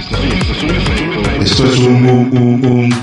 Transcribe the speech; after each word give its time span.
Esto 0.00 1.66
es 1.66 1.78
un, 1.78 2.06
un, 2.06 2.38
un, 2.38 2.64
un. 2.64 2.94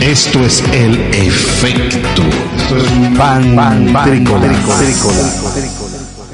Esto 0.00 0.44
es 0.44 0.62
el 0.72 0.94
efecto. 1.12 2.22
Esto 2.56 2.76
es 2.76 2.90
un 2.92 3.14
pan, 3.16 3.56
pan, 3.92 4.24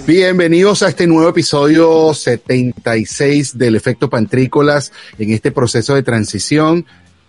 Bienvenidos 0.06 0.82
a 0.82 0.90
este 0.90 1.06
nuevo 1.06 1.30
episodio 1.30 2.12
76 2.12 3.56
del 3.56 3.76
efecto 3.76 4.10
Pantrícolas 4.10 4.92
en 5.18 5.30
este 5.30 5.50
proceso 5.50 5.94
de 5.94 6.02
transición, 6.02 6.84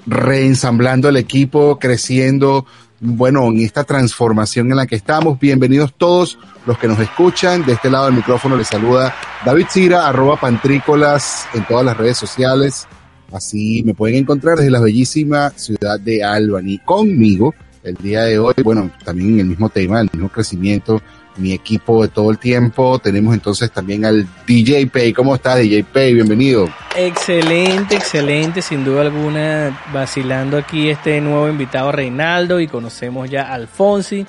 reensamblando 0.06 1.08
el 1.08 1.16
equipo, 1.16 1.80
creciendo, 1.80 2.66
bueno, 3.04 3.48
en 3.48 3.60
esta 3.60 3.84
transformación 3.84 4.72
en 4.72 4.78
la 4.78 4.88
que 4.88 4.96
estamos. 4.96 5.38
Bienvenidos 5.38 5.94
todos 5.98 6.40
los 6.66 6.78
que 6.78 6.88
nos 6.88 7.00
escuchan. 7.00 7.66
De 7.66 7.74
este 7.74 7.90
lado 7.90 8.06
del 8.06 8.16
micrófono 8.16 8.56
les 8.56 8.68
saluda 8.68 9.14
David 9.46 9.66
Cira, 9.70 10.08
arroba 10.08 10.40
Pantrícolas 10.40 11.46
en 11.54 11.66
todas 11.66 11.86
las 11.86 11.98
redes 11.98 12.18
sociales. 12.18 12.88
Así 13.34 13.84
me 13.84 13.94
pueden 13.94 14.18
encontrar 14.18 14.58
desde 14.58 14.72
la 14.72 14.80
bellísima 14.80 15.50
ciudad 15.50 16.00
de 16.00 16.24
Albany 16.24 16.80
conmigo 16.80 17.54
el 17.84 17.96
día 17.96 18.24
de 18.24 18.40
hoy. 18.40 18.54
Bueno, 18.64 18.90
también 19.04 19.34
en 19.34 19.40
el 19.42 19.48
mismo 19.48 19.68
tema, 19.68 20.00
el 20.00 20.10
mismo 20.14 20.30
crecimiento, 20.30 21.02
mi 21.38 21.54
equipo 21.54 22.04
de 22.04 22.10
todo 22.10 22.32
el 22.32 22.38
tiempo. 22.38 23.00
Tenemos 23.00 23.34
entonces 23.34 23.72
también 23.72 24.06
al 24.06 24.28
DJ 24.48 24.88
Pay. 24.88 25.14
¿Cómo 25.14 25.36
está 25.36 25.56
DJ 25.56 25.84
Pay? 25.84 26.14
Bienvenido. 26.14 26.70
Excelente, 26.96 27.96
excelente, 27.96 28.62
sin 28.62 28.86
duda 28.86 29.02
alguna, 29.02 29.82
vacilando 29.92 30.58
aquí 30.58 30.90
este 30.90 31.20
nuevo 31.22 31.50
invitado 31.50 31.92
Reinaldo 31.92 32.60
y 32.60 32.68
conocemos 32.68 33.30
ya 33.30 33.44
a 33.44 33.54
Alfonsi. 33.56 34.26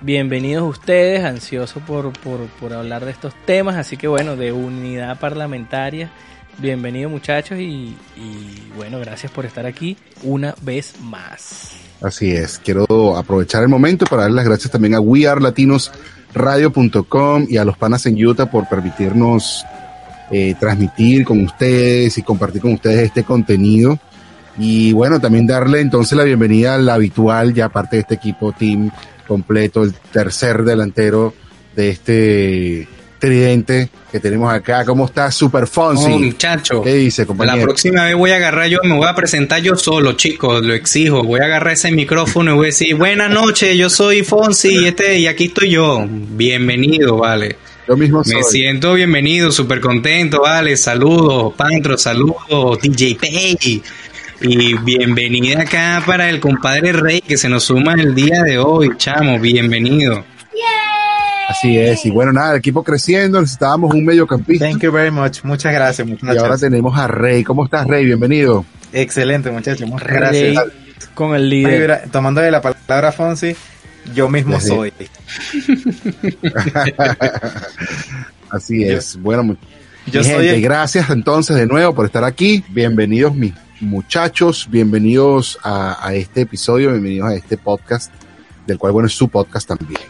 Bienvenidos 0.00 0.68
ustedes, 0.68 1.24
ansioso 1.24 1.80
por, 1.80 2.12
por, 2.20 2.46
por 2.60 2.72
hablar 2.72 3.04
de 3.04 3.10
estos 3.10 3.34
temas, 3.44 3.76
así 3.76 3.96
que 3.96 4.06
bueno, 4.06 4.36
de 4.36 4.52
unidad 4.52 5.18
parlamentaria. 5.18 6.10
Bienvenidos 6.58 7.10
muchachos 7.10 7.58
y, 7.58 7.96
y 8.16 8.72
bueno, 8.76 8.98
gracias 9.00 9.30
por 9.30 9.44
estar 9.44 9.66
aquí 9.66 9.96
una 10.22 10.54
vez 10.62 10.94
más. 11.00 11.72
Así 12.00 12.30
es, 12.30 12.60
quiero 12.64 13.16
aprovechar 13.16 13.62
el 13.62 13.68
momento 13.68 14.06
para 14.06 14.22
dar 14.22 14.30
las 14.30 14.44
gracias 14.44 14.70
también 14.70 14.94
a 14.94 15.00
wearlatinosradio.com 16.34 17.46
y 17.48 17.56
a 17.56 17.64
los 17.64 17.76
panas 17.76 18.06
en 18.06 18.24
Utah 18.24 18.50
por 18.50 18.68
permitirnos 18.68 19.64
eh, 20.30 20.54
transmitir 20.58 21.24
con 21.24 21.42
ustedes 21.42 22.18
y 22.18 22.22
compartir 22.22 22.62
con 22.62 22.72
ustedes 22.72 23.06
este 23.06 23.24
contenido. 23.24 23.98
Y 24.58 24.92
bueno, 24.92 25.20
también 25.20 25.46
darle 25.46 25.80
entonces 25.80 26.18
la 26.18 26.24
bienvenida 26.24 26.74
al 26.74 26.88
habitual, 26.88 27.54
ya 27.54 27.68
parte 27.68 27.96
de 27.96 28.00
este 28.02 28.14
equipo 28.14 28.52
team 28.52 28.90
completo, 29.26 29.84
el 29.84 29.94
tercer 29.94 30.64
delantero 30.64 31.32
de 31.76 31.90
este 31.90 32.88
tridente 33.18 33.88
que 34.10 34.20
tenemos 34.20 34.52
acá. 34.52 34.84
¿Cómo 34.84 35.06
está 35.06 35.30
Super 35.30 35.66
Fonsi? 35.66 36.12
Oh, 36.12 36.18
muchacho. 36.18 36.82
¿Qué 36.82 36.94
dice, 36.94 37.26
compañero? 37.26 37.58
La 37.58 37.62
próxima 37.62 38.04
vez 38.04 38.14
voy 38.14 38.30
a 38.30 38.36
agarrar 38.36 38.68
yo, 38.68 38.78
me 38.84 38.94
voy 38.94 39.06
a 39.06 39.14
presentar 39.14 39.60
yo 39.60 39.76
solo, 39.76 40.12
chicos, 40.12 40.64
lo 40.64 40.74
exijo. 40.74 41.22
Voy 41.22 41.40
a 41.40 41.44
agarrar 41.44 41.74
ese 41.74 41.90
micrófono 41.90 42.52
y 42.52 42.54
voy 42.54 42.64
a 42.64 42.66
decir, 42.66 42.94
buenas 42.94 43.30
noches, 43.30 43.76
yo 43.76 43.90
soy 43.90 44.22
Fonsi 44.22 44.68
y 44.68 44.86
este, 44.86 45.18
y 45.18 45.26
aquí 45.26 45.46
estoy 45.46 45.70
yo. 45.70 46.06
Bienvenido, 46.08 47.18
vale. 47.18 47.56
Yo 47.86 47.96
mismo 47.96 48.22
soy. 48.22 48.36
Me 48.36 48.42
siento 48.42 48.94
bienvenido, 48.94 49.50
súper 49.50 49.80
contento, 49.80 50.42
vale. 50.42 50.76
Saludos, 50.76 51.54
Pantro, 51.56 51.96
saludos, 51.96 52.78
DJ 52.82 53.16
Pay. 53.16 53.82
Y 54.40 54.74
bienvenida 54.74 55.62
acá 55.62 56.00
para 56.06 56.30
el 56.30 56.38
compadre 56.38 56.92
Rey 56.92 57.20
que 57.20 57.36
se 57.36 57.48
nos 57.48 57.64
suma 57.64 57.94
el 57.94 58.14
día 58.14 58.42
de 58.44 58.58
hoy, 58.58 58.90
chamo, 58.96 59.40
bienvenido. 59.40 60.24
Así 61.48 61.78
es, 61.78 62.04
y 62.04 62.10
bueno, 62.10 62.32
nada, 62.32 62.52
el 62.52 62.58
equipo 62.58 62.82
creciendo, 62.84 63.40
necesitábamos 63.40 63.94
un 63.94 64.04
mediocampista. 64.04 64.68
Thank 64.68 64.82
you 64.82 64.92
very 64.92 65.10
much. 65.10 65.42
Muchas 65.44 65.72
gracias, 65.72 66.06
muchachos. 66.06 66.34
Y 66.36 66.38
ahora 66.38 66.58
tenemos 66.58 66.98
a 66.98 67.06
Rey. 67.08 67.42
¿Cómo 67.42 67.64
estás, 67.64 67.86
Rey? 67.86 68.04
Bienvenido. 68.04 68.66
Excelente, 68.92 69.50
muchachos. 69.50 69.88
Muchas 69.88 70.06
Rey 70.08 70.52
gracias. 70.54 70.74
con 71.14 71.34
el 71.34 71.48
líder. 71.48 72.10
Tomando 72.12 72.42
de 72.42 72.50
la 72.50 72.60
palabra 72.60 73.12
Fonsi, 73.12 73.56
yo 74.14 74.28
mismo 74.28 74.56
Desde- 74.56 74.68
soy. 74.68 74.92
Así 78.50 78.84
es. 78.84 79.18
bueno, 79.20 79.56
Yo 80.06 80.22
soy 80.22 80.32
gente, 80.32 80.54
el- 80.56 80.62
gracias 80.62 81.08
entonces 81.10 81.56
de 81.56 81.66
nuevo 81.66 81.94
por 81.94 82.04
estar 82.06 82.24
aquí. 82.24 82.62
Bienvenidos 82.68 83.34
mis 83.34 83.54
muchachos, 83.80 84.68
bienvenidos 84.70 85.58
a, 85.62 86.06
a 86.06 86.14
este 86.14 86.42
episodio, 86.42 86.90
bienvenidos 86.92 87.28
a 87.30 87.34
este 87.34 87.56
podcast, 87.56 88.12
del 88.66 88.76
cual, 88.78 88.92
bueno, 88.92 89.06
es 89.06 89.14
su 89.14 89.28
podcast 89.28 89.66
también. 89.68 90.00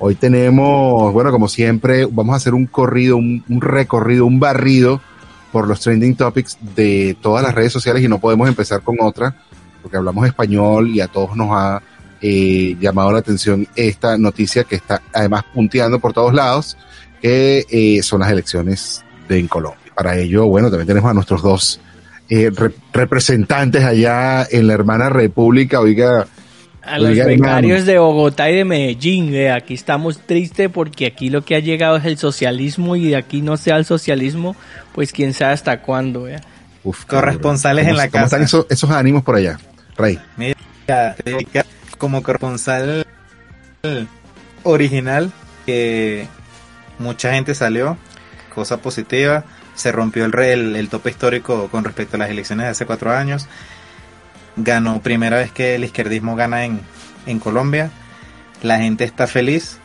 Hoy 0.00 0.14
tenemos, 0.14 1.12
bueno, 1.12 1.32
como 1.32 1.48
siempre, 1.48 2.06
vamos 2.06 2.34
a 2.34 2.36
hacer 2.36 2.54
un 2.54 2.66
corrido, 2.66 3.16
un, 3.16 3.42
recorrido, 3.60 4.26
un 4.26 4.38
barrido 4.38 5.00
por 5.50 5.66
los 5.66 5.80
trending 5.80 6.14
topics 6.14 6.56
de 6.76 7.16
todas 7.20 7.42
las 7.42 7.54
redes 7.54 7.72
sociales 7.72 8.02
y 8.02 8.08
no 8.08 8.18
podemos 8.20 8.48
empezar 8.48 8.82
con 8.82 8.96
otra, 9.00 9.34
porque 9.82 9.96
hablamos 9.96 10.26
español 10.26 10.88
y 10.88 11.00
a 11.00 11.08
todos 11.08 11.34
nos 11.36 11.48
ha 11.50 11.82
eh, 12.20 12.76
llamado 12.80 13.10
la 13.10 13.18
atención 13.18 13.66
esta 13.74 14.16
noticia 14.18 14.64
que 14.64 14.76
está 14.76 15.02
además 15.12 15.44
punteando 15.52 15.98
por 15.98 16.12
todos 16.12 16.32
lados, 16.32 16.76
que 17.20 17.66
eh, 17.68 18.00
son 18.02 18.20
las 18.20 18.30
elecciones 18.30 19.04
de 19.28 19.38
en 19.40 19.48
Colombia. 19.48 19.80
Para 19.96 20.16
ello, 20.16 20.46
bueno, 20.46 20.70
también 20.70 20.86
tenemos 20.86 21.10
a 21.10 21.14
nuestros 21.14 21.42
dos 21.42 21.80
eh, 22.28 22.50
re- 22.54 22.74
representantes 22.92 23.82
allá 23.82 24.46
en 24.48 24.68
la 24.68 24.74
hermana 24.74 25.08
República, 25.08 25.80
oiga, 25.80 26.28
A 26.90 26.98
los 26.98 27.10
Oiga, 27.10 27.26
becarios 27.26 27.80
hermano. 27.80 27.92
de 27.92 27.98
Bogotá 27.98 28.50
y 28.50 28.56
de 28.56 28.64
Medellín, 28.64 29.34
eh, 29.34 29.50
aquí 29.52 29.74
estamos 29.74 30.20
tristes 30.26 30.68
porque 30.70 31.06
aquí 31.06 31.28
lo 31.30 31.44
que 31.44 31.54
ha 31.56 31.60
llegado 31.60 31.96
es 31.96 32.04
el 32.04 32.16
socialismo 32.18 32.96
y 32.96 33.08
de 33.08 33.16
aquí 33.16 33.42
no 33.42 33.56
sea 33.56 33.76
el 33.76 33.84
socialismo, 33.84 34.56
pues 34.94 35.12
quién 35.12 35.32
sabe 35.34 35.52
hasta 35.52 35.80
cuándo. 35.82 36.26
eh. 36.28 36.40
uf, 36.84 37.04
Corresponsales 37.04 37.84
¿cómo- 37.84 37.90
en 37.90 37.96
la 37.96 38.04
¿Cómo 38.04 38.12
casa. 38.12 38.24
están 38.36 38.42
esos, 38.42 38.66
esos 38.70 38.90
ánimos 38.90 39.22
por 39.22 39.36
allá? 39.36 39.58
Rey. 39.96 40.18
Mira, 40.36 40.56
como 41.98 42.22
corresponsal 42.22 43.04
original 44.62 45.32
que 45.66 46.26
mucha 46.98 47.32
gente 47.32 47.54
salió, 47.54 47.96
cosa 48.54 48.78
positiva, 48.78 49.44
se 49.74 49.92
rompió 49.92 50.24
el, 50.24 50.34
el, 50.38 50.76
el 50.76 50.88
tope 50.88 51.10
histórico 51.10 51.68
con 51.68 51.84
respecto 51.84 52.16
a 52.16 52.18
las 52.20 52.30
elecciones 52.30 52.64
de 52.66 52.70
hace 52.70 52.86
cuatro 52.86 53.12
años, 53.12 53.46
ganó 54.58 55.00
primera 55.00 55.38
vez 55.38 55.50
que 55.52 55.74
el 55.74 55.84
izquierdismo 55.84 56.36
gana 56.36 56.64
en, 56.64 56.80
en 57.26 57.38
Colombia, 57.38 57.90
la 58.62 58.78
gente 58.78 59.04
está 59.04 59.26
feliz, 59.26 59.78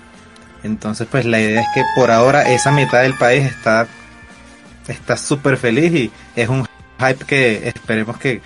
entonces 0.64 1.08
pues 1.10 1.26
la 1.26 1.40
idea 1.40 1.62
es 1.62 1.68
que 1.74 1.84
por 1.96 2.12
ahora 2.12 2.44
esa 2.54 2.72
mitad 2.72 3.02
del 3.02 3.16
país 3.18 3.46
está 3.46 3.88
está 4.88 5.16
súper 5.18 5.58
feliz 5.58 5.94
y 5.94 6.12
es 6.36 6.50
un 6.50 6.66
hype 7.00 7.26
que 7.26 7.68
esperemos 7.70 8.18
que 8.18 8.42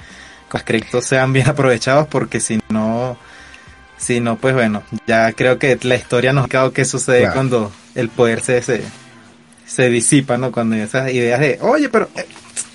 los 0.54 0.64
criptos 0.64 1.06
sean 1.06 1.34
bien 1.34 1.48
aprovechados 1.50 2.08
porque 2.08 2.40
si 2.40 2.60
no 2.70 3.18
si 3.98 4.20
no 4.20 4.38
pues 4.38 4.54
bueno 4.54 4.84
ya 5.08 5.32
creo 5.34 5.58
que 5.58 5.78
la 5.82 5.96
historia 5.96 6.34
nos 6.34 6.46
ha 6.46 6.48
quedado 6.48 6.74
que 6.74 6.86
sucede 6.86 7.22
Claro. 7.22 7.34
cuando 7.34 7.72
el 7.96 8.10
poder 8.10 8.42
se, 8.42 8.62
se 8.62 8.84
se 9.66 9.90
disipa 9.90 10.38
no 10.38 10.52
cuando 10.52 10.76
esas 10.76 11.12
ideas 11.12 11.40
de 11.40 11.58
oye 11.62 11.90
pero 11.90 12.08
eh, 12.16 12.28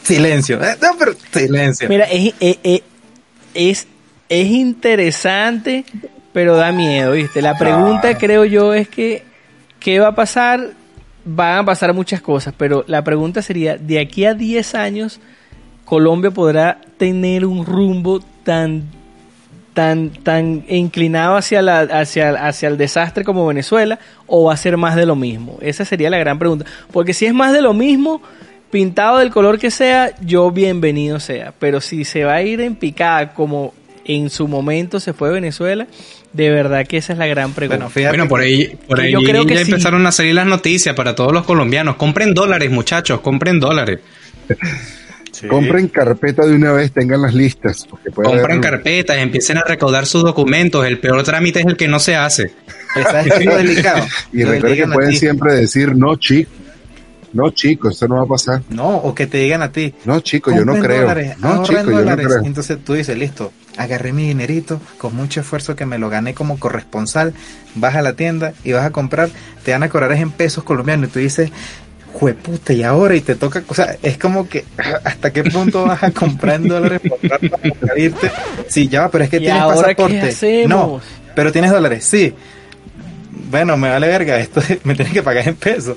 silencio 0.02 0.62
eh, 0.62 0.76
no 0.82 0.96
pero 0.98 1.14
silencio 1.32 1.88
Mira, 1.88 2.04
es, 2.06 2.34
es, 2.40 2.82
es, 3.54 3.86
es, 3.88 3.88
es 4.28 4.48
interesante, 4.48 5.84
pero 6.32 6.56
da 6.56 6.72
miedo, 6.72 7.12
¿viste? 7.12 7.42
La 7.42 7.56
pregunta 7.58 8.16
creo 8.16 8.44
yo 8.44 8.74
es 8.74 8.88
que, 8.88 9.22
¿qué 9.80 10.00
va 10.00 10.08
a 10.08 10.14
pasar? 10.14 10.70
Van 11.24 11.58
a 11.58 11.64
pasar 11.64 11.94
muchas 11.94 12.20
cosas, 12.20 12.54
pero 12.56 12.84
la 12.88 13.04
pregunta 13.04 13.42
sería, 13.42 13.76
de 13.76 14.00
aquí 14.00 14.24
a 14.24 14.34
10 14.34 14.74
años, 14.74 15.20
Colombia 15.84 16.30
podrá 16.30 16.80
tener 16.96 17.44
un 17.44 17.66
rumbo 17.66 18.20
tan 18.44 18.84
tan 19.74 20.10
tan 20.10 20.64
inclinado 20.68 21.36
hacia 21.36 21.62
la 21.62 21.80
hacia, 21.80 22.30
hacia 22.46 22.68
el 22.68 22.76
desastre 22.76 23.24
como 23.24 23.46
Venezuela 23.46 23.98
o 24.26 24.44
va 24.44 24.54
a 24.54 24.56
ser 24.56 24.76
más 24.76 24.96
de 24.96 25.06
lo 25.06 25.16
mismo 25.16 25.58
esa 25.62 25.84
sería 25.86 26.10
la 26.10 26.18
gran 26.18 26.38
pregunta 26.38 26.66
porque 26.92 27.14
si 27.14 27.24
es 27.24 27.32
más 27.32 27.54
de 27.54 27.62
lo 27.62 27.72
mismo 27.72 28.20
pintado 28.72 29.18
del 29.18 29.30
color 29.30 29.60
que 29.60 29.70
sea 29.70 30.12
yo 30.20 30.50
bienvenido 30.50 31.20
sea 31.20 31.52
pero 31.60 31.80
si 31.80 32.04
se 32.04 32.24
va 32.24 32.34
a 32.34 32.42
ir 32.42 32.60
en 32.60 32.74
picada 32.74 33.32
como 33.34 33.72
en 34.04 34.30
su 34.30 34.48
momento 34.48 34.98
se 34.98 35.12
fue 35.12 35.30
Venezuela 35.30 35.86
de 36.32 36.50
verdad 36.50 36.84
que 36.86 36.96
esa 36.96 37.12
es 37.12 37.18
la 37.20 37.26
gran 37.26 37.52
pregunta 37.52 37.76
bueno 37.76 37.90
fíjate 37.90 38.16
Bueno, 38.16 38.28
por 38.28 38.40
ahí, 38.40 38.76
por 38.88 38.98
ahí 39.00 39.12
yo 39.12 39.20
creo 39.22 39.46
que 39.46 39.54
ya 39.54 39.64
sí. 39.64 39.70
empezaron 39.70 40.04
a 40.06 40.10
salir 40.10 40.34
las 40.34 40.46
noticias 40.46 40.96
para 40.96 41.14
todos 41.14 41.32
los 41.32 41.44
colombianos. 41.44 41.96
Compren 41.96 42.32
dólares, 42.34 42.70
muchachos, 42.70 43.20
compren 43.20 43.60
dólares. 43.60 44.00
Sí. 45.32 45.46
Compren 45.48 45.88
carpeta 45.88 46.44
de 46.46 46.54
una 46.54 46.72
vez, 46.72 46.92
tengan 46.92 47.22
las 47.22 47.32
listas. 47.34 47.86
Porque 47.88 48.10
puede 48.10 48.28
Compren 48.28 48.58
haber- 48.58 48.70
carpetas, 48.70 49.16
empiecen 49.16 49.56
a 49.56 49.64
recaudar 49.64 50.04
sus 50.04 50.22
documentos. 50.22 50.84
El 50.86 50.98
peor 50.98 51.22
trámite 51.24 51.60
es 51.60 51.66
el 51.66 51.76
que 51.78 51.88
no 51.88 51.98
se 52.00 52.14
hace. 52.16 52.52
¿Sabes 53.02 53.32
qué 53.32 53.38
es 53.40 53.44
lo 53.46 53.56
delicado 53.56 54.04
Y 54.32 54.44
recuerden 54.44 54.88
que 54.88 54.92
pueden 54.94 55.16
siempre 55.16 55.54
decir, 55.54 55.96
no, 55.96 56.16
chico, 56.16 56.50
no, 57.32 57.50
chico, 57.50 57.88
esto 57.88 58.06
no 58.08 58.16
va 58.16 58.22
a 58.22 58.26
pasar. 58.26 58.62
no 58.70 58.88
o 58.96 59.14
que 59.14 59.26
te 59.26 59.38
digan 59.38 59.62
a 59.62 59.72
ti 59.72 59.94
No, 60.04 60.20
chico, 60.20 60.50
yo 60.52 60.64
no 60.64 60.74
creo. 60.74 61.02
dólares, 61.02 61.36
No, 61.38 61.62
chico, 61.62 61.80
yo 61.80 61.90
no 61.90 61.98
dólares. 61.98 62.26
creo. 62.26 62.44
Entonces 62.44 62.78
tú 62.84 62.94
dices, 62.94 63.16
listo, 63.16 63.52
agarré 63.76 64.12
mi 64.12 64.28
dinerito 64.28 64.80
con 64.98 65.14
mucho 65.16 65.40
esfuerzo 65.40 65.74
que 65.76 65.86
me 65.86 65.98
lo 65.98 66.10
gané 66.10 66.34
como 66.34 66.58
corresponsal, 66.58 67.32
vas 67.74 67.94
a 67.96 68.02
la 68.02 68.12
tienda 68.14 68.52
y 68.64 68.72
vas 68.72 68.84
a 68.84 68.90
comprar, 68.90 69.30
te 69.64 69.72
van 69.72 69.82
a 69.82 69.88
cobrar 69.88 70.12
en 70.12 70.30
pesos 70.30 70.62
colombianos 70.64 71.08
y 71.08 71.12
tú 71.12 71.18
dices, 71.20 71.50
jueputa, 72.12 72.74
y 72.74 72.82
ahora, 72.82 73.16
y 73.16 73.22
te 73.22 73.34
toca, 73.34 73.62
o 73.66 73.74
sea, 73.74 73.96
es 74.02 74.18
como 74.18 74.46
que, 74.48 74.64
¿hasta 75.04 75.32
qué 75.32 75.44
punto 75.44 75.84
vas 75.86 76.02
a 76.02 76.10
comprar 76.10 76.56
en 76.56 76.68
dólares 76.68 77.00
para 77.80 77.98
irte? 77.98 78.30
Sí, 78.68 78.88
ya, 78.88 79.08
pero 79.10 79.24
es 79.24 79.30
que 79.30 79.36
¿Y 79.36 79.40
tienes 79.40 79.62
pasaporte. 79.62 80.66
No, 80.68 81.00
pero 81.34 81.50
tienes 81.52 81.70
dólares, 81.70 82.04
sí. 82.04 82.34
Bueno, 83.50 83.76
me 83.78 83.88
vale 83.90 84.06
verga, 84.08 84.38
esto 84.38 84.60
me 84.84 84.94
tienes 84.94 85.12
que 85.14 85.22
pagar 85.22 85.48
en 85.48 85.54
pesos. 85.56 85.96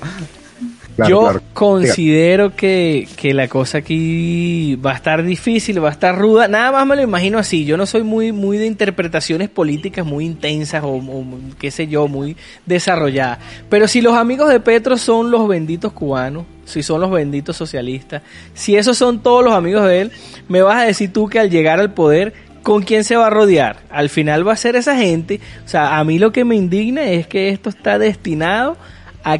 Claro, 0.96 1.10
Yo 1.10 1.20
claro. 1.20 1.42
considero 1.52 2.56
que, 2.56 3.06
que 3.16 3.34
la 3.34 3.48
cosa 3.48 3.78
aquí 3.78 4.76
va 4.76 4.92
a 4.92 4.94
estar 4.94 5.22
difícil, 5.22 5.84
va 5.84 5.90
a 5.90 5.92
estar 5.92 6.18
ruda. 6.18 6.48
Nada 6.48 6.72
más 6.72 6.86
me 6.86 6.96
lo 6.96 7.02
imagino 7.02 7.38
así. 7.38 7.66
Yo 7.66 7.76
no 7.76 7.84
soy 7.84 8.02
muy, 8.02 8.32
muy 8.32 8.56
de 8.56 8.66
interpretaciones 8.66 9.50
políticas 9.50 10.06
muy 10.06 10.24
intensas 10.24 10.82
o, 10.82 10.94
o 10.96 11.24
qué 11.58 11.70
sé 11.70 11.86
yo, 11.86 12.08
muy 12.08 12.36
desarrolladas. 12.64 13.38
Pero 13.68 13.88
si 13.88 14.00
los 14.00 14.14
amigos 14.14 14.48
de 14.48 14.58
Petro 14.58 14.96
son 14.96 15.30
los 15.30 15.46
benditos 15.46 15.92
cubanos, 15.92 16.46
si 16.64 16.82
son 16.82 17.02
los 17.02 17.10
benditos 17.10 17.56
socialistas, 17.58 18.22
si 18.54 18.76
esos 18.76 18.96
son 18.96 19.22
todos 19.22 19.44
los 19.44 19.52
amigos 19.52 19.86
de 19.86 20.00
él, 20.00 20.12
me 20.48 20.62
vas 20.62 20.82
a 20.82 20.86
decir 20.86 21.12
tú 21.12 21.28
que 21.28 21.38
al 21.38 21.50
llegar 21.50 21.78
al 21.78 21.92
poder 21.92 22.32
¿Con 22.66 22.82
quién 22.82 23.04
se 23.04 23.14
va 23.14 23.28
a 23.28 23.30
rodear? 23.30 23.76
Al 23.90 24.08
final 24.08 24.44
va 24.44 24.54
a 24.54 24.56
ser 24.56 24.74
esa 24.74 24.96
gente. 24.96 25.40
O 25.64 25.68
sea, 25.68 25.98
a 25.98 26.02
mí 26.02 26.18
lo 26.18 26.32
que 26.32 26.44
me 26.44 26.56
indigna 26.56 27.04
es 27.04 27.28
que 27.28 27.50
esto 27.50 27.70
está 27.70 27.96
destinado 27.96 28.72
a 28.72 28.76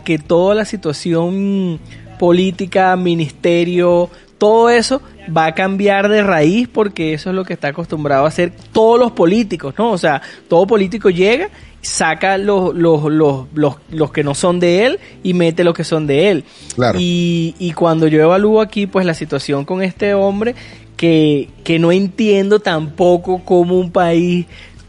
que 0.05 0.19
toda 0.19 0.55
la 0.55 0.65
situación 0.65 1.79
política, 2.19 2.97
ministerio, 2.97 4.11
todo 4.39 4.71
eso 4.71 5.01
va 5.35 5.47
a 5.47 5.55
cambiar 5.55 6.09
de 6.09 6.23
raíz 6.23 6.69
porque 6.69 7.15
eso 7.15 7.31
es 7.31 7.37
lo 7.37 7.45
que 7.45 7.55
está 7.55 7.69
acostumbrado 7.69 8.25
a 8.25 8.29
hacer 8.29 8.53
todos 8.73 8.99
los 8.99 9.13
políticos, 9.13 9.75
¿no? 9.79 9.91
O 9.93 9.99
sea, 9.99 10.23
todo 10.49 10.67
político 10.67 11.11
llega, 11.11 11.49
saca 11.81 12.37
los, 12.39 12.75
los, 12.75 13.05
los, 13.11 13.47
los, 13.55 13.77
los 13.91 14.13
que 14.13 14.25
no 14.25 14.35
son 14.35 14.61
de 14.61 14.87
él 14.87 14.99
y 15.23 15.35
mete 15.35 15.65
los 15.65 15.75
que 15.75 15.85
son 15.85 16.07
de 16.07 16.31
él. 16.31 16.45
Claro. 16.75 16.99
Y, 17.01 17.55
y 17.59 17.73
cuando 17.73 18.07
yo 18.09 18.21
evalúo 18.21 18.61
aquí, 18.61 18.87
pues 18.87 19.07
la 19.07 19.15
situación 19.15 19.65
con 19.65 19.83
este 19.83 20.15
hombre, 20.15 20.55
que, 20.97 21.49
que 21.65 21.79
no 21.79 21.93
entiendo 21.93 22.61
tampoco 22.61 23.45
como 23.45 23.79
un 23.79 23.91
país 23.91 24.47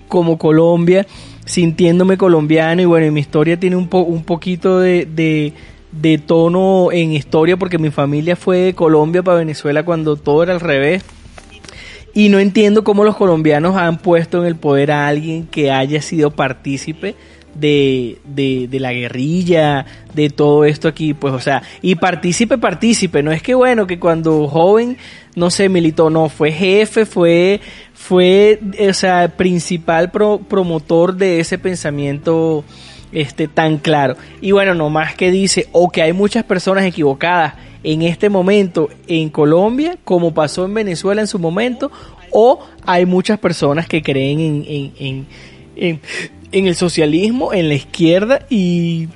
como 0.08 0.38
Colombia, 0.38 1.06
sintiéndome 1.48 2.18
colombiano 2.18 2.82
y 2.82 2.86
bueno, 2.86 3.08
y 3.08 3.12
mi 3.12 3.22
historia 3.22 3.60
tiene 3.60 3.76
un, 3.76 3.88
po, 3.88 4.00
un 4.00 4.24
poquito 4.24 4.80
de, 4.80 5.06
de, 5.06 5.54
de 5.92 6.18
tono 6.18 6.92
en 6.92 7.14
historia 7.14 7.58
porque 7.58 7.80
mi 7.80 7.90
familia 7.90 8.36
fue 8.36 8.58
de 8.58 8.74
Colombia 8.76 9.24
para 9.24 9.40
Venezuela 9.40 9.84
cuando 9.84 10.18
todo 10.18 10.44
era 10.44 10.54
al 10.54 10.60
revés. 10.60 11.04
Y 12.14 12.30
no 12.30 12.40
entiendo 12.40 12.84
cómo 12.84 13.04
los 13.04 13.16
colombianos 13.16 13.76
han 13.76 14.00
puesto 14.00 14.40
en 14.40 14.48
el 14.48 14.56
poder 14.56 14.92
a 14.92 15.08
alguien 15.08 15.46
que 15.46 15.72
haya 15.72 16.02
sido 16.02 16.32
partícipe 16.32 17.16
de, 17.60 18.20
de, 18.26 18.80
la 18.80 18.94
guerrilla, 18.94 19.86
de 20.14 20.30
todo 20.30 20.66
esto 20.66 20.88
aquí, 20.88 21.14
pues, 21.14 21.34
o 21.34 21.40
sea, 21.40 21.64
y 21.82 21.96
partícipe, 21.96 22.58
partícipe, 22.58 23.24
no 23.24 23.32
es 23.32 23.42
que 23.42 23.56
bueno, 23.56 23.88
que 23.88 24.00
cuando 24.00 24.48
joven, 24.48 24.98
no 25.36 25.50
sé, 25.50 25.70
militó, 25.70 26.10
no, 26.10 26.30
fue 26.30 26.52
jefe, 26.52 27.06
fue, 27.06 27.60
fue, 27.94 28.60
o 28.88 28.94
sea, 28.94 29.36
principal 29.36 30.12
pro, 30.12 30.40
promotor 30.40 31.16
de 31.16 31.40
ese 31.40 31.58
pensamiento, 31.58 32.64
este, 33.12 33.48
tan 33.48 33.78
claro. 33.78 34.16
Y 34.42 34.52
bueno, 34.52 34.74
no 34.74 34.90
más 34.90 35.16
que 35.16 35.32
dice, 35.32 35.68
o 35.72 35.90
que 35.90 36.02
hay 36.02 36.14
muchas 36.14 36.44
personas 36.44 36.86
equivocadas 36.86 37.56
en 37.84 38.02
este 38.02 38.30
momento 38.30 38.90
en 39.08 39.30
Colombia, 39.30 39.98
como 40.04 40.34
pasó 40.34 40.66
en 40.66 40.74
Venezuela 40.74 41.22
en 41.22 41.28
su 41.28 41.40
momento, 41.40 41.92
o 42.32 42.60
hay 42.86 43.06
muchas 43.06 43.40
personas 43.40 43.88
que 43.88 44.02
creen 44.02 44.40
en, 44.40 44.66
en, 44.68 44.94
en, 45.00 45.28
en 45.76 46.02
en 46.52 46.68
el 46.68 46.76
socialismo, 46.76 47.54
en 47.54 47.70
la 47.70 47.76
izquierda 47.76 48.46
y 48.50 49.08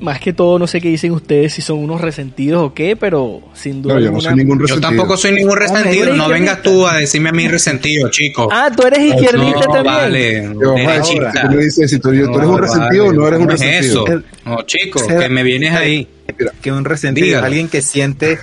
más 0.00 0.18
que 0.18 0.32
todo 0.32 0.58
no 0.58 0.66
sé 0.66 0.80
qué 0.80 0.88
dicen 0.88 1.12
ustedes 1.12 1.54
si 1.54 1.62
son 1.62 1.78
unos 1.78 2.00
resentidos 2.00 2.62
o 2.62 2.74
qué, 2.74 2.96
pero 2.96 3.40
sin 3.54 3.82
duda 3.82 3.94
no, 3.94 4.00
yo 4.00 4.10
no 4.10 4.20
soy 4.20 4.34
ningún 4.34 4.58
resentido. 4.58 4.90
Yo 4.90 4.96
tampoco 4.96 5.16
soy 5.16 5.32
ningún 5.32 5.56
resentido, 5.56 6.14
no 6.14 6.28
vengas 6.28 6.62
tú 6.62 6.86
a 6.86 6.96
decirme 6.96 7.28
a 7.28 7.32
mí 7.32 7.46
resentido, 7.46 8.10
chico. 8.10 8.48
Ah, 8.50 8.70
tú 8.74 8.86
eres 8.86 8.98
izquierdista 8.98 9.66
no, 9.66 9.72
también. 9.72 9.94
Vale, 9.94 10.42
yo, 10.42 10.74
tú 10.74 11.56
me 11.56 11.64
dices 11.64 11.90
si 11.90 11.98
tú, 11.98 12.08
tú 12.10 12.14
eres 12.14 12.48
un 12.48 12.58
resentido 12.58 13.06
o 13.06 13.12
no 13.12 13.28
eres 13.28 13.40
un 13.40 13.50
es 13.50 13.60
resentido. 13.60 14.06
Eso. 14.06 14.22
No, 14.44 14.62
chico, 14.62 15.06
que 15.06 15.28
me 15.28 15.42
vienes 15.42 15.72
ahí. 15.74 16.08
Que 16.60 16.72
un 16.72 16.84
resentido 16.84 17.38
es 17.38 17.44
alguien 17.44 17.68
que 17.68 17.82
siente 17.82 18.38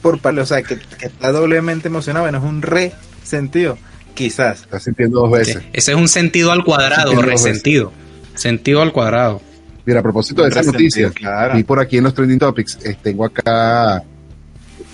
por 0.00 0.20
o 0.22 0.46
sea, 0.46 0.62
que, 0.62 0.76
que 0.76 1.06
está 1.06 1.32
doblemente 1.32 1.88
emocionado, 1.88 2.30
no 2.30 2.38
es 2.38 2.44
un 2.44 2.62
resentido. 2.62 3.78
Quizás. 4.14 4.62
Está 4.62 4.80
sintiendo 4.80 5.20
dos 5.20 5.30
veces. 5.30 5.62
Ese 5.72 5.92
es 5.92 5.98
un 5.98 6.08
sentido 6.08 6.52
al 6.52 6.64
cuadrado, 6.64 7.20
resentido. 7.20 7.92
Sentido 8.34 8.80
al 8.80 8.92
cuadrado. 8.92 9.40
Mira, 9.84 10.00
a 10.00 10.02
propósito 10.02 10.42
de 10.42 10.48
esa 10.48 10.62
noticia, 10.62 11.10
claro. 11.10 11.56
vi 11.56 11.62
por 11.62 11.78
aquí 11.78 11.98
en 11.98 12.04
los 12.04 12.14
trending 12.14 12.38
topics, 12.38 12.78
eh, 12.86 12.96
tengo 13.02 13.24
acá 13.24 14.02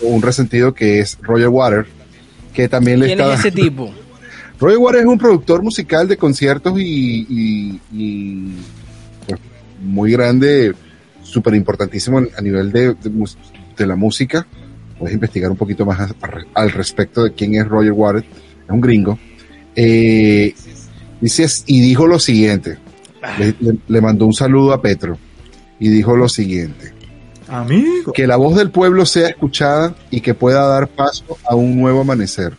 un 0.01 0.21
resentido 0.21 0.75
que 0.75 0.99
es 0.99 1.17
Roger 1.23 1.49
Water, 1.49 1.87
que 2.53 2.69
también 2.69 2.99
le 2.99 3.07
¿Quién 3.07 3.21
está... 3.21 3.35
es 3.35 3.41
ese 3.41 3.53
tipo? 3.53 3.95
Roger 4.59 4.79
Water 4.79 5.01
es 5.01 5.07
un 5.07 5.19
productor 5.19 5.63
musical 5.63 6.09
de 6.09 6.17
conciertos 6.17 6.79
y, 6.81 7.27
y, 7.29 7.81
y 7.93 8.55
pues, 9.29 9.41
muy 9.81 10.11
grande, 10.11 10.75
súper 11.23 11.55
importantísimo 11.55 12.19
a 12.37 12.41
nivel 12.43 12.73
de, 12.73 12.95
de, 12.95 13.29
de, 13.77 13.87
la 13.87 13.95
música. 13.95 14.45
Puedes 14.99 15.15
investigar 15.15 15.53
un 15.53 15.57
poquito 15.57 15.87
más 15.87 16.01
a, 16.01 16.05
a, 16.05 16.45
al 16.55 16.73
respecto 16.73 17.23
de 17.23 17.33
quién 17.33 17.55
es 17.55 17.67
Roger 17.69 17.93
Waters 17.93 18.27
es 18.71 18.75
un 18.75 18.81
gringo, 18.81 19.19
eh, 19.75 20.55
dice, 21.21 21.47
y 21.67 21.81
dijo 21.81 22.07
lo 22.07 22.19
siguiente, 22.19 22.79
le, 23.39 23.55
le, 23.61 23.79
le, 23.87 24.01
mandó 24.01 24.27
un 24.27 24.33
saludo 24.33 24.73
a 24.73 24.81
Petro 24.81 25.19
y 25.79 25.89
dijo 25.89 26.17
lo 26.17 26.29
siguiente, 26.29 26.93
amigo, 27.49 28.13
que 28.13 28.27
la 28.27 28.37
voz 28.37 28.57
del 28.57 28.71
pueblo 28.71 29.05
sea 29.07 29.29
escuchada 29.29 29.95
y 30.11 30.21
que 30.21 30.35
pueda 30.35 30.67
dar 30.67 30.89
paso 30.89 31.37
a 31.49 31.55
un 31.55 31.79
nuevo 31.79 32.03
amanecer, 32.03 32.55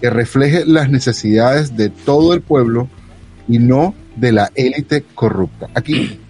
que 0.00 0.10
refleje 0.10 0.64
las 0.66 0.90
necesidades 0.90 1.76
de 1.76 1.88
todo 1.88 2.34
el 2.34 2.42
pueblo 2.42 2.88
y 3.48 3.58
no 3.58 3.94
de 4.16 4.32
la 4.32 4.50
élite 4.54 5.04
corrupta. 5.14 5.68
Aquí 5.74 6.20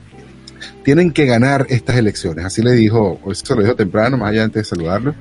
tienen 0.85 1.13
que 1.13 1.27
ganar 1.27 1.67
estas 1.69 1.97
elecciones, 1.97 2.45
así 2.45 2.63
le 2.63 2.73
dijo, 2.73 3.21
eso 3.31 3.55
lo 3.57 3.63
dijo 3.63 3.75
temprano, 3.75 4.17
más 4.17 4.31
allá 4.31 4.45
antes 4.45 4.63
de 4.63 4.69
saludarlo, 4.69 5.15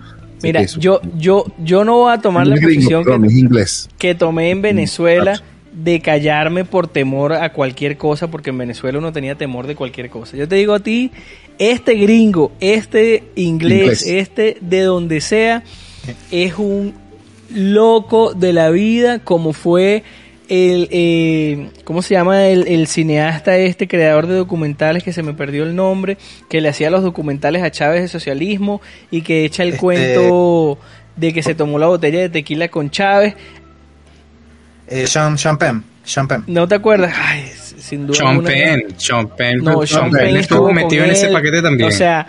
Mira, 0.45 0.61
eso. 0.61 0.79
yo, 0.79 1.01
yo, 1.17 1.45
yo 1.57 1.83
no 1.83 1.97
voy 1.97 2.13
a 2.13 2.19
tomar 2.19 2.47
la 2.47 2.55
posición 2.55 3.03
que, 3.03 3.65
que, 3.97 4.15
tomé 4.15 4.49
en 4.51 4.61
Venezuela 4.61 5.41
de 5.73 5.99
callarme 5.99 6.63
por 6.63 6.87
temor 6.87 7.33
a 7.33 7.51
cualquier 7.51 7.97
cosa, 7.97 8.31
porque 8.31 8.51
en 8.51 8.57
Venezuela 8.57 8.97
uno 8.97 9.11
tenía 9.11 9.35
temor 9.35 9.67
de 9.67 9.75
cualquier 9.75 10.09
cosa. 10.09 10.37
Yo 10.37 10.47
te 10.47 10.55
digo 10.55 10.73
a 10.73 10.79
ti, 10.79 11.11
este 11.57 11.95
gringo, 11.95 12.51
este 12.59 13.23
inglés, 13.35 14.05
inglés. 14.05 14.05
este 14.07 14.57
de 14.61 14.81
donde 14.81 15.21
sea, 15.21 15.63
es 16.31 16.57
un 16.57 16.93
loco 17.49 18.33
de 18.33 18.53
la 18.53 18.69
vida, 18.69 19.19
como 19.19 19.53
fue 19.53 20.03
el, 20.49 20.87
eh, 20.91 21.69
¿cómo 21.83 22.01
se 22.01 22.13
llama? 22.13 22.47
El, 22.47 22.67
el, 22.67 22.87
cineasta 22.87 23.57
este, 23.57 23.87
creador 23.87 24.27
de 24.27 24.35
documentales, 24.35 25.03
que 25.03 25.13
se 25.13 25.23
me 25.23 25.33
perdió 25.33 25.63
el 25.63 25.75
nombre, 25.75 26.17
que 26.49 26.61
le 26.61 26.69
hacía 26.69 26.89
los 26.89 27.03
documentales 27.03 27.63
a 27.63 27.71
Chávez 27.71 28.01
de 28.01 28.07
socialismo 28.07 28.81
y 29.11 29.21
que 29.21 29.45
echa 29.45 29.63
el 29.63 29.69
este... 29.69 29.79
cuento 29.79 30.79
de 31.15 31.33
que 31.33 31.43
se 31.43 31.55
tomó 31.55 31.79
la 31.79 31.87
botella 31.87 32.19
de 32.19 32.29
tequila 32.29 32.67
con 32.67 32.89
Chávez. 32.89 33.35
Eh, 34.87 35.05
Champagne, 35.05 35.81
Champagne. 36.03 36.43
¿No 36.47 36.67
te 36.67 36.75
acuerdas? 36.75 37.13
Ay, 37.17 37.51
sin 37.55 38.07
duda. 38.07 38.19
Champagne, 38.19 38.87
Champagne. 38.97 39.57
No, 39.57 39.85
Champagne 39.85 40.39
estuvo 40.39 40.71
metido 40.71 41.05
en 41.05 41.11
ese 41.11 41.29
paquete 41.29 41.61
también. 41.61 41.89
O 41.89 41.91
sea, 41.91 42.27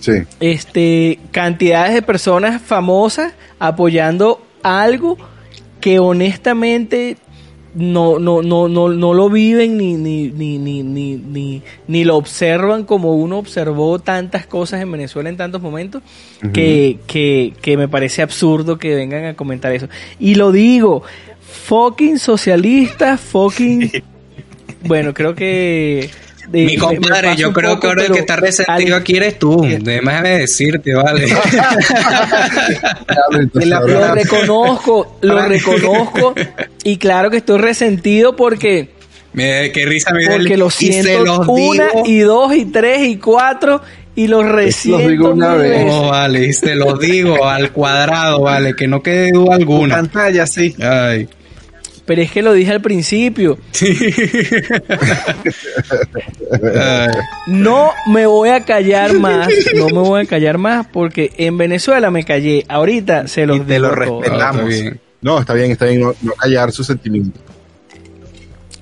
sí. 0.00 0.12
este, 0.40 1.18
cantidades 1.30 1.94
de 1.94 2.02
personas 2.02 2.60
famosas 2.60 3.32
apoyando 3.58 4.44
algo 4.62 5.16
que 5.80 5.98
honestamente 5.98 7.16
no, 7.74 8.18
no, 8.18 8.42
no, 8.42 8.68
no, 8.68 8.88
no 8.88 9.14
lo 9.14 9.30
viven 9.30 9.76
ni, 9.76 9.94
ni, 9.94 10.28
ni, 10.28 10.58
ni, 10.58 10.82
ni, 10.82 11.16
ni, 11.16 11.62
ni 11.86 12.04
lo 12.04 12.16
observan 12.16 12.84
como 12.84 13.14
uno 13.14 13.38
observó 13.38 13.98
tantas 13.98 14.46
cosas 14.46 14.80
en 14.82 14.90
Venezuela 14.90 15.28
en 15.28 15.36
tantos 15.36 15.62
momentos 15.62 16.02
uh 16.42 16.46
-huh. 16.46 16.52
que, 16.52 16.98
que, 17.06 17.52
que 17.60 17.76
me 17.76 17.86
parece 17.86 18.22
absurdo 18.22 18.78
que 18.78 18.94
vengan 18.94 19.26
a 19.26 19.34
comentar 19.34 19.72
eso. 19.72 19.88
Y 20.18 20.34
lo 20.34 20.50
digo, 20.50 21.02
fucking 21.40 22.18
socialistas, 22.18 23.20
fucking... 23.20 23.90
bueno, 24.84 25.14
creo 25.14 25.34
que... 25.34 26.10
De, 26.50 26.64
Mi 26.64 26.76
compadre, 26.78 27.36
yo 27.36 27.52
creo 27.52 27.70
poco, 27.72 27.80
que 27.80 27.86
ahora 27.88 28.04
el 28.06 28.12
que 28.12 28.20
está 28.20 28.36
resentido 28.36 28.96
al... 28.96 29.02
aquí 29.02 29.16
eres 29.16 29.38
tú. 29.38 29.60
Déjame 29.60 30.38
decirte, 30.38 30.94
vale. 30.94 31.26
lo 33.86 34.14
reconozco, 34.14 35.18
lo 35.20 35.46
reconozco. 35.46 36.34
Y 36.84 36.96
claro 36.96 37.30
que 37.30 37.36
estoy 37.38 37.58
resentido 37.58 38.34
porque. 38.34 38.90
Mira, 39.34 39.70
qué 39.72 39.84
risa 39.84 40.10
me 40.12 40.26
Porque 40.26 40.56
lo 40.56 40.70
siento 40.70 41.44
una 41.46 41.88
digo. 41.88 42.02
y 42.06 42.20
dos 42.20 42.54
y 42.54 42.64
tres 42.64 43.06
y 43.06 43.18
cuatro 43.18 43.82
y 44.14 44.26
los 44.26 44.44
resiento. 44.44 45.00
Los 45.00 45.10
digo 45.10 45.30
una 45.30 45.54
vez. 45.54 45.84
No, 45.84 46.08
vale, 46.08 46.46
y 46.46 46.52
te 46.52 46.74
lo 46.74 46.96
digo 46.96 47.46
al 47.46 47.72
cuadrado, 47.72 48.40
vale, 48.40 48.74
que 48.74 48.88
no 48.88 49.02
quede 49.02 49.32
duda 49.32 49.54
alguna. 49.54 49.96
pantalla, 49.96 50.46
sí. 50.46 50.74
Ay. 50.80 51.28
Pero 52.08 52.22
es 52.22 52.32
que 52.32 52.40
lo 52.40 52.54
dije 52.54 52.72
al 52.72 52.80
principio. 52.80 53.58
Ay, 56.74 57.08
No 57.46 57.90
me 58.06 58.24
voy 58.24 58.48
a 58.48 58.64
callar 58.64 59.12
más, 59.12 59.48
no 59.76 59.88
me 59.88 60.00
voy 60.00 60.22
a 60.22 60.24
callar 60.24 60.56
más 60.56 60.86
porque 60.86 61.32
en 61.36 61.58
Venezuela 61.58 62.10
me 62.10 62.24
callé. 62.24 62.64
Ahorita 62.66 63.28
se 63.28 63.44
los 63.44 63.58
Y 63.58 63.60
te 63.60 63.78
lo 63.78 63.88
ah, 63.88 63.90
está 63.90 64.04
respetamos. 64.06 64.74
No, 65.20 65.38
está 65.38 65.52
bien, 65.52 65.70
está 65.70 65.84
bien, 65.84 66.00
no, 66.00 66.14
no 66.22 66.32
callar 66.32 66.72
sus 66.72 66.86
sentimientos. 66.86 67.42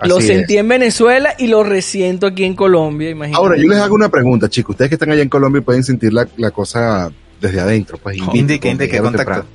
Lo 0.05 0.21
sentí 0.21 0.55
es. 0.55 0.61
en 0.61 0.69
Venezuela 0.69 1.35
y 1.37 1.49
lo 1.49 1.65
resiento 1.65 2.29
aquí 2.29 2.45
en 2.45 2.55
Colombia, 2.55 3.11
imagínate. 3.11 3.43
Ahora, 3.43 3.57
yo 3.57 3.67
les 3.67 3.79
hago 3.79 3.97
una 3.97 4.09
pregunta, 4.09 4.49
chicos. 4.49 4.75
Ustedes 4.75 4.89
que 4.91 4.95
están 4.95 5.11
allá 5.11 5.23
en 5.23 5.29
Colombia 5.29 5.63
pueden 5.63 5.83
sentir 5.83 6.13
la, 6.13 6.29
la 6.37 6.53
cosa 6.53 7.11
desde 7.41 7.59
adentro. 7.59 7.99
Pues 8.01 8.19
Indique, 8.35 8.71
indique 8.71 9.01
contacto. 9.01 9.47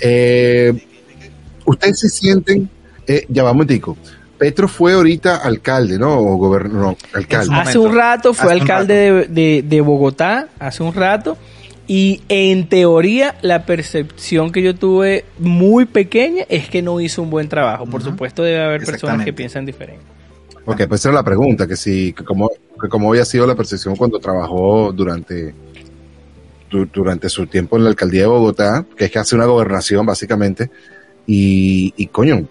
Eh, 0.00 0.74
Ustedes 1.66 1.98
se 1.98 2.08
sienten, 2.08 2.70
eh, 3.06 3.24
ya 3.28 3.42
vamos, 3.42 3.66
Tico. 3.66 3.96
Petro 4.38 4.68
fue 4.68 4.92
ahorita 4.92 5.36
alcalde, 5.36 5.98
¿no? 5.98 6.18
O 6.18 6.36
gobernador, 6.36 6.78
no, 6.78 6.96
alcalde. 7.14 7.54
Hace 7.54 7.78
un 7.78 7.94
rato 7.94 8.34
fue 8.34 8.46
Hace 8.46 8.54
un 8.56 8.60
alcalde 8.62 8.94
de, 8.94 9.24
de- 9.28 9.62
de 9.66 9.80
Bogotá, 9.80 10.48
hace 10.58 10.82
un 10.82 10.92
rato, 10.92 11.38
y 11.86 12.20
en 12.28 12.68
teoría 12.68 13.36
la 13.42 13.64
percepción 13.64 14.52
que 14.52 14.60
yo 14.62 14.74
tuve 14.74 15.24
muy 15.38 15.86
pequeña 15.86 16.44
es 16.50 16.68
que 16.68 16.82
no 16.82 17.00
hizo 17.00 17.22
un 17.22 17.30
buen 17.30 17.48
trabajo. 17.48 17.86
Por 17.86 18.02
supuesto 18.02 18.42
debe 18.42 18.62
haber 18.62 18.84
personas 18.84 19.24
que 19.24 19.32
piensan 19.32 19.64
diferente. 19.64 20.02
Ok, 20.66 20.82
pues 20.88 21.00
esa 21.00 21.10
era 21.10 21.18
la 21.18 21.24
pregunta, 21.24 21.66
que 21.66 21.76
si, 21.76 22.12
que 22.12 22.24
cómo, 22.24 22.50
que 22.82 22.88
cómo 22.88 23.10
había 23.10 23.24
sido 23.24 23.46
la 23.46 23.54
percepción 23.54 23.94
cuando 23.96 24.18
trabajó 24.18 24.92
durante, 24.92 25.54
du- 26.68 26.86
durante 26.92 27.28
su 27.28 27.46
tiempo 27.46 27.76
en 27.76 27.84
la 27.84 27.90
alcaldía 27.90 28.22
de 28.22 28.26
Bogotá, 28.26 28.84
que 28.96 29.04
es 29.06 29.10
que 29.10 29.18
hace 29.18 29.34
una 29.36 29.46
gobernación 29.46 30.04
básicamente, 30.04 30.68
y, 31.26 31.94
y 31.96 32.06
coño, 32.08 32.46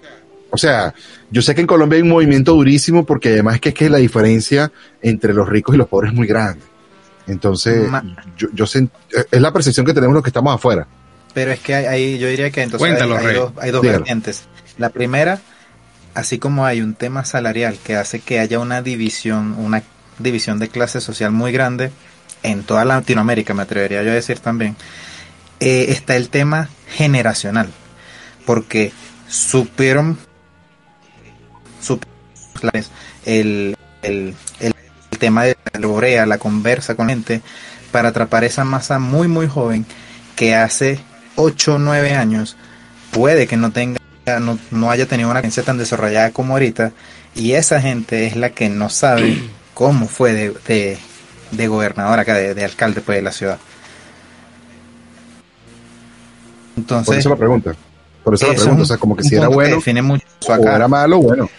o 0.56 0.58
sea, 0.58 0.94
yo 1.30 1.42
sé 1.42 1.54
que 1.54 1.62
en 1.62 1.68
Colombia 1.68 1.98
hay 1.98 2.02
un 2.02 2.10
movimiento 2.10 2.54
durísimo 2.54 3.06
porque 3.06 3.30
además 3.30 3.56
es 3.56 3.62
que, 3.62 3.70
es 3.70 3.76
que 3.76 3.90
la 3.90 3.98
diferencia 3.98 4.72
entre 5.02 5.34
los 5.34 5.48
ricos 5.48 5.76
y 5.76 5.78
los 5.78 5.88
pobres 5.88 6.12
es 6.12 6.16
muy 6.18 6.26
grande. 6.28 6.62
Entonces, 7.28 7.88
Ma- 7.90 8.04
yo, 8.38 8.48
yo 8.54 8.66
sent- 8.66 8.90
es 9.32 9.42
la 9.42 9.52
percepción 9.54 9.86
que 9.86 9.94
tenemos 9.94 10.14
los 10.14 10.24
que 10.24 10.30
estamos 10.30 10.54
afuera. 10.54 10.88
Pero 11.34 11.52
es 11.52 11.60
que 11.60 11.76
hay, 11.76 11.86
hay- 11.86 12.18
yo 12.20 12.28
diría 12.28 12.50
que 12.52 12.62
entonces 12.64 12.86
hay- 12.88 12.96
Cuéntalo, 12.96 13.18
hay, 13.18 13.26
Rey. 13.26 13.36
dos, 13.36 13.52
hay 13.60 13.72
dos 13.72 13.82
vertientes. 13.82 14.44
La 14.78 14.90
primera, 14.90 15.40
así 16.14 16.38
como 16.40 16.66
hay 16.66 16.82
un 16.82 16.94
tema 16.96 17.26
salarial 17.26 17.78
que 17.84 17.96
hace 17.96 18.20
que 18.20 18.40
haya 18.40 18.60
una 18.60 18.82
división, 18.82 19.56
una 19.58 19.84
división 20.20 20.60
de 20.60 20.70
clase 20.70 21.02
social 21.02 21.32
muy 21.32 21.52
grande 21.52 21.92
en 22.44 22.64
toda 22.64 22.86
Latinoamérica, 22.86 23.54
me 23.54 23.64
atrevería 23.64 24.04
yo 24.04 24.12
a 24.12 24.14
decir 24.16 24.40
también, 24.40 24.76
eh, 25.60 25.88
está 25.90 26.16
el 26.16 26.30
tema 26.30 26.70
generacional, 26.90 27.70
porque 28.46 28.92
supieron, 29.28 30.18
supieron 31.86 32.16
el, 33.26 33.78
el, 34.02 34.36
el, 34.60 34.76
el 35.12 35.20
tema 35.20 35.44
de 35.44 35.58
la 35.80 35.88
borea, 35.88 36.26
la 36.26 36.38
conversa 36.38 36.96
con 36.96 37.10
gente, 37.10 37.42
para 37.92 38.10
atrapar 38.10 38.44
esa 38.44 38.64
masa 38.64 39.00
muy 39.00 39.28
muy 39.28 39.48
joven 39.48 39.86
que 40.36 40.56
hace 40.56 41.00
8 41.36 41.76
o 41.76 41.80
9 41.80 42.14
años 42.14 42.58
puede 43.12 43.48
que 43.48 43.58
no 43.58 43.72
tenga 43.72 44.00
no, 44.42 44.58
no 44.72 44.92
haya 44.92 45.06
tenido 45.06 45.30
una 45.30 45.40
conciencia 45.42 45.64
tan 45.64 45.78
desarrollada 45.78 46.32
como 46.32 46.54
ahorita 46.54 46.92
y 47.36 47.54
esa 47.54 47.82
gente 47.82 48.26
es 48.26 48.36
la 48.36 48.50
que 48.50 48.70
no 48.70 48.90
sabe 48.90 49.44
cómo 49.74 50.08
fue 50.08 50.34
de, 50.34 50.54
de, 50.68 50.98
de 51.52 51.68
gobernador 51.68 52.20
acá, 52.20 52.34
de, 52.34 52.54
de 52.54 52.66
alcalde 52.66 53.02
pues, 53.02 53.18
de 53.18 53.22
la 53.22 53.32
ciudad. 53.32 53.58
Por 56.74 56.82
Entonces, 56.82 57.18
eso 57.18 57.30
la 57.30 57.36
pregunta. 57.36 57.76
Por 58.24 58.34
eso 58.34 58.48
la 58.48 58.54
pregunta, 58.54 58.84
o 58.84 58.86
sea, 58.86 58.98
como 58.98 59.16
que 59.16 59.24
si 59.24 59.36
era 59.36 59.48
bueno 59.48 59.76
define 59.76 60.02
mucho 60.02 60.26
o 60.48 60.54
era 60.54 60.88
malo, 60.88 61.20
bueno. 61.20 61.50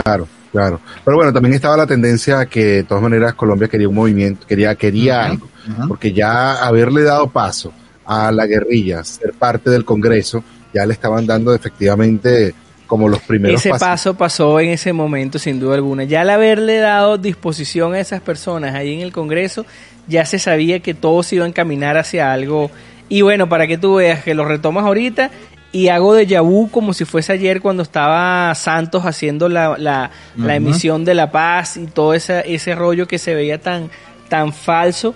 Claro, 0.00 0.26
claro. 0.50 0.80
Pero 1.04 1.16
bueno, 1.16 1.32
también 1.32 1.54
estaba 1.54 1.76
la 1.76 1.86
tendencia 1.86 2.40
a 2.40 2.46
que 2.46 2.64
de 2.64 2.84
todas 2.84 3.02
maneras 3.02 3.34
Colombia 3.34 3.68
quería 3.68 3.88
un 3.88 3.94
movimiento, 3.94 4.46
quería, 4.46 4.74
quería 4.74 5.26
algo, 5.26 5.48
porque 5.86 6.12
ya 6.12 6.64
haberle 6.64 7.02
dado 7.02 7.28
paso 7.28 7.72
a 8.06 8.32
la 8.32 8.46
guerrilla, 8.46 9.04
ser 9.04 9.32
parte 9.34 9.70
del 9.70 9.84
Congreso, 9.84 10.42
ya 10.72 10.86
le 10.86 10.94
estaban 10.94 11.26
dando 11.26 11.54
efectivamente 11.54 12.54
como 12.86 13.08
los 13.08 13.20
primeros 13.20 13.60
Ese 13.60 13.70
pasos. 13.70 13.88
paso 13.88 14.14
pasó 14.14 14.60
en 14.60 14.70
ese 14.70 14.92
momento, 14.92 15.38
sin 15.38 15.60
duda 15.60 15.74
alguna. 15.74 16.04
Ya 16.04 16.22
al 16.22 16.30
haberle 16.30 16.78
dado 16.78 17.18
disposición 17.18 17.94
a 17.94 18.00
esas 18.00 18.20
personas 18.20 18.74
ahí 18.74 18.94
en 18.94 19.00
el 19.00 19.12
Congreso, 19.12 19.66
ya 20.08 20.24
se 20.24 20.38
sabía 20.38 20.80
que 20.80 20.94
todo 20.94 21.22
se 21.22 21.36
iba 21.36 21.44
a 21.44 21.48
encaminar 21.48 21.96
hacia 21.96 22.32
algo. 22.32 22.70
Y 23.08 23.22
bueno, 23.22 23.48
para 23.48 23.66
que 23.66 23.78
tú 23.78 23.96
veas 23.96 24.22
que 24.22 24.34
lo 24.34 24.44
retomas 24.44 24.84
ahorita 24.84 25.30
y 25.72 25.88
hago 25.88 26.14
de 26.14 26.38
vu 26.40 26.70
como 26.70 26.92
si 26.92 27.04
fuese 27.04 27.32
ayer 27.32 27.60
cuando 27.62 27.82
estaba 27.82 28.54
Santos 28.54 29.04
haciendo 29.06 29.48
la, 29.48 29.76
la, 29.78 30.10
la 30.36 30.54
emisión 30.54 31.04
de 31.04 31.14
la 31.14 31.30
paz 31.32 31.78
y 31.78 31.86
todo 31.86 32.12
ese, 32.12 32.42
ese 32.54 32.74
rollo 32.74 33.08
que 33.08 33.18
se 33.18 33.34
veía 33.34 33.58
tan, 33.58 33.90
tan 34.28 34.52
falso. 34.52 35.14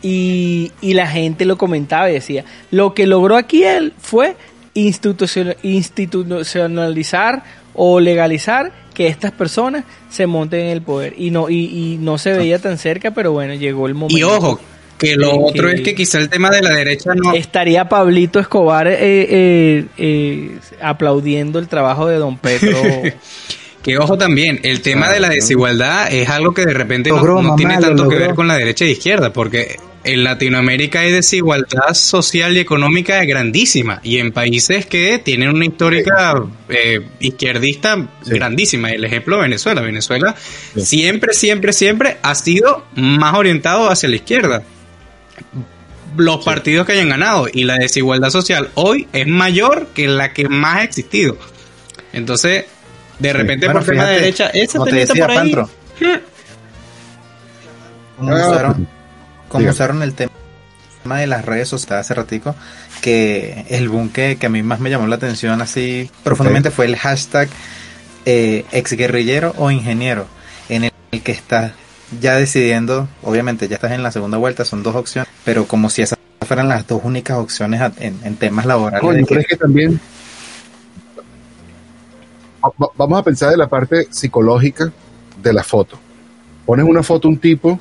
Y, 0.00 0.72
y 0.80 0.94
la 0.94 1.06
gente 1.08 1.44
lo 1.44 1.58
comentaba 1.58 2.08
y 2.08 2.14
decía, 2.14 2.44
lo 2.70 2.94
que 2.94 3.06
logró 3.06 3.36
aquí 3.36 3.64
él 3.64 3.92
fue 3.98 4.36
institucion- 4.74 5.56
institucionalizar 5.62 7.42
o 7.74 8.00
legalizar 8.00 8.72
que 8.94 9.08
estas 9.08 9.32
personas 9.32 9.84
se 10.08 10.26
monten 10.26 10.60
en 10.60 10.68
el 10.68 10.82
poder. 10.82 11.14
Y 11.18 11.30
no, 11.30 11.50
y, 11.50 11.64
y 11.66 11.98
no 12.00 12.16
se 12.16 12.32
veía 12.32 12.58
tan 12.58 12.78
cerca, 12.78 13.10
pero 13.10 13.32
bueno, 13.32 13.54
llegó 13.54 13.86
el 13.86 13.94
momento. 13.94 14.16
Y 14.16 14.22
ojo, 14.22 14.60
que 14.98 15.14
lo 15.16 15.38
otro 15.38 15.68
que- 15.68 15.74
es 15.76 15.80
que 15.82 15.94
quizá 15.94 16.18
el 16.18 16.28
tema 16.28 16.50
de 16.50 16.60
la 16.62 16.70
derecha 16.70 17.12
no... 17.14 17.32
Estaría 17.34 17.88
Pablito 17.88 18.38
Escobar 18.40 18.88
eh, 18.88 18.96
eh, 19.00 19.84
eh, 19.96 20.58
aplaudiendo 20.82 21.58
el 21.58 21.68
trabajo 21.68 22.06
de 22.08 22.16
Don 22.16 22.36
Pedro. 22.38 22.76
Que 23.82 23.96
ojo 23.96 24.18
también, 24.18 24.58
el 24.64 24.82
tema 24.82 25.02
Claro, 25.06 25.14
de 25.14 25.20
la 25.20 25.28
desigualdad 25.28 26.12
es 26.12 26.28
algo 26.28 26.52
que 26.52 26.66
de 26.66 26.74
repente 26.74 27.10
no, 27.10 27.16
Logró, 27.16 27.34
no 27.36 27.42
mamá, 27.42 27.56
tiene 27.56 27.76
lo 27.76 27.80
tanto 27.80 28.08
que 28.08 28.16
ver 28.16 28.34
con 28.34 28.48
la 28.48 28.56
derecha 28.56 28.84
e 28.84 28.90
izquierda, 28.90 29.32
porque 29.32 29.76
en 30.02 30.24
Latinoamérica 30.24 31.00
hay 31.00 31.12
desigualdad 31.12 31.94
social 31.94 32.56
y 32.56 32.60
económica 32.60 33.24
grandísima, 33.24 34.00
y 34.02 34.18
en 34.18 34.32
países 34.32 34.84
que 34.84 35.20
tienen 35.20 35.50
una 35.50 35.64
histórica 35.64 36.34
eh, 36.68 37.00
izquierdista 37.20 38.08
Sí. 38.24 38.30
grandísima. 38.32 38.90
El 38.90 39.04
ejemplo 39.04 39.38
Venezuela. 39.38 39.80
Venezuela 39.80 40.34
Sí. 40.74 40.80
siempre, 40.84 41.32
siempre, 41.32 41.72
siempre 41.72 42.16
ha 42.22 42.34
sido 42.34 42.84
más 42.96 43.34
orientado 43.36 43.88
hacia 43.90 44.08
la 44.08 44.16
izquierda. 44.16 44.62
Los 46.16 46.44
partidos 46.44 46.86
que 46.86 46.92
hayan 46.92 47.08
ganado. 47.10 47.46
Y 47.52 47.64
la 47.64 47.76
desigualdad 47.76 48.30
social 48.30 48.70
hoy 48.74 49.08
es 49.12 49.26
mayor 49.26 49.88
que 49.94 50.08
la 50.08 50.32
que 50.32 50.48
más 50.48 50.78
ha 50.78 50.84
existido. 50.84 51.36
Entonces, 52.12 52.64
de 53.18 53.32
repente 53.32 53.66
Bueno, 53.66 53.80
por 53.80 53.90
fíjate, 53.92 54.12
derecha, 54.12 54.46
esa 54.48 54.78
te 54.84 54.90
temita 54.90 55.12
decía, 55.12 55.26
por 55.26 55.30
ahí. 55.30 55.38
Pantro, 55.38 55.70
como 58.18 58.34
Ah, 58.34 58.50
usaron, 58.50 58.88
usaron 59.68 60.02
el 60.02 60.14
tema 60.14 60.30
de 61.18 61.26
las 61.26 61.44
redes 61.44 61.68
sociales 61.68 62.04
hace 62.06 62.14
ratico, 62.14 62.54
que 63.00 63.64
el 63.68 63.88
boom 63.88 64.10
que, 64.10 64.36
que 64.38 64.46
a 64.46 64.48
mí 64.48 64.62
más 64.62 64.80
me 64.80 64.90
llamó 64.90 65.06
la 65.06 65.16
atención 65.16 65.60
así 65.62 66.10
profundamente 66.24 66.70
fue 66.70 66.86
el 66.86 66.96
hashtag 66.96 67.48
eh, 68.26 68.64
exguerrillero 68.72 69.54
o 69.56 69.70
ingeniero, 69.70 70.26
en 70.68 70.84
el, 70.84 70.92
el 71.12 71.22
que 71.22 71.32
estás 71.32 71.72
ya 72.20 72.36
decidiendo, 72.36 73.08
obviamente 73.22 73.68
ya 73.68 73.76
estás 73.76 73.92
en 73.92 74.02
la 74.02 74.10
segunda 74.10 74.38
vuelta, 74.38 74.64
son 74.64 74.82
dos 74.82 74.94
opciones, 74.96 75.30
pero 75.44 75.66
como 75.66 75.90
si 75.90 76.02
esas 76.02 76.18
fueran 76.46 76.68
las 76.68 76.86
dos 76.86 77.00
únicas 77.04 77.36
opciones 77.38 77.80
en, 77.98 78.18
en 78.24 78.36
temas 78.36 78.64
laborales. 78.66 79.02
Coño, 79.02 79.24
pero 79.28 79.40
que- 79.40 79.42
es 79.42 79.46
que 79.48 79.56
también 79.56 80.00
Va- 82.64 82.72
va- 82.82 82.90
vamos 82.96 83.18
a 83.20 83.22
pensar 83.22 83.50
de 83.50 83.56
la 83.56 83.68
parte 83.68 84.08
psicológica 84.10 84.92
de 85.42 85.52
la 85.52 85.62
foto. 85.62 85.98
Pones 86.66 86.84
una 86.86 87.02
foto 87.02 87.28
un 87.28 87.38
tipo 87.38 87.78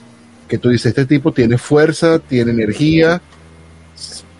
que 0.47 0.57
tú 0.57 0.69
dices, 0.69 0.87
este 0.87 1.05
tipo 1.05 1.31
tiene 1.31 1.57
fuerza, 1.57 2.19
tiene 2.19 2.51
energía, 2.51 3.21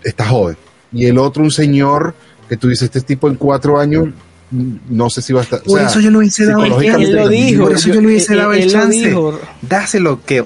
está 0.03 0.27
joven. 0.27 0.55
Y 0.91 1.05
el 1.05 1.17
otro 1.17 1.43
un 1.43 1.51
señor 1.51 2.13
que 2.47 2.55
tú 2.55 2.69
dices, 2.69 2.83
este 2.83 3.01
tipo 3.01 3.27
en 3.27 3.35
cuatro 3.35 3.79
años, 3.79 4.09
no 4.51 5.09
sé 5.09 5.21
si 5.21 5.33
va 5.33 5.41
a 5.41 5.43
estar... 5.43 5.59
o 5.59 5.63
Por 5.63 5.79
sea, 5.79 5.87
eso 5.89 5.99
yo 5.99 6.09
le 6.11 6.17
hubiese 6.19 6.45
dado 6.45 6.63
el 6.63 6.71
él 6.85 7.11
lo 7.15 7.27
dijo. 7.27 7.63
Por 7.63 7.73
eso 7.73 7.87
yo 7.89 8.01
le 8.01 8.07
hubiese 8.07 8.33
él- 8.33 8.39
dado 8.39 8.53
el 8.53 8.59
él 8.61 8.65
lo 8.65 8.71
chance. 8.71 9.15
dáselo 9.61 10.23
que 10.25 10.45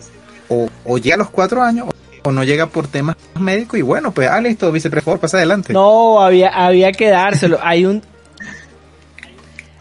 o, 0.49 0.69
o 0.85 0.97
llega 0.97 1.15
a 1.15 1.19
los 1.19 1.29
cuatro 1.29 1.61
años 1.61 1.87
o, 2.23 2.29
o 2.29 2.31
no 2.31 2.43
llega 2.43 2.67
por 2.67 2.87
temas 2.87 3.15
médicos 3.39 3.79
y 3.79 3.83
bueno, 3.83 4.11
pues 4.11 4.27
ah, 4.29 4.41
listo, 4.41 4.71
viceprefector, 4.71 5.19
pasa 5.19 5.37
adelante. 5.37 5.73
No, 5.73 6.21
había, 6.21 6.49
había 6.49 6.91
que 6.91 7.09
dárselo. 7.09 7.59
Hay 7.61 7.85
un 7.85 8.01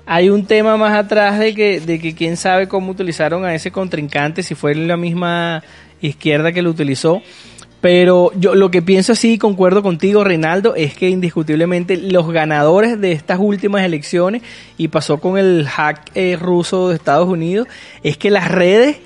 hay 0.07 0.29
un 0.29 0.45
tema 0.47 0.77
más 0.77 0.97
atrás 0.99 1.39
de 1.39 1.55
que, 1.55 1.81
de 1.81 2.01
que 2.01 2.15
quién 2.15 2.37
sabe 2.37 2.67
cómo 2.67 2.91
utilizaron 2.91 3.45
a 3.45 3.55
ese 3.55 3.71
contrincante, 3.71 4.43
si 4.43 4.55
fue 4.57 4.75
la 4.75 4.97
misma 4.97 5.63
izquierda 6.01 6.51
que 6.53 6.63
lo 6.63 6.71
utilizó. 6.71 7.23
Pero 7.81 8.31
yo 8.37 8.55
lo 8.55 8.71
que 8.71 8.83
pienso 8.83 9.13
así, 9.13 9.39
concuerdo 9.39 9.83
contigo, 9.83 10.23
Reinaldo, 10.23 10.75
es 10.75 10.95
que 10.95 11.09
indiscutiblemente 11.09 11.97
los 11.97 12.31
ganadores 12.31 13.01
de 13.01 13.13
estas 13.13 13.39
últimas 13.41 13.85
elecciones, 13.85 14.43
y 14.77 14.89
pasó 14.89 15.19
con 15.19 15.39
el 15.39 15.67
hack 15.67 16.11
eh, 16.15 16.37
ruso 16.39 16.89
de 16.89 16.97
Estados 16.97 17.29
Unidos, 17.29 17.69
es 18.03 18.19
que 18.19 18.31
las 18.31 18.51
redes 18.51 18.99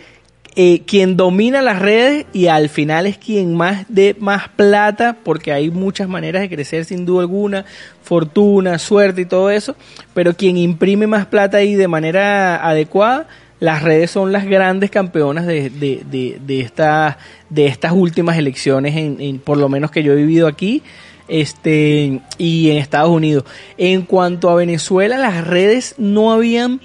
eh, 0.57 0.83
quien 0.87 1.17
domina 1.17 1.63
las 1.63 1.81
redes 1.81 2.27
y 2.33 2.47
al 2.47 2.69
final 2.69 3.07
es 3.07 3.19
quien 3.19 3.57
más 3.57 3.87
de 3.89 4.15
más 4.21 4.49
plata, 4.49 5.17
porque 5.25 5.53
hay 5.53 5.71
muchas 5.71 6.09
maneras 6.09 6.43
de 6.43 6.49
crecer 6.49 6.85
sin 6.85 7.05
duda 7.05 7.23
alguna, 7.23 7.65
fortuna, 8.03 8.79
suerte 8.79 9.23
y 9.23 9.25
todo 9.25 9.51
eso, 9.51 9.75
pero 10.15 10.35
quien 10.35 10.57
imprime 10.57 11.09
más 11.09 11.27
plata 11.27 11.57
ahí 11.57 11.75
de 11.75 11.89
manera 11.89 12.65
adecuada, 12.69 13.27
las 13.65 13.83
redes 13.83 14.11
son 14.11 14.31
las 14.31 14.45
grandes 14.45 14.91
campeonas 14.91 15.47
de, 15.47 15.71
de, 15.71 16.03
de, 16.11 16.39
de, 16.45 16.61
estas, 16.61 17.17
de 17.49 17.67
estas 17.67 17.93
últimas 17.93 18.37
elecciones, 18.37 18.95
en, 18.97 19.21
en, 19.21 19.39
por 19.39 19.57
lo 19.57 19.69
menos 19.69 19.91
que 19.91 20.03
yo 20.03 20.13
he 20.13 20.17
vivido 20.17 20.47
aquí 20.47 20.83
este 21.27 22.21
y 22.37 22.71
en 22.71 22.77
Estados 22.77 23.09
Unidos. 23.11 23.45
En 23.79 24.03
cuanto 24.03 24.51
a 24.51 24.55
Venezuela, 24.55 25.17
las 25.17 25.47
redes 25.47 25.95
no 25.97 26.33
habían 26.33 26.81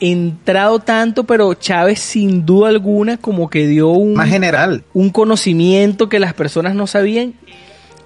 entrado 0.00 0.78
tanto, 0.78 1.24
pero 1.24 1.54
Chávez 1.54 1.98
sin 1.98 2.44
duda 2.46 2.68
alguna 2.68 3.16
como 3.16 3.48
que 3.50 3.66
dio 3.66 3.88
un 3.88 4.14
más 4.14 4.28
general, 4.28 4.84
un 4.92 5.10
conocimiento 5.10 6.08
que 6.08 6.18
las 6.20 6.34
personas 6.34 6.74
no 6.74 6.86
sabían, 6.86 7.34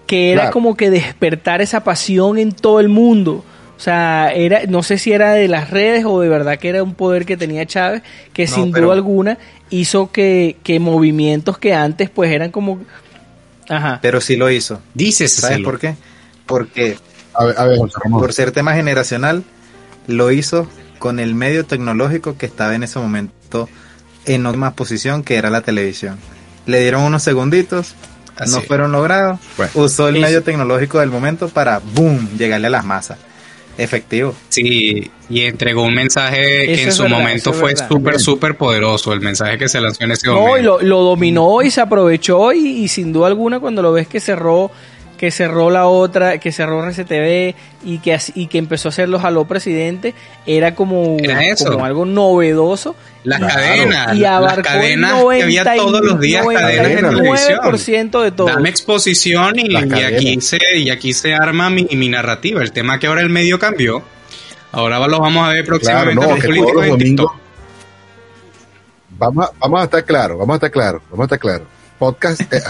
que 0.06 0.32
era 0.32 0.42
Claro. 0.42 0.52
como 0.52 0.76
que 0.76 0.90
despertar 0.90 1.60
esa 1.60 1.84
pasión 1.84 2.38
en 2.38 2.52
todo 2.52 2.80
el 2.80 2.88
mundo. 2.88 3.44
O 3.78 3.80
sea, 3.80 4.32
era, 4.34 4.62
no 4.68 4.82
sé 4.82 4.98
si 4.98 5.12
era 5.12 5.32
de 5.34 5.46
las 5.46 5.70
redes 5.70 6.04
o 6.04 6.20
de 6.20 6.28
verdad 6.28 6.58
que 6.58 6.68
era 6.68 6.82
un 6.82 6.94
poder 6.94 7.24
que 7.24 7.36
tenía 7.36 7.64
Chávez, 7.64 8.02
que 8.32 8.46
No, 8.46 8.54
sin 8.54 8.72
pero- 8.72 8.86
duda 8.86 8.96
alguna 8.96 9.38
hizo 9.70 10.10
que, 10.10 10.56
que 10.64 10.80
movimientos 10.80 11.58
que 11.58 11.74
antes 11.74 12.10
pues 12.10 12.32
eran 12.32 12.50
como... 12.50 12.80
Ajá. 13.68 13.98
pero 14.02 14.20
sí 14.20 14.34
lo 14.36 14.50
hizo. 14.50 14.80
Dices, 14.94 15.32
¿Sabes 15.32 15.60
por 15.60 15.78
qué? 15.78 15.94
Porque 16.46 16.96
A 17.34 17.44
ver, 17.44 17.54
a 17.58 17.64
ver, 17.66 17.78
por 18.10 18.32
ser 18.32 18.50
tema 18.50 18.72
generacional, 18.74 19.44
lo 20.08 20.32
hizo 20.32 20.66
con 20.98 21.20
el 21.20 21.34
medio 21.36 21.64
tecnológico 21.64 22.36
que 22.36 22.46
estaba 22.46 22.74
en 22.74 22.82
ese 22.82 22.98
momento 22.98 23.68
en 24.24 24.44
última 24.46 24.72
posición, 24.74 25.22
que 25.22 25.36
era 25.36 25.50
la 25.50 25.60
televisión. 25.60 26.16
Le 26.66 26.80
dieron 26.80 27.02
unos 27.02 27.22
segunditos, 27.22 27.94
Así 28.36 28.54
no 28.54 28.60
fueron 28.62 28.90
logrados, 28.92 29.38
Bueno, 29.56 29.70
usó 29.76 30.08
el 30.08 30.18
medio 30.20 30.42
tecnológico 30.42 30.98
del 30.98 31.10
momento 31.10 31.48
para, 31.48 31.78
boom, 31.94 32.28
llegarle 32.38 32.66
a 32.66 32.70
las 32.70 32.84
masas. 32.84 33.18
Efectivo. 33.78 34.34
Sí, 34.48 35.10
y 35.30 35.40
entregó 35.42 35.82
un 35.84 35.94
mensaje 35.94 36.64
Eso 36.64 36.74
que 36.74 36.82
en 36.82 36.92
su 36.92 37.02
verdad, 37.04 37.18
momento 37.18 37.52
fue 37.52 37.76
súper, 37.76 38.18
súper 38.20 38.56
poderoso. 38.56 39.12
El 39.12 39.20
mensaje 39.20 39.56
que 39.56 39.68
se 39.68 39.80
lanzó 39.80 40.02
en 40.04 40.10
ese 40.12 40.26
No, 40.26 40.34
momento. 40.34 40.58
y 40.58 40.62
lo, 40.62 40.82
lo 40.82 41.02
dominó 41.02 41.62
y 41.62 41.70
se 41.70 41.80
aprovechó 41.80 42.52
y, 42.52 42.58
y 42.82 42.88
sin 42.88 43.12
duda 43.12 43.28
alguna 43.28 43.60
cuando 43.60 43.80
lo 43.80 43.92
ves 43.92 44.08
que 44.08 44.18
cerró 44.20 44.70
que 45.18 45.30
cerró 45.30 45.68
la 45.70 45.86
otra, 45.86 46.38
que 46.38 46.50
cerró 46.52 46.82
RCTV 46.82 47.54
y 47.84 47.98
que 47.98 48.18
y 48.34 48.46
que 48.46 48.56
empezó 48.56 48.88
a 48.88 48.90
hacer 48.90 49.08
los 49.10 49.22
aló 49.24 49.44
presidente, 49.46 50.14
era 50.46 50.74
como, 50.74 51.18
Era 51.18 51.44
eso. 51.44 51.70
como 51.70 51.84
algo 51.84 52.06
novedoso 52.06 52.96
Las 53.24 53.40
Claro. 53.40 53.54
cadenas, 53.54 54.16
y 54.16 54.20
las 54.20 54.58
cadenas 54.60 55.22
que 55.24 55.42
había 55.42 55.74
todos 55.74 56.00
los 56.00 56.20
días, 56.20 56.46
cadenas 56.46 56.88
de 56.88 56.96
televisión. 56.96 57.58
99% 57.62 58.22
de 58.22 58.30
todo. 58.30 58.46
Dame 58.46 58.70
exposición 58.70 59.58
y, 59.58 59.66
y 59.70 59.74
cadenas. 59.74 60.12
aquí 60.14 60.40
se 60.40 60.58
y 60.76 60.88
aquí 60.88 61.12
se 61.12 61.34
arma 61.34 61.68
mi, 61.68 61.84
mi 61.92 62.08
narrativa. 62.08 62.62
El 62.62 62.72
tema 62.72 62.98
que 62.98 63.06
ahora 63.08 63.20
el 63.20 63.28
medio 63.28 63.58
cambió. 63.58 64.02
Ahora 64.72 64.98
lo 65.06 65.18
vamos 65.20 65.46
a 65.46 65.52
ver 65.52 65.64
Claro, 65.64 65.78
próximamente 65.80 66.14
no, 66.26 66.30
los 66.34 66.40
que 66.40 66.46
todos 66.48 66.72
políticos 66.72 66.86
en. 66.86 66.98
TikTok. 66.98 67.34
Vamos 69.18 69.46
a, 69.46 69.52
vamos 69.58 69.80
a 69.80 69.84
estar 69.84 70.04
claros, 70.04 70.38
vamos 70.38 70.54
a 70.54 70.56
estar 70.56 70.70
claros, 70.70 71.02
vamos 71.10 71.20
a 71.22 71.24
estar 71.24 71.38
claros. 71.40 71.66
Podcast, 71.98 72.40
eh, 72.52 72.60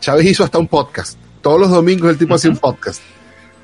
Chávez 0.00 0.26
hizo 0.26 0.42
hasta 0.42 0.58
un 0.58 0.66
podcast. 0.66 1.16
Todos 1.42 1.60
los 1.60 1.70
domingos 1.70 2.10
el 2.10 2.18
tipo 2.18 2.34
hacía 2.34 2.50
un 2.50 2.56
podcast 2.56 3.00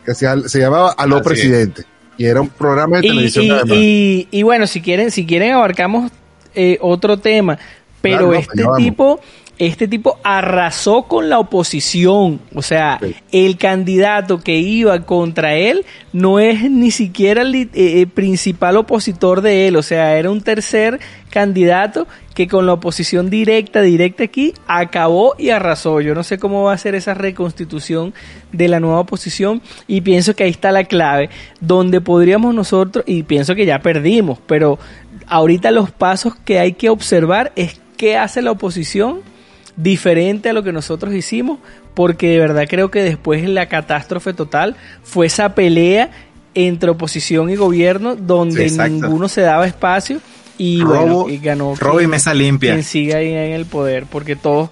que 0.05 0.15
se, 0.15 0.49
se 0.49 0.59
llamaba 0.59 0.93
Aló 0.93 1.17
Así 1.17 1.23
es. 1.23 1.27
Presidente. 1.29 1.85
Y 2.17 2.25
era 2.25 2.41
un 2.41 2.49
programa 2.49 2.99
de 2.99 3.07
y, 3.07 3.11
televisión 3.11 3.45
y- 3.45 3.51
además. 3.51 3.79
y- 3.79 4.29
y 4.31 4.43
bueno, 4.43 4.67
si 4.67 4.81
quieren, 4.83 5.11
si 5.11 5.25
quieren 5.25 5.53
abarcamos 5.53 6.11
eh, 6.55 6.77
otro 6.81 7.19
tema, 7.19 7.59
pero 8.03 8.31
Claro, 8.31 8.33
no, 8.33 8.39
este 8.39 8.65
tipo, 8.85 9.21
este 9.59 9.89
tipo 9.89 10.19
arrasó 10.23 11.03
con 11.03 11.29
la 11.29 11.39
oposición, 11.39 12.41
o 12.55 12.63
sea, 12.63 12.99
Sí. 13.01 13.15
el 13.33 13.57
candidato 13.57 14.39
que 14.39 14.59
iba 14.59 15.01
contra 15.01 15.55
él 15.55 15.85
no 16.13 16.39
es 16.39 16.71
ni 16.71 16.91
siquiera 16.91 17.43
el 17.43 17.55
eh, 17.55 17.69
eh, 17.75 18.07
principal 18.07 18.77
opositor 18.77 19.41
de 19.43 19.69
él, 19.69 19.77
o 19.77 19.83
sea, 19.83 20.17
era 20.17 20.31
un 20.31 20.41
tercer 20.43 21.01
candidato 21.31 22.07
que 22.35 22.47
con 22.47 22.67
la 22.67 22.75
oposición 22.75 23.31
directa, 23.31 23.83
directa 23.83 24.23
aquí, 24.25 24.55
acabó 24.69 25.35
y 25.39 25.51
arrasó. 25.51 26.01
Yo 26.01 26.15
no 26.15 26.23
sé 26.23 26.39
cómo 26.39 26.63
va 26.63 26.73
a 26.73 26.79
ser 26.79 26.95
esa 26.95 27.15
reconstitución 27.15 28.15
de 28.53 28.69
la 28.69 28.79
nueva 28.79 29.01
oposición 29.01 29.61
y 29.89 30.03
pienso 30.03 30.37
que 30.37 30.45
ahí 30.45 30.51
está 30.51 30.71
la 30.71 30.85
clave, 30.85 31.31
donde 31.61 32.01
podríamos 32.01 32.55
nosotros, 32.55 33.05
y 33.09 33.25
pienso 33.25 33.57
que 33.57 33.67
ya 33.67 33.81
perdimos, 33.81 34.39
pero 34.47 34.79
ahorita 35.27 35.73
los 35.73 35.91
pasos 35.91 36.35
que 36.45 36.61
hay 36.61 36.75
que 36.75 36.91
observar 36.91 37.53
es 37.57 37.81
qué 37.97 38.17
hace 38.17 38.41
la 38.41 38.53
oposición 38.53 39.21
diferente 39.81 40.51
a 40.51 40.53
lo 40.53 40.63
que 40.65 40.73
nosotros 40.73 41.15
hicimos, 41.15 41.59
porque 41.95 42.29
de 42.31 42.39
verdad 42.41 42.65
creo 42.69 42.91
que 42.91 43.03
después 43.03 43.41
de 43.43 43.49
la 43.49 43.67
catástrofe 43.69 44.35
total 44.35 44.77
fue 45.03 45.27
esa 45.27 45.55
pelea 45.55 46.11
entre 46.55 46.91
oposición 46.91 47.49
y 47.49 47.55
gobierno 47.57 48.17
donde 48.17 48.69
Sí, 48.69 48.79
ninguno 48.91 49.29
se 49.29 49.41
daba 49.43 49.67
espacio 49.67 50.21
y 50.59 50.81
Robo- 50.83 51.23
bueno, 51.23 51.29
y 51.29 51.39
ganó 51.39 51.75
robo 51.77 51.95
y 51.95 51.99
quien- 52.03 52.11
mesa 52.11 52.35
limpia. 52.35 52.73
quien 52.73 52.83
sigue 52.83 53.15
ahí 53.15 53.29
en 53.33 53.53
el 53.53 53.65
poder, 53.67 54.07
porque 54.11 54.35
todos, 54.35 54.71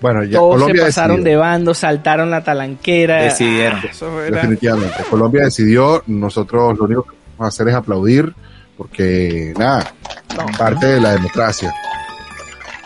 bueno, 0.00 0.22
ya 0.24 0.38
todos 0.38 0.54
se 0.54 0.60
Colombia 0.60 0.84
pasaron 0.84 1.16
decidió, 1.16 1.30
de 1.32 1.36
bando, 1.36 1.74
saltaron 1.74 2.30
la 2.30 2.44
talanquera. 2.44 3.22
Decidieron. 3.22 3.80
Ah, 3.82 3.88
eso 3.90 4.22
era- 4.22 4.36
definitivamente. 4.36 4.94
Colombia 5.10 5.44
decidió, 5.44 6.02
nosotros 6.06 6.78
lo 6.78 6.84
único 6.84 7.02
que 7.04 7.16
vamos 7.38 7.46
a 7.46 7.48
hacer 7.48 7.68
es 7.68 7.74
aplaudir, 7.74 8.32
porque 8.76 9.52
nada, 9.58 9.92
No. 10.36 10.46
parte 10.58 10.86
de 10.86 11.00
la 11.00 11.12
democracia. 11.14 11.74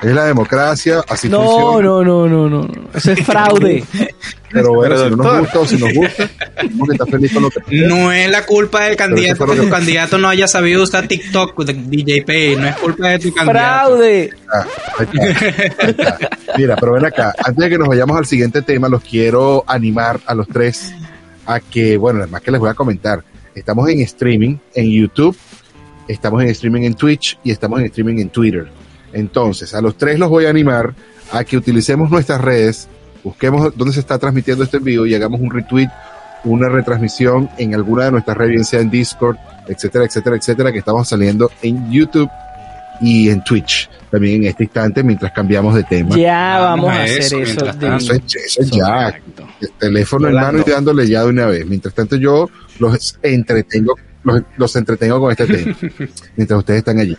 Es 0.02 0.14
la 0.14 0.24
democracia, 0.24 1.02
así 1.08 1.28
No, 1.28 1.42
funciona. 1.44 1.88
no, 1.88 2.04
no, 2.04 2.26
no, 2.28 2.48
no, 2.48 2.60
no. 2.68 2.88
Eso 2.94 3.12
es 3.12 3.24
fraude. 3.24 3.84
Pero 4.52 4.74
bueno, 4.74 4.96
Pero, 4.96 5.10
si 5.10 5.16
no 5.16 5.22
nos 5.22 5.40
gusta 5.40 5.58
o 5.60 5.66
si 5.66 5.76
nos 5.76 5.92
gusta, 5.94 6.28
tenemos 6.56 6.88
que 6.88 6.92
estar 6.94 7.08
felices 7.08 7.34
con 7.34 7.42
lo 7.44 7.50
que 7.50 7.60
No 7.86 8.10
es 8.10 8.28
la 8.30 8.44
culpa 8.46 8.84
del 8.84 8.96
candidato 8.96 9.46
que 9.46 9.56
tu 9.56 9.68
candidato 9.68 10.18
no 10.18 10.28
haya 10.28 10.48
sabido 10.48 10.82
usar 10.82 11.06
TikTok 11.06 11.56
de 11.64 11.72
DJ 11.74 12.22
Pay. 12.24 12.56
No 12.56 12.66
es 12.66 12.76
culpa 12.76 13.08
de 13.10 13.18
tu 13.20 13.32
candidato. 13.34 13.58
fraude. 13.96 14.30
Ah, 14.52 14.64
ahí 14.98 15.06
está, 15.12 15.84
ahí 15.84 15.90
está. 15.90 16.18
Mira, 16.56 16.76
pero 16.76 16.92
ven 16.92 17.04
acá, 17.04 17.32
antes 17.38 17.62
de 17.64 17.70
que 17.70 17.78
nos 17.78 17.86
vayamos 17.86 18.16
al 18.16 18.26
siguiente 18.26 18.62
tema, 18.62 18.88
los 18.88 19.02
quiero 19.04 19.62
animar 19.68 20.18
a 20.26 20.34
los 20.34 20.48
tres 20.48 20.92
a 21.46 21.60
que, 21.60 21.96
bueno, 21.96 22.18
además 22.20 22.40
que 22.42 22.50
les 22.50 22.58
voy 22.60 22.70
a 22.70 22.74
comentar, 22.74 23.22
estamos 23.54 23.88
en 23.88 24.00
streaming 24.00 24.56
en 24.74 24.90
YouTube, 24.90 25.36
estamos 26.08 26.42
en 26.42 26.48
streaming 26.48 26.82
en 26.82 26.94
Twitch 26.94 27.38
y 27.44 27.52
estamos 27.52 27.78
en 27.78 27.86
streaming 27.86 28.18
en 28.18 28.30
Twitter. 28.30 28.66
Entonces, 29.12 29.74
a 29.74 29.80
los 29.80 29.96
tres 29.96 30.18
los 30.18 30.28
voy 30.28 30.46
a 30.46 30.50
animar 30.50 30.94
a 31.32 31.44
que 31.44 31.56
utilicemos 31.56 32.10
nuestras 32.10 32.40
redes, 32.40 32.88
busquemos 33.22 33.76
dónde 33.76 33.94
se 33.94 34.00
está 34.00 34.18
transmitiendo 34.18 34.64
este 34.64 34.78
en 34.78 34.84
vivo 34.84 35.06
y 35.06 35.14
hagamos 35.14 35.40
un 35.40 35.50
retweet, 35.50 35.88
una 36.44 36.68
retransmisión 36.68 37.48
en 37.58 37.74
alguna 37.74 38.04
de 38.06 38.12
nuestras 38.12 38.36
redes, 38.36 38.52
bien 38.52 38.64
sea 38.64 38.80
en 38.80 38.90
Discord, 38.90 39.36
etcétera, 39.68 40.04
etcétera, 40.04 40.36
etcétera, 40.36 40.72
que 40.72 40.78
estamos 40.78 41.08
saliendo 41.08 41.50
en 41.62 41.90
YouTube 41.90 42.30
y 43.00 43.30
en 43.30 43.42
Twitch 43.44 43.88
también 44.10 44.42
en 44.42 44.48
este 44.48 44.64
instante 44.64 45.02
mientras 45.02 45.32
cambiamos 45.32 45.74
de 45.74 45.84
tema. 45.84 46.16
Ya 46.16 46.58
Vamos 46.60 46.86
vamos, 46.86 46.98
a 46.98 47.00
a 47.00 47.04
hacer 47.04 47.18
eso 47.20 47.38
eso. 47.40 47.64
es, 47.64 48.10
eso 48.34 48.62
es 48.62 48.70
ya, 48.70 49.08
Exacto. 49.08 49.48
el 49.60 49.70
teléfono 49.78 50.28
en 50.28 50.34
mano 50.34 50.64
y 50.66 50.70
dándole 50.70 51.08
ya 51.08 51.22
de 51.22 51.28
una 51.28 51.46
vez. 51.46 51.66
Mientras 51.66 51.94
tanto 51.94 52.16
yo 52.16 52.50
los 52.78 53.18
entretengo, 53.22 53.94
los, 54.24 54.42
los 54.56 54.76
entretengo 54.76 55.20
con 55.20 55.30
este 55.30 55.46
tema, 55.46 55.76
mientras 56.36 56.58
ustedes 56.58 56.78
están 56.78 56.98
allí. 56.98 57.16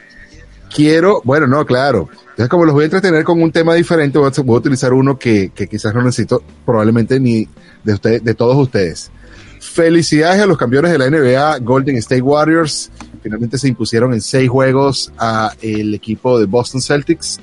Quiero, 0.73 1.21
bueno, 1.23 1.47
no, 1.47 1.65
claro. 1.65 2.09
Entonces, 2.21 2.47
como 2.47 2.65
los 2.65 2.73
voy 2.73 2.83
a 2.83 2.85
entretener 2.85 3.23
con 3.23 3.41
un 3.41 3.51
tema 3.51 3.73
diferente, 3.73 4.17
voy 4.17 4.31
a, 4.35 4.41
utilizar 4.57 4.93
uno 4.93 5.17
que, 5.19 5.51
que 5.53 5.67
quizás 5.67 5.93
no 5.93 6.01
necesito 6.01 6.41
probablemente 6.65 7.19
ni 7.19 7.47
de 7.83 7.93
ustedes, 7.93 8.23
de 8.23 8.33
todos 8.33 8.55
ustedes. 8.55 9.11
Felicidades 9.59 10.41
a 10.41 10.45
los 10.45 10.57
campeones 10.57 10.91
de 10.91 10.97
la 10.97 11.09
NBA, 11.09 11.59
Golden 11.59 11.97
State 11.97 12.21
Warriors. 12.21 12.89
Finalmente 13.21 13.57
se 13.57 13.67
impusieron 13.67 14.13
en 14.13 14.21
seis 14.21 14.49
juegos 14.49 15.11
a 15.17 15.53
el 15.61 15.93
equipo 15.93 16.39
de 16.39 16.45
Boston 16.45 16.81
Celtics. 16.81 17.39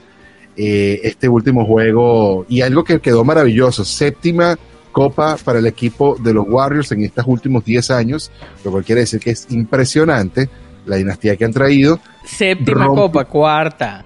Eh, 0.56 1.00
este 1.04 1.28
último 1.28 1.64
juego 1.64 2.44
y 2.48 2.62
algo 2.62 2.82
que 2.82 2.98
quedó 2.98 3.22
maravilloso, 3.22 3.84
séptima 3.84 4.58
copa 4.90 5.36
para 5.36 5.60
el 5.60 5.66
equipo 5.66 6.16
de 6.20 6.34
los 6.34 6.46
Warriors 6.48 6.90
en 6.90 7.04
estos 7.04 7.24
últimos 7.28 7.64
10 7.64 7.92
años, 7.92 8.32
lo 8.64 8.72
cual 8.72 8.82
quiere 8.82 9.02
decir 9.02 9.20
que 9.20 9.30
es 9.30 9.46
impresionante 9.50 10.50
la 10.88 10.96
dinastía 10.96 11.36
que 11.36 11.44
han 11.44 11.52
traído. 11.52 12.00
Séptima 12.24 12.86
Rompe- 12.86 12.94
copa, 12.96 13.24
cuarta. 13.26 14.04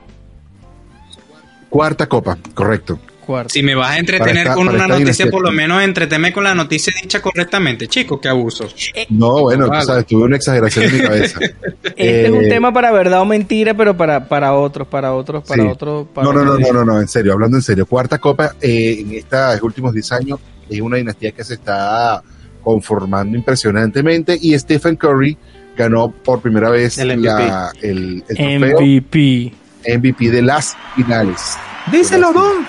Cuarta 1.68 2.06
copa, 2.06 2.36
correcto. 2.54 2.98
Cuarta. 3.24 3.50
Si 3.50 3.62
me 3.62 3.74
vas 3.76 3.92
a 3.92 3.98
entretener 3.98 4.38
esta- 4.38 4.54
con 4.54 4.68
una 4.68 4.78
noticia, 4.86 4.98
dinastía. 4.98 5.30
por 5.30 5.42
lo 5.42 5.52
menos 5.52 5.80
entreteme 5.82 6.32
con 6.32 6.42
la 6.42 6.54
noticia 6.56 6.92
dicha 7.00 7.22
correctamente. 7.22 7.86
Chico, 7.86 8.20
qué 8.20 8.28
abuso. 8.28 8.66
No, 9.10 9.42
bueno, 9.42 9.68
Vale. 9.68 9.80
tú 9.80 9.86
sabes, 9.86 10.06
tuve 10.06 10.24
una 10.24 10.36
exageración 10.36 10.86
en 10.86 10.92
mi 10.92 11.00
cabeza. 11.00 11.38
Este 11.84 12.24
es 12.26 12.30
un 12.30 12.44
Eh, 12.44 12.48
tema 12.48 12.72
para 12.72 12.90
verdad 12.90 13.20
o 13.20 13.24
mentira, 13.24 13.74
pero 13.74 13.96
para, 13.96 14.28
para 14.28 14.52
otros, 14.54 14.88
para 14.88 15.12
otros, 15.14 15.44
para 15.46 15.62
Sí. 15.62 15.68
otros. 15.68 16.08
para 16.12 16.26
No, 16.26 16.32
no, 16.32 16.44
no, 16.44 16.58
no, 16.58 16.72
no, 16.72 16.84
no, 16.84 17.00
en 17.00 17.06
serio, 17.08 17.32
hablando 17.32 17.56
en 17.56 17.62
serio. 17.62 17.86
Cuarta 17.86 18.18
copa 18.18 18.56
eh, 18.60 18.96
en 19.00 19.12
estos 19.12 19.62
últimos 19.62 19.94
10 19.94 20.12
años 20.12 20.40
es 20.68 20.80
una 20.80 20.96
dinastía 20.96 21.30
que 21.30 21.44
se 21.44 21.54
está 21.54 22.22
conformando 22.62 23.36
impresionantemente 23.36 24.36
y 24.40 24.58
Stephen 24.58 24.96
Curry 24.96 25.38
ganó 25.76 26.10
por 26.10 26.40
primera 26.40 26.70
vez 26.70 26.98
El 26.98 27.16
MVP. 27.18 27.22
la- 27.46 27.72
el, 27.82 28.24
el 28.28 28.36
trofeo 28.36 28.80
MVP. 28.80 29.52
MVP 29.98 30.30
de 30.30 30.42
las 30.42 30.76
finales. 30.94 31.56
Díselo, 31.90 32.32
Don. 32.32 32.66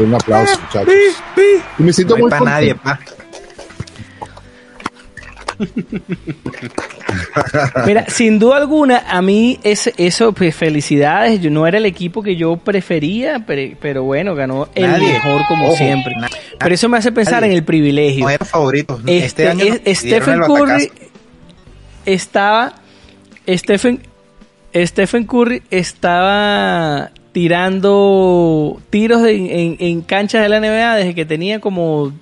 Un 0.00 0.14
aplauso, 0.14 0.58
muchachos. 0.60 0.94
Y 1.78 1.82
me 1.82 1.92
siento 1.92 2.14
No 2.16 2.22
muy 2.22 2.30
para 2.30 2.44
nadie, 2.44 2.74
pa. 2.74 2.98
Mira, 7.86 8.04
sin 8.08 8.38
duda 8.38 8.56
alguna, 8.58 9.04
a 9.08 9.22
mí 9.22 9.58
ese- 9.62 9.94
eso, 9.96 10.32
pues 10.32 10.54
felicidades. 10.54 11.40
Yo 11.40 11.50
no 11.50 11.66
era 11.66 11.78
el 11.78 11.86
equipo 11.86 12.22
que 12.22 12.36
yo 12.36 12.56
prefería, 12.56 13.44
pero, 13.46 13.76
pero 13.80 14.02
bueno, 14.02 14.34
ganó 14.34 14.68
el 14.74 14.90
Nadie. 14.90 15.12
mejor 15.14 15.46
como 15.48 15.68
Ojo, 15.68 15.76
siempre. 15.76 16.14
Pero 16.58 16.74
eso 16.74 16.88
me 16.88 16.98
hace 16.98 17.12
pensar 17.12 17.34
nadie. 17.40 17.52
en 17.52 17.58
el 17.58 17.64
privilegio. 17.64 18.24
No 18.24 18.30
eran 18.30 18.46
favoritos. 18.46 19.00
Este, 19.06 19.16
Este 19.26 19.48
año 19.48 19.64
es- 19.84 19.98
Stephen 19.98 20.40
Curry 20.40 20.60
batacazo. 20.60 20.88
Estaba 22.06 22.74
Stephen 23.48 24.00
Stephen 24.74 25.26
Curry 25.26 25.62
estaba 25.70 27.10
tirando 27.32 28.80
tiros 28.90 29.22
en, 29.26 30.00
canchas 30.02 30.42
de 30.42 30.48
la 30.48 30.60
NBA 30.60 30.96
desde 30.96 31.14
que 31.14 31.24
tenía 31.24 31.60
como 31.60 32.12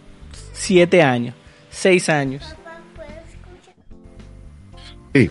siete 0.52 1.02
años, 1.02 1.34
seis 1.70 2.08
años. 2.08 2.54
Sí. 5.14 5.30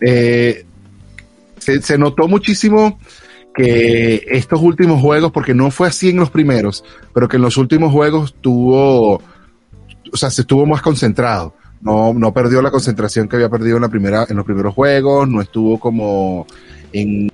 Eh, 0.00 0.64
se, 1.58 1.80
se 1.80 1.96
notó 1.96 2.28
muchísimo 2.28 2.98
que 3.54 4.26
estos 4.28 4.60
últimos 4.60 5.00
juegos, 5.00 5.32
porque 5.32 5.54
no 5.54 5.70
fue 5.70 5.88
así 5.88 6.10
en 6.10 6.16
los 6.16 6.30
primeros, 6.30 6.84
pero 7.14 7.28
que 7.28 7.36
en 7.36 7.42
los 7.42 7.56
últimos 7.56 7.92
juegos 7.92 8.34
tuvo, 8.40 9.22
o 10.12 10.16
sea, 10.16 10.30
se 10.30 10.42
estuvo 10.42 10.66
más 10.66 10.82
concentrado. 10.82 11.54
No, 11.84 12.12
no 12.14 12.32
perdió 12.32 12.62
la 12.62 12.70
concentración 12.70 13.28
que 13.28 13.36
había 13.36 13.48
perdido 13.50 13.76
en 13.76 13.82
la 13.82 13.88
primera, 13.90 14.26
en 14.28 14.36
los 14.36 14.44
primeros 14.44 14.74
juegos, 14.74 15.28
no 15.28 15.40
estuvo 15.42 15.78
como 15.78 16.46
en, 16.92 17.28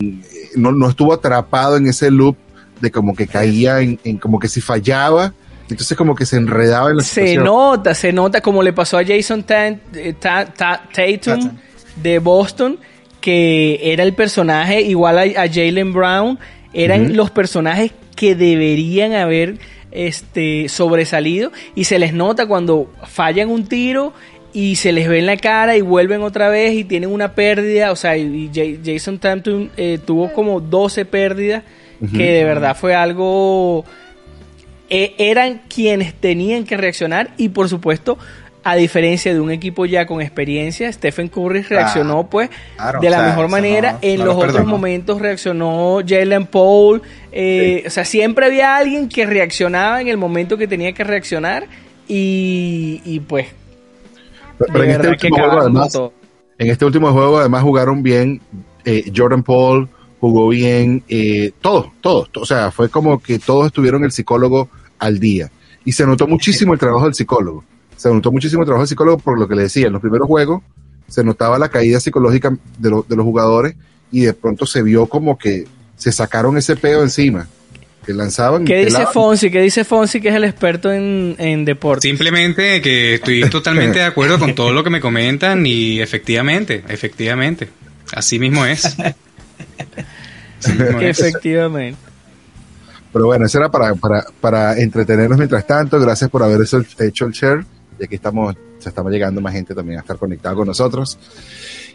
no, 0.57 0.73
no 0.73 0.89
estuvo 0.89 1.13
atrapado 1.15 1.77
en 1.77 1.87
ese 1.87 2.11
loop 2.11 2.37
de 2.81 2.91
como 2.91 3.15
que 3.15 3.27
caía 3.29 3.81
en, 3.81 3.99
en 4.05 4.19
como 4.19 4.39
que 4.41 4.49
si 4.49 4.61
fallaba, 4.61 5.33
entonces 5.69 5.97
como 5.97 6.17
que 6.17 6.27
se 6.27 6.37
enredaba 6.37 6.91
en 6.91 6.97
la 6.97 7.03
Se 7.05 7.21
situación. 7.21 7.45
nota, 7.45 7.95
se 7.95 8.13
nota 8.13 8.41
como 8.41 8.63
le 8.63 8.73
pasó 8.73 8.99
a 8.99 9.05
Jason 9.05 9.45
Tan- 9.45 9.81
eh, 9.95 10.15
Ta- 10.19 10.47
Ta- 10.47 10.83
Tatum 10.93 11.53
de 12.03 12.19
Boston, 12.19 12.79
que 13.21 13.79
era 13.93 14.03
el 14.03 14.15
personaje 14.15 14.81
igual 14.81 15.19
a, 15.19 15.23
a 15.43 15.47
Jalen 15.49 15.93
Brown, 15.93 16.39
eran 16.73 17.17
los 17.17 17.31
personajes 17.31 17.93
que 18.17 18.35
deberían 18.35 19.13
haber 19.13 19.59
este, 19.93 20.69
sobresalido 20.69 21.51
y 21.75 21.85
se 21.85 21.99
les 21.99 22.15
nota 22.15 22.47
cuando 22.47 22.91
fallan 23.07 23.51
un 23.51 23.67
tiro 23.67 24.13
y 24.53 24.77
se 24.77 24.93
les 24.93 25.09
ve 25.09 25.19
en 25.21 25.27
la 25.27 25.37
cara 25.37 25.77
y 25.77 25.81
vuelven 25.81 26.23
otra 26.23 26.49
vez 26.49 26.75
y 26.75 26.85
tienen 26.85 27.11
una 27.11 27.35
pérdida, 27.35 27.93
o 27.93 27.97
sea, 27.97 28.17
y 28.17 28.51
Ja- 28.55 28.81
Jason 28.85 29.19
Tatum 29.19 29.69
eh, 29.77 29.99
tuvo 30.05 30.33
como 30.33 30.61
12 30.61 31.05
pérdidas, 31.05 31.63
que 32.17 32.33
de 32.33 32.45
verdad 32.45 32.77
fue 32.77 32.95
algo 32.95 33.85
eh, 34.89 35.15
eran 35.19 35.61
quienes 35.73 36.15
tenían 36.15 36.65
que 36.65 36.77
reaccionar 36.77 37.31
y 37.37 37.51
por 37.51 37.69
supuesto 37.69 38.19
a 38.65 38.75
diferencia 38.77 39.33
de 39.33 39.41
un 39.41 39.51
equipo 39.51 39.87
ya 39.87 40.07
con 40.07 40.21
experiencia 40.21 40.93
Stephen 40.93 41.29
Curry 41.29 41.63
reaccionó 41.63 42.29
pues 42.29 42.51
claro, 42.77 43.01
de 43.01 43.09
la 43.11 43.17
o 43.17 43.21
sea, 43.21 43.29
mejor 43.31 43.49
manera. 43.49 43.93
no- 43.93 43.99
en 44.03 44.19
no 44.19 44.25
los 44.27 44.35
lo 44.37 44.41
otros 44.41 44.67
momentos 44.67 45.21
reaccionó 45.21 46.01
Jalen 46.07 46.47
Paul 46.47 47.01
eh, 47.33 47.85
o 47.87 47.91
sea 47.91 48.05
siempre 48.05 48.47
había 48.47 48.77
alguien 48.77 49.09
que 49.09 49.25
reaccionaba 49.27 50.01
en 50.01 50.09
el 50.09 50.17
momento 50.17 50.57
que 50.59 50.67
tenía 50.67 50.93
que 50.93 51.05
reaccionar 51.05 51.67
y, 52.09 53.01
y 53.05 53.21
pues 53.21 53.47
Pero 54.66 54.85
en 54.85 54.90
este 54.90 55.09
último 55.09 55.37
juego, 55.37 55.61
además. 55.61 55.92
En 56.59 56.70
este 56.70 56.85
último 56.85 57.12
juego 57.12 57.38
además 57.38 57.62
jugaron 57.62 58.03
bien, 58.03 58.40
eh, 58.85 59.11
Jordan 59.16 59.42
Paul 59.42 59.88
jugó 60.20 60.49
bien, 60.49 61.03
eh, 61.09 61.53
todos, 61.62 61.87
todos, 62.03 62.29
o 62.37 62.44
sea, 62.44 62.70
fue 62.70 62.90
como 62.90 63.23
que 63.23 63.38
todos 63.38 63.66
estuvieron 63.66 64.05
el 64.05 64.12
psicólogo 64.12 64.68
al 64.99 65.18
día. 65.18 65.51
Y 65.87 65.92
se 65.92 66.05
notó 66.07 66.27
muchísimo 66.27 66.75
el 66.75 66.79
trabajo 66.79 67.07
del 67.07 67.14
psicólogo. 67.14 67.64
Se 67.96 68.12
notó 68.12 68.31
muchísimo 68.31 68.62
el 68.62 68.66
trabajo 68.66 68.83
del 68.83 68.88
psicólogo 68.88 69.18
por 69.18 69.38
lo 69.38 69.49
que 69.49 69.55
le 69.55 69.62
decía, 69.62 69.87
en 69.87 69.92
los 69.94 70.03
primeros 70.03 70.29
juegos 70.29 70.62
se 71.09 71.25
notaba 71.25 71.59
la 71.59 71.68
caída 71.70 71.99
psicológica 71.99 72.55
de, 72.79 72.90
lo- 72.90 73.05
de 73.09 73.16
los 73.16 73.25
jugadores 73.25 73.75
y 74.12 74.20
de 74.20 74.33
pronto 74.35 74.66
se 74.66 74.83
vio 74.83 75.07
como 75.07 75.38
que 75.38 75.66
se 75.96 76.12
sacaron 76.12 76.57
ese 76.59 76.77
pedo 76.77 77.03
encima, 77.03 77.49
que 78.05 78.13
lanzaban. 78.13 78.63
y 78.63 78.65
¿Qué 78.67 78.79
dice 78.79 78.91
pelaban. 78.93 79.13
Fonsi? 79.13 79.51
¿Qué 79.51 79.61
dice 79.61 79.85
Fonsi 79.85 80.21
que 80.21 80.29
es 80.29 80.35
el 80.35 80.45
experto 80.45 80.93
en, 80.93 81.37
en 81.39 81.65
deportes? 81.65 82.03
Simplemente 82.03 82.81
que 82.81 83.15
estoy 83.15 83.41
totalmente 83.51 83.99
de 83.99 84.05
acuerdo 84.05 84.39
con 84.39 84.55
todo 84.55 84.73
lo 84.73 84.83
que 84.85 84.91
me 84.91 85.01
comentan 85.01 85.67
y 85.67 86.01
efectivamente, 86.01 86.83
efectivamente, 86.89 87.69
así 88.13 88.39
mismo 88.39 88.65
es. 88.65 88.97
Así 90.63 90.73
mismo 90.73 91.01
es. 91.01 91.19
Efectivamente. 91.19 92.11
Pero 93.13 93.27
bueno, 93.27 93.47
eso 93.47 93.59
era 93.59 93.71
para, 93.71 93.95
para, 93.95 94.25
para 94.41 94.79
entretenernos 94.79 95.39
mientras 95.39 95.67
tanto. 95.67 95.99
Gracias 95.99 96.31
por 96.31 96.43
haber 96.43 96.61
hecho, 96.61 97.27
el 97.27 97.33
share. 97.33 97.65
Y 97.99 98.05
aquí 98.05 98.15
estamos, 98.15 98.55
se 98.79 98.89
estamos 98.89 99.11
llegando 99.11 99.41
más 99.41 99.53
gente 99.53 99.75
también 99.75 99.99
a 99.99 100.03
estar 100.03 100.17
conectada 100.17 100.55
con 100.55 100.67
nosotros. 100.67 101.19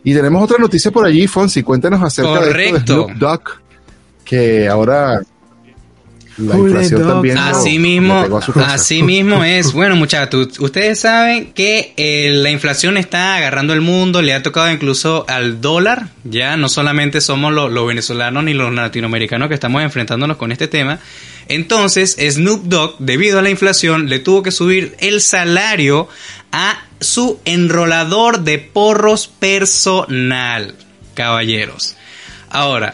Y 0.03 0.13
tenemos 0.13 0.43
otra 0.43 0.57
noticia 0.57 0.91
por 0.91 1.05
allí, 1.05 1.25
Fonsi. 1.27 1.63
Cuéntanos 1.63 2.01
acerca 2.01 2.31
de, 2.31 2.37
esto 2.37 2.47
de 2.47 2.51
Correcto. 2.51 2.93
Snoop 2.93 3.11
Dogg, 3.17 3.41
que 4.25 4.67
ahora 4.67 5.21
la 6.37 6.57
inflación 6.57 7.07
también. 7.07 7.37
Así 7.37 7.79
mismo, 7.79 8.23
pegó 8.23 8.37
a 8.37 8.41
su 8.41 8.53
casa. 8.53 8.73
así 8.73 9.03
mismo 9.03 9.43
es. 9.45 9.71
Bueno, 9.73 9.95
muchachos, 9.95 10.59
ustedes 10.59 10.99
saben 10.99 11.53
que 11.53 11.93
eh, 11.97 12.31
la 12.33 12.49
inflación 12.51 12.97
está 12.97 13.35
agarrando 13.35 13.73
el 13.73 13.81
mundo, 13.81 14.21
le 14.21 14.33
ha 14.33 14.43
tocado 14.43 14.71
incluso 14.71 15.25
al 15.27 15.61
dólar. 15.61 16.07
Ya 16.23 16.57
no 16.57 16.69
solamente 16.69 17.21
somos 17.21 17.53
lo- 17.53 17.69
los 17.69 17.87
venezolanos 17.87 18.43
ni 18.43 18.53
los 18.53 18.73
latinoamericanos 18.73 19.47
que 19.47 19.53
estamos 19.53 19.81
enfrentándonos 19.83 20.37
con 20.37 20.51
este 20.51 20.67
tema. 20.67 20.99
Entonces, 21.47 22.17
Snoop 22.19 22.63
Dogg, 22.65 22.95
debido 22.99 23.37
a 23.39 23.41
la 23.41 23.49
inflación, 23.51 24.09
le 24.09 24.19
tuvo 24.19 24.41
que 24.43 24.51
subir 24.51 24.95
el 24.99 25.21
salario 25.21 26.07
a 26.51 26.79
su 26.99 27.39
enrolador 27.45 28.39
de 28.41 28.57
porros 28.57 29.27
personal, 29.27 30.75
caballeros. 31.13 31.95
Ahora, 32.49 32.93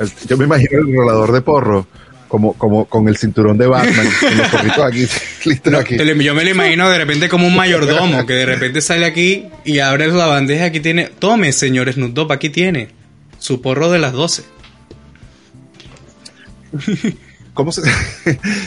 El- 0.00 0.10
yo 0.28 0.36
me 0.36 0.44
imagino 0.46 0.78
el 0.80 0.96
rolador 0.96 1.30
de 1.32 1.40
porro, 1.42 1.86
como, 2.28 2.54
como 2.54 2.84
con 2.86 3.08
el 3.08 3.16
cinturón 3.16 3.58
de 3.58 3.66
Batman, 3.66 4.06
con 4.20 4.36
los 4.38 4.48
porritos 4.48 4.84
aquí, 4.84 5.06
listos 5.44 5.74
aquí. 5.74 5.96
Yo 5.96 6.34
me 6.34 6.44
lo 6.44 6.50
imagino 6.50 6.88
de 6.90 6.98
repente 6.98 7.28
como 7.28 7.46
un 7.46 7.54
mayordomo 7.56 8.24
que 8.26 8.32
de 8.34 8.46
repente 8.46 8.80
sale 8.80 9.04
aquí 9.06 9.46
y 9.64 9.78
abre 9.80 10.08
la 10.08 10.26
bandeja. 10.26 10.64
Aquí 10.66 10.80
tiene, 10.80 11.10
tome, 11.18 11.52
señor 11.52 11.92
Snoop 11.92 12.12
Dogg, 12.14 12.32
aquí 12.32 12.50
tiene 12.50 12.88
su 13.38 13.60
porro 13.62 13.90
de 13.90 13.98
las 13.98 14.12
12. 14.12 14.42
¿Cómo 17.54 17.72
se, 17.72 17.82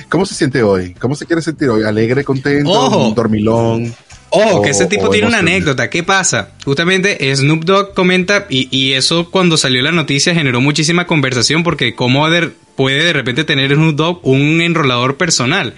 ¿Cómo 0.10 0.26
se 0.26 0.36
siente 0.36 0.62
hoy? 0.62 0.94
¿Cómo 0.96 1.16
se 1.16 1.26
quiere 1.26 1.42
sentir 1.42 1.70
hoy? 1.70 1.84
¿Alegre, 1.84 2.24
contento? 2.24 2.70
Ojo. 2.70 3.08
¿Un 3.08 3.16
dormilón? 3.16 3.96
Ojo, 4.36 4.58
O- 4.58 4.62
que 4.62 4.72
ese 4.72 4.88
tipo 4.88 5.10
tiene 5.10 5.28
una 5.28 5.40
anécdota. 5.40 5.90
¿Qué 5.90 6.04
pasa? 6.04 6.50
Justamente 6.66 7.36
Snoop 7.36 7.64
Dogg 7.66 7.94
comenta, 7.94 8.48
y, 8.50 8.68
y 8.76 8.94
eso 8.94 9.30
cuando 9.30 9.58
salió 9.58 9.82
la 9.82 9.92
noticia 9.92 10.34
generó 10.34 10.60
muchísima 10.60 11.06
conversación, 11.08 11.64
porque 11.64 11.94
cómo 11.96 12.30
de- 12.30 12.50
puede 12.76 13.04
de 13.04 13.14
repente 13.14 13.44
tener 13.44 13.74
Snoop 13.74 13.96
Dogg 13.96 14.20
un 14.24 14.62
enrolador 14.62 15.18
personal. 15.18 15.76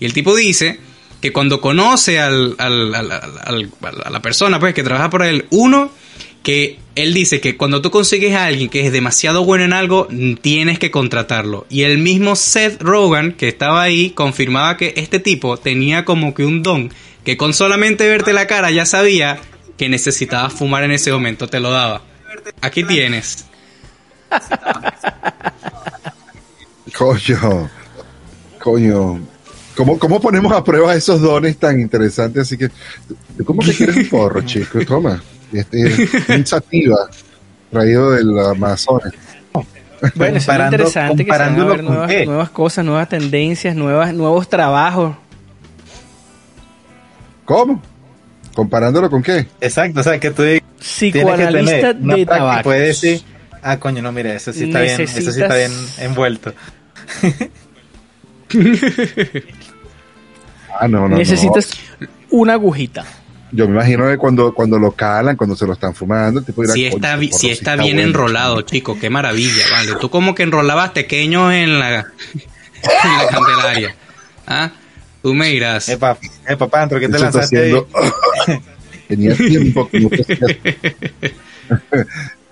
Y 0.00 0.04
el 0.04 0.12
tipo 0.12 0.34
dice 0.36 0.78
que 1.22 1.32
cuando 1.32 1.60
conoce 1.62 2.20
al, 2.20 2.54
a 2.58 2.68
la 4.10 4.20
persona 4.22 4.58
pues, 4.60 4.74
que 4.74 4.82
trabaja 4.82 5.08
por 5.08 5.22
él, 5.24 5.46
uno, 5.50 5.90
que 6.42 6.78
él 6.96 7.14
dice 7.14 7.40
que 7.40 7.56
cuando 7.56 7.80
tú 7.80 7.90
consigues 7.90 8.34
a 8.34 8.44
alguien 8.44 8.68
que 8.68 8.84
es 8.86 8.92
demasiado 8.92 9.44
bueno 9.44 9.64
en 9.64 9.72
algo, 9.72 10.08
tienes 10.42 10.78
que 10.78 10.90
contratarlo. 10.90 11.66
Y 11.70 11.82
el 11.84 11.96
mismo 11.98 12.36
Seth 12.36 12.82
Rogen, 12.82 13.32
que 13.32 13.48
estaba 13.48 13.80
ahí, 13.82 14.10
confirmaba 14.10 14.76
que 14.76 14.92
este 14.98 15.18
tipo 15.20 15.56
tenía 15.56 16.04
como 16.04 16.34
que 16.34 16.44
un 16.44 16.62
don, 16.62 16.92
que 17.24 17.36
con 17.36 17.54
solamente 17.54 18.08
verte 18.08 18.32
la 18.32 18.46
cara 18.46 18.70
ya 18.70 18.86
sabía 18.86 19.38
que 19.76 19.88
necesitabas 19.88 20.52
fumar 20.52 20.84
en 20.84 20.92
ese 20.92 21.10
momento, 21.10 21.48
te 21.48 21.58
lo 21.60 21.70
daba. 21.70 22.02
Aquí 22.60 22.84
tienes. 22.84 23.46
Coño, 26.96 27.70
coño. 28.60 29.20
¿Cómo, 29.74 29.98
¿Cómo 29.98 30.20
ponemos 30.20 30.52
a 30.52 30.62
prueba 30.62 30.94
esos 30.94 31.20
dones 31.20 31.56
tan 31.56 31.80
interesantes? 31.80 32.42
Así 32.42 32.56
que, 32.56 32.68
¿tú 33.36 33.44
¿cómo 33.44 33.62
que 33.62 33.72
quieres 33.72 33.96
un 33.96 34.08
porro, 34.08 34.40
chico? 34.46 34.78
Toma. 34.84 35.20
Este, 35.52 36.08
un 36.28 36.46
sativa 36.46 37.08
traído 37.70 38.12
del 38.12 38.38
Amazonas. 38.38 39.12
Bueno, 40.14 40.36
eso 40.36 40.52
es 40.52 40.58
interesante 40.60 41.24
que 41.24 41.32
se 41.32 41.38
van 41.38 41.60
a 41.60 41.64
ver 41.64 41.82
nuevas, 41.82 42.26
nuevas 42.26 42.50
cosas, 42.50 42.84
nuevas 42.84 43.08
tendencias, 43.08 43.74
nuevas, 43.74 44.12
nuevos 44.14 44.48
trabajos. 44.48 45.16
¿Cómo? 47.44 47.82
¿Comparándolo 48.54 49.10
con 49.10 49.22
qué? 49.22 49.46
Exacto, 49.60 50.00
o 50.00 50.02
sea, 50.02 50.18
que 50.20 50.30
tú 50.30 50.42
tienes 50.42 50.60
que 50.62 50.84
Psicoanalista 50.84 51.94
tener 51.94 52.16
de 52.18 52.26
tabaco. 52.26 52.62
puedes 52.62 53.00
decir, 53.00 53.22
ah, 53.62 53.78
coño, 53.78 54.00
no, 54.02 54.12
mira, 54.12 54.34
eso 54.34 54.52
sí 54.52 54.64
está 54.64 54.80
bien, 54.80 55.00
eso 55.00 55.32
sí 55.32 55.40
está 55.40 55.54
bien 55.56 55.72
envuelto. 55.98 56.52
Ah, 60.78 60.88
no, 60.88 61.08
no. 61.08 61.16
Necesitas 61.16 61.70
una 62.30 62.54
agujita. 62.54 63.04
Yo 63.52 63.68
me 63.68 63.74
imagino 63.74 64.08
que 64.08 64.16
cuando, 64.18 64.52
cuando 64.52 64.76
lo 64.78 64.90
calan, 64.90 65.36
cuando 65.36 65.54
se 65.54 65.64
lo 65.66 65.72
están 65.74 65.94
fumando, 65.94 66.42
tipo 66.42 66.62
dirá, 66.62 66.74
Si 66.74 66.90
"Coño, 66.90 66.96
está, 66.96 67.18
si 67.20 67.32
sí 67.32 67.50
está 67.50 67.76
bien 67.76 67.96
bueno". 67.96 68.08
enrolado, 68.10 68.60
chico, 68.62 68.98
qué 68.98 69.08
maravilla, 69.08 69.64
vale. 69.70 69.92
Tú 70.00 70.10
como 70.10 70.34
que 70.34 70.42
enrolabas 70.42 70.90
pequeños 70.90 71.52
en 71.52 71.78
la, 71.78 71.98
en 72.82 73.18
la 73.18 73.28
Candelaria. 73.30 73.94
¿Ah? 74.48 74.72
Tú 75.24 75.32
me 75.32 75.48
dirás. 75.48 75.88
Epa, 75.88 76.18
epa, 76.46 76.68
Pantro, 76.68 77.00
¿qué 77.00 77.08
te 77.08 77.18
lanzaste 77.18 77.58
ahí? 77.58 77.72
haciendo- 77.72 77.88
Tenía 79.08 79.34
tiempo 79.34 79.88
que 79.88 80.00
no 80.00 80.10
tosía. 80.10 80.36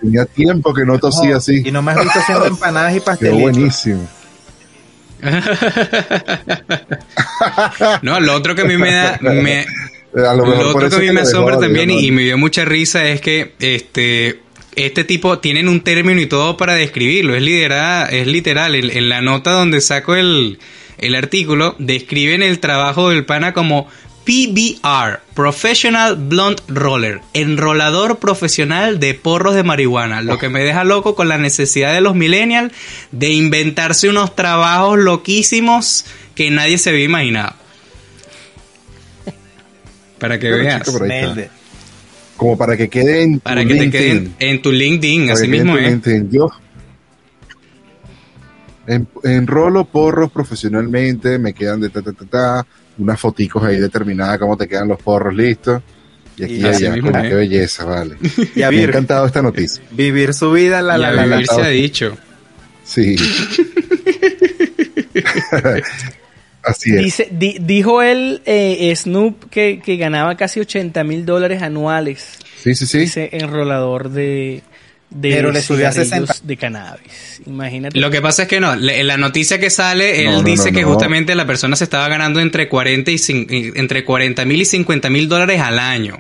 Tenía 0.01 0.25
tiempo 0.25 0.73
que 0.73 0.87
no 0.87 0.99
tosía 0.99 1.37
así. 1.37 1.63
Y 1.67 1.71
no 1.71 1.83
me 1.83 1.93
has 1.93 2.03
visto 2.03 2.19
haciendo 2.19 2.47
empanadas 2.47 2.97
y 2.97 3.01
pastelitos. 3.01 3.41
buenísimo. 3.43 4.09
No, 8.01 8.21
lo 8.21 8.35
otro 8.35 8.55
que 8.55 8.63
a 8.63 8.65
mí 8.65 8.79
me 8.79 8.91
da, 8.91 9.19
me, 9.21 9.67
A 10.17 10.35
lo 10.35 10.47
mejor 10.47 10.65
Lo 10.65 10.73
por 10.73 10.85
otro 10.85 10.99
que 10.99 11.09
a 11.09 11.11
mí 11.11 11.15
me 11.15 11.21
asombra 11.21 11.59
también 11.59 11.91
y 11.91 12.11
me 12.11 12.23
dio 12.23 12.39
mucha 12.39 12.65
risa 12.65 13.07
es 13.07 13.21
que 13.21 13.53
este 13.61 14.41
este 14.77 15.05
tipo 15.05 15.39
tienen 15.41 15.69
un 15.69 15.83
término 15.83 16.23
y 16.23 16.27
todo 16.27 16.57
para 16.57 16.73
describirlo. 16.73 17.35
Es 17.35 17.43
literal, 17.43 18.09
es 18.15 18.27
literal. 18.27 18.75
En, 18.75 18.91
en 18.91 19.11
la 19.11 19.21
nota 19.21 19.51
donde 19.51 19.83
saco 19.83 20.15
el, 20.15 20.59
el 21.03 21.15
artículo, 21.15 21.77
describen 21.79 22.43
el 22.43 22.59
trabajo 22.59 23.11
del 23.11 23.25
pana 23.25 23.53
como 23.53 23.89
PBR, 24.25 25.21
Professional 25.35 26.17
Blunt 26.17 26.61
Roller, 26.69 27.21
enrolador 27.35 28.19
profesional 28.19 29.01
de 29.01 29.15
porros 29.15 29.55
de 29.55 29.65
marihuana. 29.65 30.23
Lo 30.23 30.39
que 30.39 30.49
me 30.49 30.63
deja 30.63 30.85
loco 30.85 31.15
con 31.15 31.29
la 31.29 31.39
necesidad 31.39 31.93
de 31.93 32.01
los 32.01 32.15
millennials 32.15 32.73
de 33.11 33.31
inventarse 33.31 34.09
unos 34.09 34.37
trabajos 34.37 34.99
loquísimos 34.99 36.05
que 36.35 36.51
nadie 36.51 36.79
se 36.79 36.91
había 36.91 37.05
imaginado. 37.05 37.55
Para 40.19 40.39
que 40.39 40.51
veas. 40.51 40.83
chico. 40.85 41.01
Como 42.37 42.57
para 42.57 42.77
que 42.77 42.89
quede 42.89 43.23
en 43.23 43.35
tu 43.35 43.41
Para 43.41 43.65
que 43.65 43.75
te 43.75 43.91
quede 43.91 44.31
en, 44.39 44.63
tu 44.63 44.73
LinkedIn, 44.73 45.27
Para 45.27 45.35
así 45.35 45.49
mismo 45.49 45.77
es. 45.77 45.91
LinkedIn. 45.91 46.31
Yo 46.31 46.49
en- 48.87 49.09
enrolo 49.25 49.85
porros 49.85 50.31
profesionalmente, 50.31 51.39
me 51.39 51.53
quedan 51.53 51.81
de 51.81 51.89
ta 51.91 52.03
ta 52.03 52.13
ta 52.13 52.25
ta, 52.27 52.67
unas 52.99 53.19
foticos 53.21 53.63
ahí 53.65 53.79
determinadas 53.79 54.39
cómo 54.39 54.57
te 54.57 54.67
quedan 54.69 54.89
los 54.89 55.01
porros 55.03 55.35
listos. 55.35 55.83
Y 56.37 56.45
aquí 56.45 56.55
Y 56.55 56.65
allá, 56.65 56.91
mismo 56.93 57.11
es. 57.11 57.29
qué 57.29 57.35
belleza, 57.35 57.85
vale. 57.85 58.17
Y 58.57 58.63
a 58.63 58.71
Me 58.71 58.79
ha 58.81 58.85
encantado 58.85 59.27
esta 59.27 59.43
noticia. 59.43 59.83
vivir 59.91 60.33
su 60.35 60.51
vida, 60.53 60.81
la, 60.83 60.97
la, 60.97 61.11
la, 61.13 61.27
la. 61.27 61.37
vivir 61.37 61.47
se 61.49 61.61
ha 61.63 61.69
dicho. 61.69 62.17
Sí. 62.85 63.17
Así 66.65 66.95
es. 66.95 67.03
Dice, 67.05 67.29
di- 67.33 67.59
dijo 67.61 68.03
él, 68.03 68.41
eh, 68.47 68.93
Snoop, 68.95 69.51
que, 69.51 69.81
que 69.85 69.97
ganaba 69.97 70.37
casi 70.37 70.61
80 70.61 71.03
mil 71.03 71.27
dólares 71.27 71.61
anuales. 71.61 72.39
Sí, 72.63 72.75
sí, 72.75 72.87
sí. 72.87 72.99
Ese 73.03 73.31
enrolador 73.33 74.11
de, 74.11 74.63
de 75.15 75.31
Pero 75.31 75.53
le 75.53 75.61
subió 75.63 75.89
a 75.89 75.93
cigarrillos 75.93 76.29
60. 76.31 76.47
de 76.47 76.57
cannabis. 76.57 77.41
Imagínate. 77.47 77.99
Lo 78.01 78.11
que 78.11 78.21
pasa 78.21 78.43
es 78.43 78.49
que 78.49 78.61
no, 78.61 78.75
le- 78.77 79.01
en 79.01 79.07
la 79.07 79.17
noticia 79.17 79.59
que 79.61 79.71
sale, 79.71 80.21
él 80.25 80.31
No, 80.33 80.39
no, 80.39 80.43
dice 80.43 80.71
no, 80.73 80.77
que 80.79 80.83
no. 80.83 80.89
justamente 80.93 81.35
la 81.35 81.47
persona 81.47 81.77
se 81.77 81.85
estaba 81.85 82.09
ganando 82.09 82.41
entre 82.41 82.69
40 82.69 83.11
y 83.11 83.21
entre 83.75 84.05
40 84.05 84.45
mil 84.45 84.61
y 84.63 84.65
50 84.65 85.11
mil 85.11 85.29
dólares 85.29 85.61
al 85.61 85.79
año. 85.79 86.19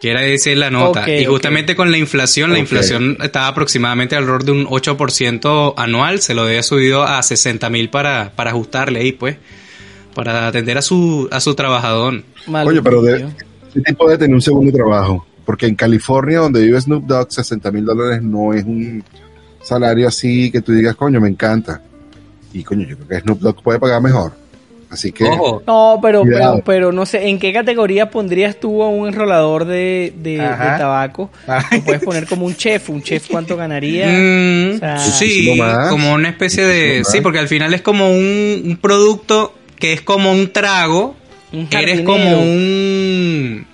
Quiere 0.00 0.22
decir 0.28 0.56
la 0.58 0.68
nota. 0.70 1.08
Y 1.08 1.24
justamente 1.26 1.76
con 1.76 1.90
la 1.92 1.96
inflación, 1.98 2.52
la 2.52 2.58
inflación 2.58 3.18
estaba 3.22 3.46
aproximadamente 3.46 4.16
alrededor 4.16 4.44
de 4.44 4.50
un 4.52 4.66
8% 4.66 5.74
anual. 5.76 6.20
Se 6.20 6.34
lo 6.34 6.42
había 6.42 6.62
subido 6.64 7.04
a 7.04 7.22
60 7.22 7.70
mil 7.70 7.88
para, 7.88 8.32
para 8.34 8.50
ajustarle 8.50 8.98
ahí, 8.98 9.12
pues. 9.12 9.36
Para 10.14 10.48
atender 10.48 10.76
a 10.76 10.82
su, 10.82 11.28
a 11.30 11.38
su 11.40 11.54
trabajador. 11.54 12.22
Oye, 12.66 12.82
pero 12.82 13.00
de, 13.00 13.26
ese 13.70 13.80
tipo 13.86 14.10
de 14.10 14.18
tener 14.18 14.34
un 14.34 14.42
segundo 14.42 14.72
trabajo. 14.72 15.24
Porque 15.44 15.66
en 15.66 15.74
California, 15.74 16.38
donde 16.38 16.62
vive 16.62 16.80
Snoop 16.80 17.04
Dogg, 17.04 17.32
60 17.32 17.70
mil 17.72 17.84
dólares 17.84 18.22
no 18.22 18.52
es 18.54 18.64
un 18.64 19.02
salario 19.62 20.08
así 20.08 20.50
que 20.50 20.60
tú 20.60 20.72
digas, 20.72 20.96
coño, 20.96 21.20
me 21.20 21.28
encanta. 21.28 21.80
Y 22.52 22.62
coño, 22.62 22.86
yo 22.86 22.96
creo 22.96 23.08
que 23.08 23.20
Snoop 23.20 23.40
Dogg 23.40 23.62
puede 23.62 23.78
pagar 23.78 24.02
mejor. 24.02 24.32
Así 24.92 25.10
que, 25.10 25.24
Ojo, 25.24 25.62
No, 25.66 25.98
pero, 26.02 26.22
pero, 26.22 26.62
pero 26.66 26.92
no 26.92 27.06
sé, 27.06 27.26
¿en 27.26 27.38
qué 27.38 27.50
categoría 27.50 28.10
pondrías 28.10 28.60
tú 28.60 28.82
a 28.82 28.88
un 28.90 29.08
enrolador 29.08 29.64
de, 29.64 30.12
de, 30.18 30.36
tabaco? 30.36 31.30
Ay. 31.46 31.78
Lo 31.78 31.84
puedes 31.84 32.02
poner 32.02 32.26
como 32.26 32.44
un 32.44 32.54
chef, 32.54 32.90
un 32.90 33.02
chef 33.02 33.26
cuánto 33.30 33.56
ganaría. 33.56 34.06
Mm, 34.06 34.74
O 34.74 34.78
sea, 34.78 34.98
sí, 34.98 35.58
como 35.88 36.12
una 36.12 36.28
especie 36.28 36.62
de... 36.64 37.04
Sí, 37.04 37.22
porque 37.22 37.38
al 37.38 37.48
final 37.48 37.72
es 37.72 37.80
como 37.80 38.10
un, 38.10 38.62
un 38.66 38.78
producto 38.82 39.54
que 39.78 39.94
es 39.94 40.02
como 40.02 40.30
un 40.30 40.52
trago. 40.52 41.16
Un 41.54 41.68
Eres 41.70 42.02
como 42.02 42.42
un... 42.42 43.66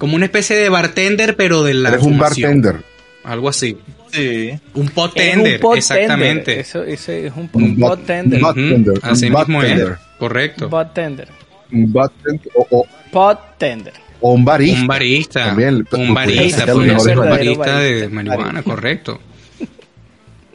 Como 0.00 0.16
una 0.16 0.24
especie 0.24 0.56
de 0.56 0.68
bartender, 0.68 1.36
pero 1.36 1.62
de 1.62 1.74
la 1.74 1.90
eres 1.90 2.02
un 2.02 2.18
bartender. 2.18 2.76
Algo 3.22 3.48
así. 3.50 3.76
Sí. 4.10 4.50
Un 4.74 4.86
Es 4.86 4.90
pottender, 4.90 5.54
un 5.56 5.60
pot 5.60 5.76
exactamente. 5.76 6.44
tender. 6.46 6.58
Eso, 6.58 6.82
ese 6.82 7.26
es 7.28 7.32
un, 7.36 7.48
Un 7.52 7.62
un 7.62 7.76
bot- 7.76 7.88
pot 7.90 8.10
un 8.10 8.34
Ujú, 8.34 8.40
Bartender, 8.42 8.94
Así 9.02 9.26
un 9.26 9.32
mismo 9.38 9.62
es. 9.62 9.82
Correcto. 10.18 10.68
Pot 10.70 10.92
tender. 10.94 11.28
Un 11.70 11.92
bartender 11.92 12.48
o, 12.56 12.66
o- 12.70 12.86
Pot 13.12 13.38
tender. 13.58 13.92
o 14.22 14.32
un 14.32 14.44
barista. 14.44 14.80
Un 14.80 14.86
barista. 14.86 15.44
También, 15.44 15.86
un 15.92 16.14
barista, 16.14 16.66
podría 16.66 16.94
el 16.94 17.00
ser 17.00 17.18
un 17.18 17.28
barista 17.28 17.78
de 17.78 17.92
barista. 18.08 18.14
marihuana, 18.14 18.62
correcto. 18.62 19.20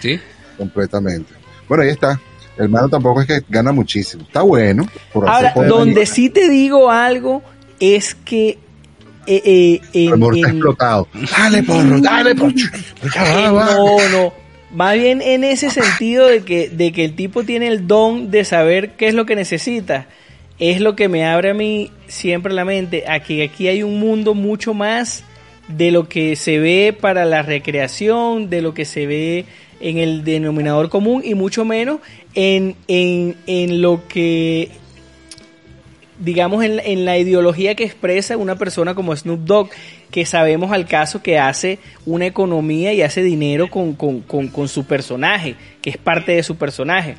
¿Sí? 0.00 0.18
Completamente. 0.56 1.32
Bueno, 1.68 1.84
ahí 1.84 1.90
está. 1.90 2.18
El 2.56 2.64
hermano 2.64 2.88
tampoco 2.88 3.20
es 3.20 3.26
que 3.26 3.40
gana 3.48 3.72
muchísimo. 3.72 4.22
Está 4.24 4.42
bueno. 4.42 4.86
Por 5.12 5.28
Ahora, 5.28 5.52
donde 5.54 6.04
sí 6.06 6.30
te 6.30 6.48
digo 6.48 6.90
algo 6.90 7.42
es 7.80 8.14
que 8.14 8.58
eh, 9.26 9.42
eh, 9.44 9.80
en- 9.92 10.22
El 10.22 10.38
explotado. 10.44 11.08
Dale, 11.36 11.62
porro, 11.62 12.00
dale, 12.00 12.34
porro. 12.34 12.52
No, 13.16 14.08
no. 14.10 14.32
Más 14.72 14.94
bien 14.94 15.20
en 15.20 15.42
ese 15.44 15.70
sentido 15.70 16.26
de 16.28 16.42
que, 16.42 16.68
de 16.68 16.92
que 16.92 17.04
el 17.04 17.14
tipo 17.16 17.42
tiene 17.42 17.66
el 17.68 17.86
don 17.88 18.30
de 18.30 18.44
saber 18.44 18.92
qué 18.92 19.08
es 19.08 19.14
lo 19.14 19.26
que 19.26 19.34
necesita. 19.34 20.06
Es 20.58 20.80
lo 20.80 20.94
que 20.94 21.08
me 21.08 21.24
abre 21.26 21.50
a 21.50 21.54
mí 21.54 21.90
siempre 22.06 22.52
la 22.52 22.64
mente. 22.64 23.04
A 23.08 23.20
que 23.20 23.42
aquí 23.42 23.66
hay 23.68 23.82
un 23.82 23.98
mundo 23.98 24.34
mucho 24.34 24.74
más 24.74 25.24
de 25.68 25.90
lo 25.90 26.08
que 26.08 26.36
se 26.36 26.58
ve 26.58 26.96
para 26.98 27.24
la 27.24 27.42
recreación, 27.42 28.48
de 28.50 28.62
lo 28.62 28.74
que 28.74 28.84
se 28.84 29.06
ve 29.06 29.44
en 29.80 29.98
el 29.98 30.24
denominador 30.24 30.88
común 30.90 31.22
y 31.24 31.34
mucho 31.34 31.64
menos 31.64 32.00
en, 32.34 32.76
en, 32.88 33.36
en 33.46 33.80
lo 33.80 34.06
que 34.08 34.70
digamos, 36.20 36.62
en, 36.64 36.78
en 36.80 37.04
la 37.04 37.18
ideología 37.18 37.74
que 37.74 37.84
expresa 37.84 38.36
una 38.36 38.56
persona 38.56 38.94
como 38.94 39.16
Snoop 39.16 39.40
Dogg, 39.40 39.70
que 40.10 40.24
sabemos 40.26 40.70
al 40.72 40.86
caso 40.86 41.22
que 41.22 41.38
hace 41.38 41.78
una 42.06 42.26
economía 42.26 42.92
y 42.92 43.02
hace 43.02 43.22
dinero 43.22 43.68
con, 43.68 43.94
con- 43.94 44.20
con- 44.20 44.48
con 44.48 44.68
su 44.68 44.84
personaje, 44.84 45.54
que 45.82 45.90
es 45.90 45.96
parte 45.96 46.32
de 46.32 46.42
su 46.42 46.56
personaje. 46.56 47.16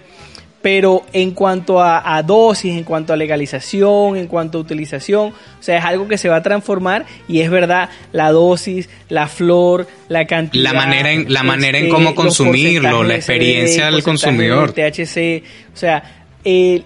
Pero 0.62 1.04
en 1.12 1.32
cuanto 1.32 1.82
a, 1.82 2.16
a 2.16 2.22
dosis, 2.22 2.78
en 2.78 2.84
cuanto 2.84 3.14
a 3.14 3.16
legalización, 3.16 4.16
en 4.16 4.28
cuanto 4.28 4.60
a 4.60 4.62
utilización, 4.62 5.30
o 5.30 5.64
sea, 5.64 5.80
es 5.80 5.84
algo 5.86 6.08
que 6.08 6.20
se 6.20 6.30
va 6.30 6.36
a 6.36 6.44
transformar 6.44 7.08
y 7.28 7.40
es 7.40 7.50
verdad, 7.50 7.90
la 8.12 8.32
dosis, 8.32 8.88
la 9.10 9.28
flor, 9.28 9.88
la 10.08 10.28
cantidad. 10.28 10.66
La 10.66 10.74
manera 10.74 11.12
en- 11.12 11.34
la 11.34 11.40
este, 11.40 11.48
manera 11.48 11.78
en 11.80 11.90
cómo 11.90 12.06
los 12.10 12.14
consumirlo, 12.14 13.04
la 13.04 13.16
experiencia 13.16 13.86
del 13.90 14.04
consumidor. 14.04 14.72
THC, 14.74 15.44
o 15.74 15.78
sea, 15.78 16.26
eh, 16.46 16.84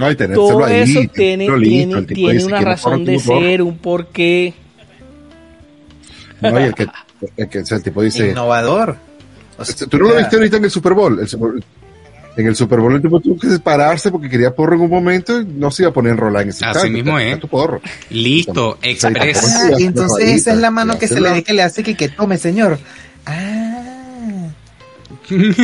No, 0.00 0.10
y 0.10 0.16
todo 0.16 0.64
ahí, 0.64 0.80
eso 0.96 1.00
tiene, 1.14 1.44
listo, 1.58 2.04
tiene, 2.06 2.32
dice, 2.32 2.46
una 2.46 2.56
"Quiero 2.56 2.70
razón 2.72 3.04
de 3.04 3.12
quiero 3.16 3.24
porro". 3.26 3.40
ser, 3.40 3.62
un 3.62 3.78
porqué. 3.78 4.54
No, 6.40 6.58
y 6.58 6.62
el 6.62 6.74
que, 6.74 6.86
el 7.36 7.48
que 7.50 7.58
o 7.58 7.66
sea, 7.66 7.76
el 7.76 7.82
tipo 7.82 8.02
dice, 8.02 8.30
Innovador. 8.30 8.96
O 9.58 9.64
sea, 9.64 9.72
Este, 9.74 9.86
¿Tú 9.86 9.98
no 9.98 10.08
lo 10.08 10.16
viste 10.16 10.36
ahorita 10.36 10.56
en 10.56 10.64
el 10.64 10.70
Super 10.70 10.94
Bowl? 10.94 11.20
El 11.20 11.28
Super- 11.28 11.62
en 12.36 12.46
el 12.46 12.56
Super 12.56 12.78
Bowl 12.80 12.94
el 12.94 13.02
tipo 13.02 13.20
tuvo 13.20 13.38
que 13.38 13.48
separarse 13.50 14.10
porque 14.10 14.30
quería 14.30 14.54
porro 14.54 14.74
en 14.76 14.80
un 14.82 14.88
momento 14.90 15.38
y 15.40 15.44
no 15.44 15.70
se 15.70 15.82
iba 15.82 15.90
a 15.90 15.92
poner 15.92 16.12
enrolar 16.12 16.44
en 16.44 16.48
ese 16.50 16.64
Así 16.64 16.88
mismo 16.88 17.18
es. 17.18 17.36
porro. 17.40 17.82
Listo, 18.08 18.78
express. 18.80 19.44
Ah, 19.56 19.70
y 19.78 19.82
entonces 19.84 20.28
esa 20.30 20.52
es 20.52 20.58
la 20.58 20.70
mano 20.70 20.98
que 20.98 21.08
se 21.08 21.20
le 21.20 21.30
ve 21.30 21.42
que 21.42 21.52
le 21.52 21.62
hace 21.62 21.82
que, 21.82 21.94
que 21.94 22.08
tome, 22.08 22.38
señor. 22.38 22.78
Ah. 23.26 24.46
Tal 25.28 25.54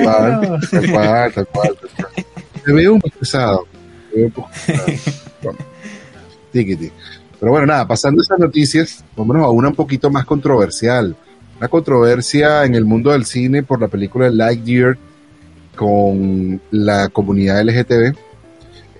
Claro. 0.00 0.40
cual, 0.48 0.68
tal 0.70 0.90
cual, 0.90 1.32
tal 1.32 1.46
cual, 1.46 1.76
tal 1.80 1.90
cual. 1.96 2.26
Se 2.64 2.72
ve 2.72 2.88
un 2.88 3.00
poco 3.00 3.18
pesado. 3.18 3.66
Se 4.10 4.18
ve 4.18 4.24
un 4.26 4.30
poco 4.32 4.48
pesado. 4.66 4.86
Bueno, 5.42 5.58
tiquiti. 6.52 6.90
Pero 7.38 7.52
bueno, 7.52 7.66
nada, 7.66 7.86
pasando 7.86 8.22
esas 8.22 8.38
noticias, 8.38 9.04
vámonos 9.14 9.44
a 9.44 9.50
una 9.50 9.68
un 9.68 9.74
poquito 9.74 10.08
más 10.08 10.24
controversial. 10.24 11.14
Una 11.58 11.68
controversia 11.68 12.64
en 12.64 12.74
el 12.74 12.86
mundo 12.86 13.10
del 13.10 13.26
cine 13.26 13.62
por 13.62 13.78
la 13.78 13.88
película 13.88 14.30
Lightyear 14.30 14.96
con 15.76 16.62
la 16.70 17.10
comunidad 17.10 17.62
LGTB. 17.62 18.16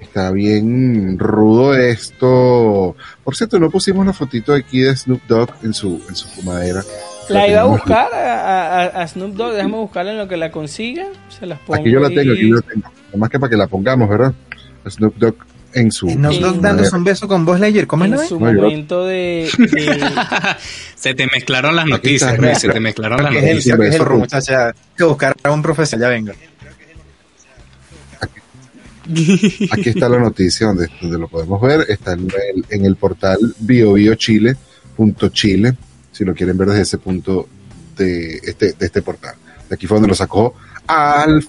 Está 0.03 0.31
bien 0.31 1.18
rudo 1.18 1.74
esto. 1.74 2.94
Por 3.24 3.35
cierto, 3.35 3.59
no 3.59 3.70
pusimos 3.70 4.05
la 4.05 4.12
fotito 4.12 4.53
aquí 4.53 4.81
de 4.81 4.94
Snoop 4.94 5.22
Dogg 5.27 5.50
en 5.62 5.72
su, 5.72 6.03
en 6.09 6.14
su 6.14 6.29
fumadera. 6.29 6.85
La 7.28 7.48
iba 7.48 7.60
a 7.62 7.64
buscar 7.64 8.12
a, 8.12 8.82
a- 8.82 9.02
a 9.02 9.08
Snoop 9.08 9.34
Dogg, 9.34 9.54
déjame 9.54 9.76
buscarla 9.76 10.12
en 10.12 10.18
lo 10.18 10.28
que 10.28 10.37
la 10.37 10.50
consiga. 10.50 11.06
Se 11.28 11.46
las 11.46 11.58
pongo 11.60 11.80
Aquí 11.80 11.90
yo 11.90 12.00
la 12.00 12.08
tengo, 12.10 12.32
aquí 12.32 12.48
yo 12.48 12.56
la 12.56 12.62
tengo. 12.62 12.82
Nada 12.88 13.16
más 13.18 13.30
que 13.30 13.40
para 13.40 13.50
que 13.50 13.56
la 13.56 13.66
pongamos, 13.66 14.08
¿verdad? 14.08 14.34
Snoop 14.88 15.16
Dogg 15.16 15.37
en 15.72 15.90
su... 15.90 16.08
Snoop. 16.08 16.34
Dogg 16.40 16.60
dándose 16.60 16.94
un 16.94 17.04
beso 17.04 17.26
con 17.26 17.44
Buzz 17.44 17.58
Lightyear, 17.60 17.87
¿cómo 17.87 18.04
es 18.04 18.10
en 18.12 18.16
la 18.18 18.24
su 18.24 18.38
momento 18.38 19.06
de, 19.06 19.50
de- 19.58 20.10
Se 20.94 21.14
te 21.14 21.26
mezclaron 21.26 21.74
las 21.76 21.84
Aquí 21.84 21.92
noticias, 21.92 22.34
está. 22.34 22.54
Se 22.54 22.68
te 22.68 22.80
mezclaron 22.80 23.22
las 23.22 23.32
Que 23.32 23.38
es 23.38 23.44
el, 23.44 23.50
noticias. 23.78 23.80
es 23.80 24.00
el 24.00 24.06
muchacha. 24.18 24.66
Hay 24.68 24.72
que 24.96 25.04
buscar 25.04 25.34
a 25.42 25.50
un 25.50 25.62
profesional, 25.62 26.08
ya 26.08 26.14
venga. 26.14 26.32
Aquí 29.72 29.90
está 29.90 30.08
la 30.08 30.18
noticia 30.18 30.66
donde, 30.68 30.88
donde 31.00 31.18
lo 31.18 31.28
podemos 31.28 31.60
ver. 31.60 31.84
Está 31.88 32.12
en 32.14 32.20
el, 32.54 32.64
en 32.70 32.87
el 32.87 32.96
portal 32.96 33.38
biobiochile.chile, 33.58 35.74
si 36.14 36.24
lo 36.24 36.33
quieren 36.35 36.57
ver 36.57 36.68
desde 36.68 36.83
ese 36.83 36.98
punto 36.98 37.48
de 37.96 38.37
este, 38.37 38.72
de 38.72 38.87
este 38.87 39.03
portal. 39.03 39.35
De 39.68 39.74
aquí 39.74 39.87
fue 39.87 39.96
donde 39.96 40.09
lo 40.09 40.14
sacó 40.14 40.55
Alf 40.87 41.46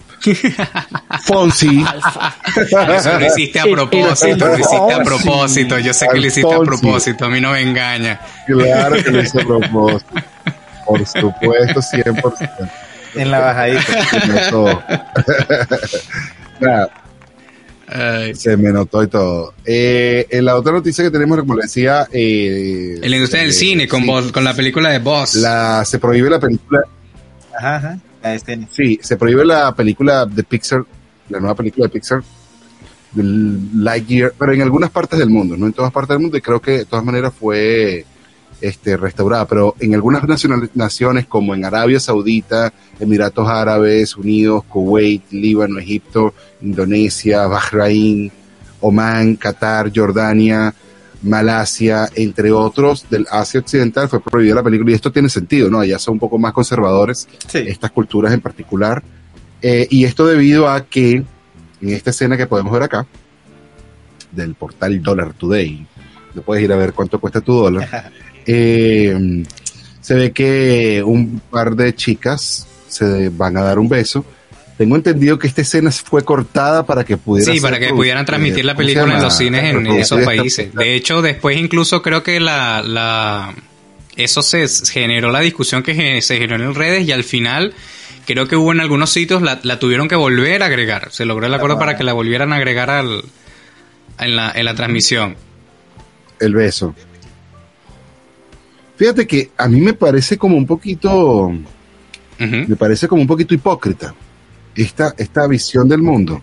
Fonsi. 1.25 1.85
Eso 2.95 3.19
lo 3.19 3.25
hiciste 3.25 3.59
a 3.59 3.63
propósito, 3.63 4.47
lo 4.47 4.57
hiciste 4.57 4.93
a 4.93 5.03
propósito. 5.03 5.79
Yo 5.79 5.93
sé 5.93 6.07
que 6.11 6.19
lo 6.19 6.27
hiciste 6.27 6.53
a 6.53 6.59
propósito, 6.59 7.25
a 7.25 7.29
mí 7.29 7.41
no 7.41 7.51
me 7.51 7.61
engaña. 7.61 8.19
Claro 8.47 8.95
que 9.03 9.11
lo 9.11 9.21
hice 9.21 9.41
a 9.41 9.45
propósito. 9.45 10.13
Por 10.85 11.05
supuesto, 11.05 11.81
100%. 11.81 12.71
En 13.15 13.31
la 13.31 13.39
bajadita. 13.39 14.07
Nada, 16.59 16.89
Ay. 17.87 18.33
se 18.35 18.57
me 18.57 18.71
notó 18.71 19.03
y 19.03 19.07
todo. 19.07 19.53
Eh, 19.65 20.25
en 20.29 20.45
la 20.45 20.55
otra 20.55 20.71
noticia 20.73 21.03
que 21.03 21.11
tenemos, 21.11 21.37
como 21.39 21.55
le 21.55 21.63
decía... 21.63 22.07
Eh, 22.11 22.99
En 23.01 23.09
la 23.11 23.15
industria 23.17 23.41
del 23.41 23.51
eh, 23.51 23.53
cine, 23.53 23.87
con, 23.87 24.01
sí, 24.01 24.07
Boss- 24.07 24.31
con 24.31 24.43
la 24.43 24.53
película 24.55 24.89
de 24.89 24.99
Boss. 24.99 25.35
la, 25.35 25.83
se 25.85 25.99
prohíbe 25.99 26.29
la 26.29 26.39
película 26.39 26.81
Ajá, 27.57 27.75
ajá. 27.77 27.99
La 28.23 28.31
de. 28.31 28.67
Sí, 28.71 28.99
se 29.03 29.17
prohíbe 29.17 29.45
la 29.45 29.73
película 29.75 30.25
de 30.25 30.43
Pixar, 30.43 30.83
la 31.29 31.39
nueva 31.39 31.53
película 31.55 31.85
de 31.85 31.89
Pixar, 31.91 32.23
Lightyear, 33.15 34.33
pero 34.37 34.51
en 34.53 34.61
algunas 34.61 34.89
partes 34.89 35.19
del 35.19 35.29
mundo, 35.29 35.55
no 35.55 35.67
en 35.67 35.73
todas 35.73 35.91
partes 35.91 36.09
del 36.15 36.19
mundo, 36.19 36.35
y 36.37 36.41
creo 36.41 36.59
que 36.59 36.71
de 36.79 36.85
todas 36.85 37.05
maneras 37.05 37.33
fue 37.39 38.05
este, 38.61 38.97
restaurada, 38.97 39.47
pero 39.47 39.75
en 39.79 39.93
algunas 39.93 40.23
naciones 40.73 41.25
como 41.27 41.53
en 41.53 41.65
Arabia 41.65 41.99
Saudita, 41.99 42.73
Emiratos 42.99 43.47
Árabes 43.47 44.15
Unidos, 44.15 44.63
Kuwait, 44.65 45.23
Líbano, 45.31 45.79
Egipto, 45.79 46.33
Indonesia, 46.61 47.45
Bahrein, 47.47 48.31
Omán, 48.81 49.35
Qatar, 49.35 49.91
Jordania, 49.93 50.73
Malasia, 51.21 52.07
entre 52.15 52.51
otros, 52.51 53.05
del 53.09 53.25
Asia 53.31 53.59
Occidental, 53.59 54.07
fue 54.09 54.21
prohibida 54.21 54.55
la 54.55 54.63
película, 54.63 54.91
y 54.91 54.93
esto 54.93 55.11
tiene 55.11 55.27
sentido, 55.29 55.69
¿no? 55.69 55.79
Allá 55.79 55.97
son 55.97 56.13
un 56.13 56.19
poco 56.19 56.37
más 56.37 56.53
conservadores, 56.53 57.27
Sí. 57.47 57.59
estas 57.67 57.91
culturas 57.91 58.31
en 58.33 58.41
particular. 58.41 59.01
Eh, 59.61 59.87
y 59.89 60.05
esto 60.05 60.27
debido 60.27 60.69
a 60.69 60.85
que 60.85 61.23
en 61.81 61.89
esta 61.89 62.11
escena 62.11 62.37
que 62.37 62.45
podemos 62.45 62.71
ver 62.71 62.83
acá, 62.83 63.07
del 64.31 64.53
portal 64.55 65.01
Dollar 65.01 65.33
Today, 65.33 65.87
le 66.35 66.41
puedes 66.41 66.63
ir 66.63 66.71
a 66.71 66.75
ver 66.75 66.93
cuánto 66.93 67.19
cuesta 67.19 67.41
tu 67.41 67.53
dólar, 67.53 68.11
eh, 68.45 69.43
se 70.01 70.13
ve 70.13 70.31
que 70.31 71.01
un 71.03 71.41
par 71.49 71.75
de 71.75 71.95
chicas 71.95 72.67
se 72.87 73.29
van 73.29 73.57
a 73.57 73.63
dar 73.63 73.79
un 73.79 73.89
beso. 73.89 74.25
Tengo 74.77 74.97
entendido 74.97 75.39
que 75.39 75.47
esta 75.47 75.61
escena 75.61 75.89
fue 75.91 76.23
cortada 76.23 76.85
para 76.85 77.03
que 77.03 77.15
pudiera 77.15 77.53
Sí, 77.53 77.61
para 77.61 77.79
que 77.79 77.89
pudieran 77.89 78.25
transmitir 78.25 78.59
eh, 78.59 78.63
la 78.63 78.75
¿cómo 78.75 78.87
se 78.87 78.93
película 78.93 79.15
en 79.15 79.23
los 79.23 79.37
cines 79.37 79.63
en, 79.63 79.87
esos 79.87 80.21
países. 80.21 80.73
De 80.73 80.95
hecho, 80.95 81.21
después 81.21 81.57
incluso 81.57 82.01
creo 82.01 82.23
que 82.23 82.39
la, 82.39 82.83
la 82.83 83.55
eso 84.17 84.41
se 84.41 84.67
generó 84.91 85.31
la 85.31 85.39
discusión 85.39 85.81
que 85.81 86.21
se 86.21 86.37
generó 86.37 86.65
en 86.65 86.75
redes 86.75 87.07
y 87.07 87.11
al 87.13 87.23
final 87.23 87.73
creo 88.25 88.47
que 88.47 88.57
hubo 88.57 88.73
en 88.73 88.81
algunos 88.81 89.11
sitios 89.11 89.41
la, 89.41 89.59
la 89.63 89.79
tuvieron 89.79 90.07
que 90.07 90.15
volver 90.15 90.61
a 90.61 90.65
agregar. 90.65 91.09
Se 91.11 91.25
logró 91.25 91.45
el 91.45 91.53
acuerdo 91.53 91.79
para 91.79 91.97
que 91.97 92.03
la 92.03 92.13
volvieran 92.13 92.51
a 92.51 92.57
agregar 92.57 92.89
al, 92.89 93.23
en, 94.19 94.35
la, 94.35 94.51
en 94.53 94.65
la 94.65 94.75
transmisión. 94.75 95.35
el 96.39 96.53
beso. 96.53 96.95
Fíjate 98.95 99.27
que 99.27 99.51
a 99.57 99.67
mí 99.67 99.81
me 99.81 99.93
parece 99.93 100.37
como 100.37 100.55
un 100.55 100.65
poquito, 100.65 101.51
me 102.39 102.75
parece 102.75 103.07
como 103.07 103.21
un 103.21 103.27
poquito 103.27 103.53
hipócrita 103.53 104.13
esta, 104.75 105.13
esta 105.17 105.47
visión 105.47 105.87
del 105.87 106.01
mundo. 106.01 106.41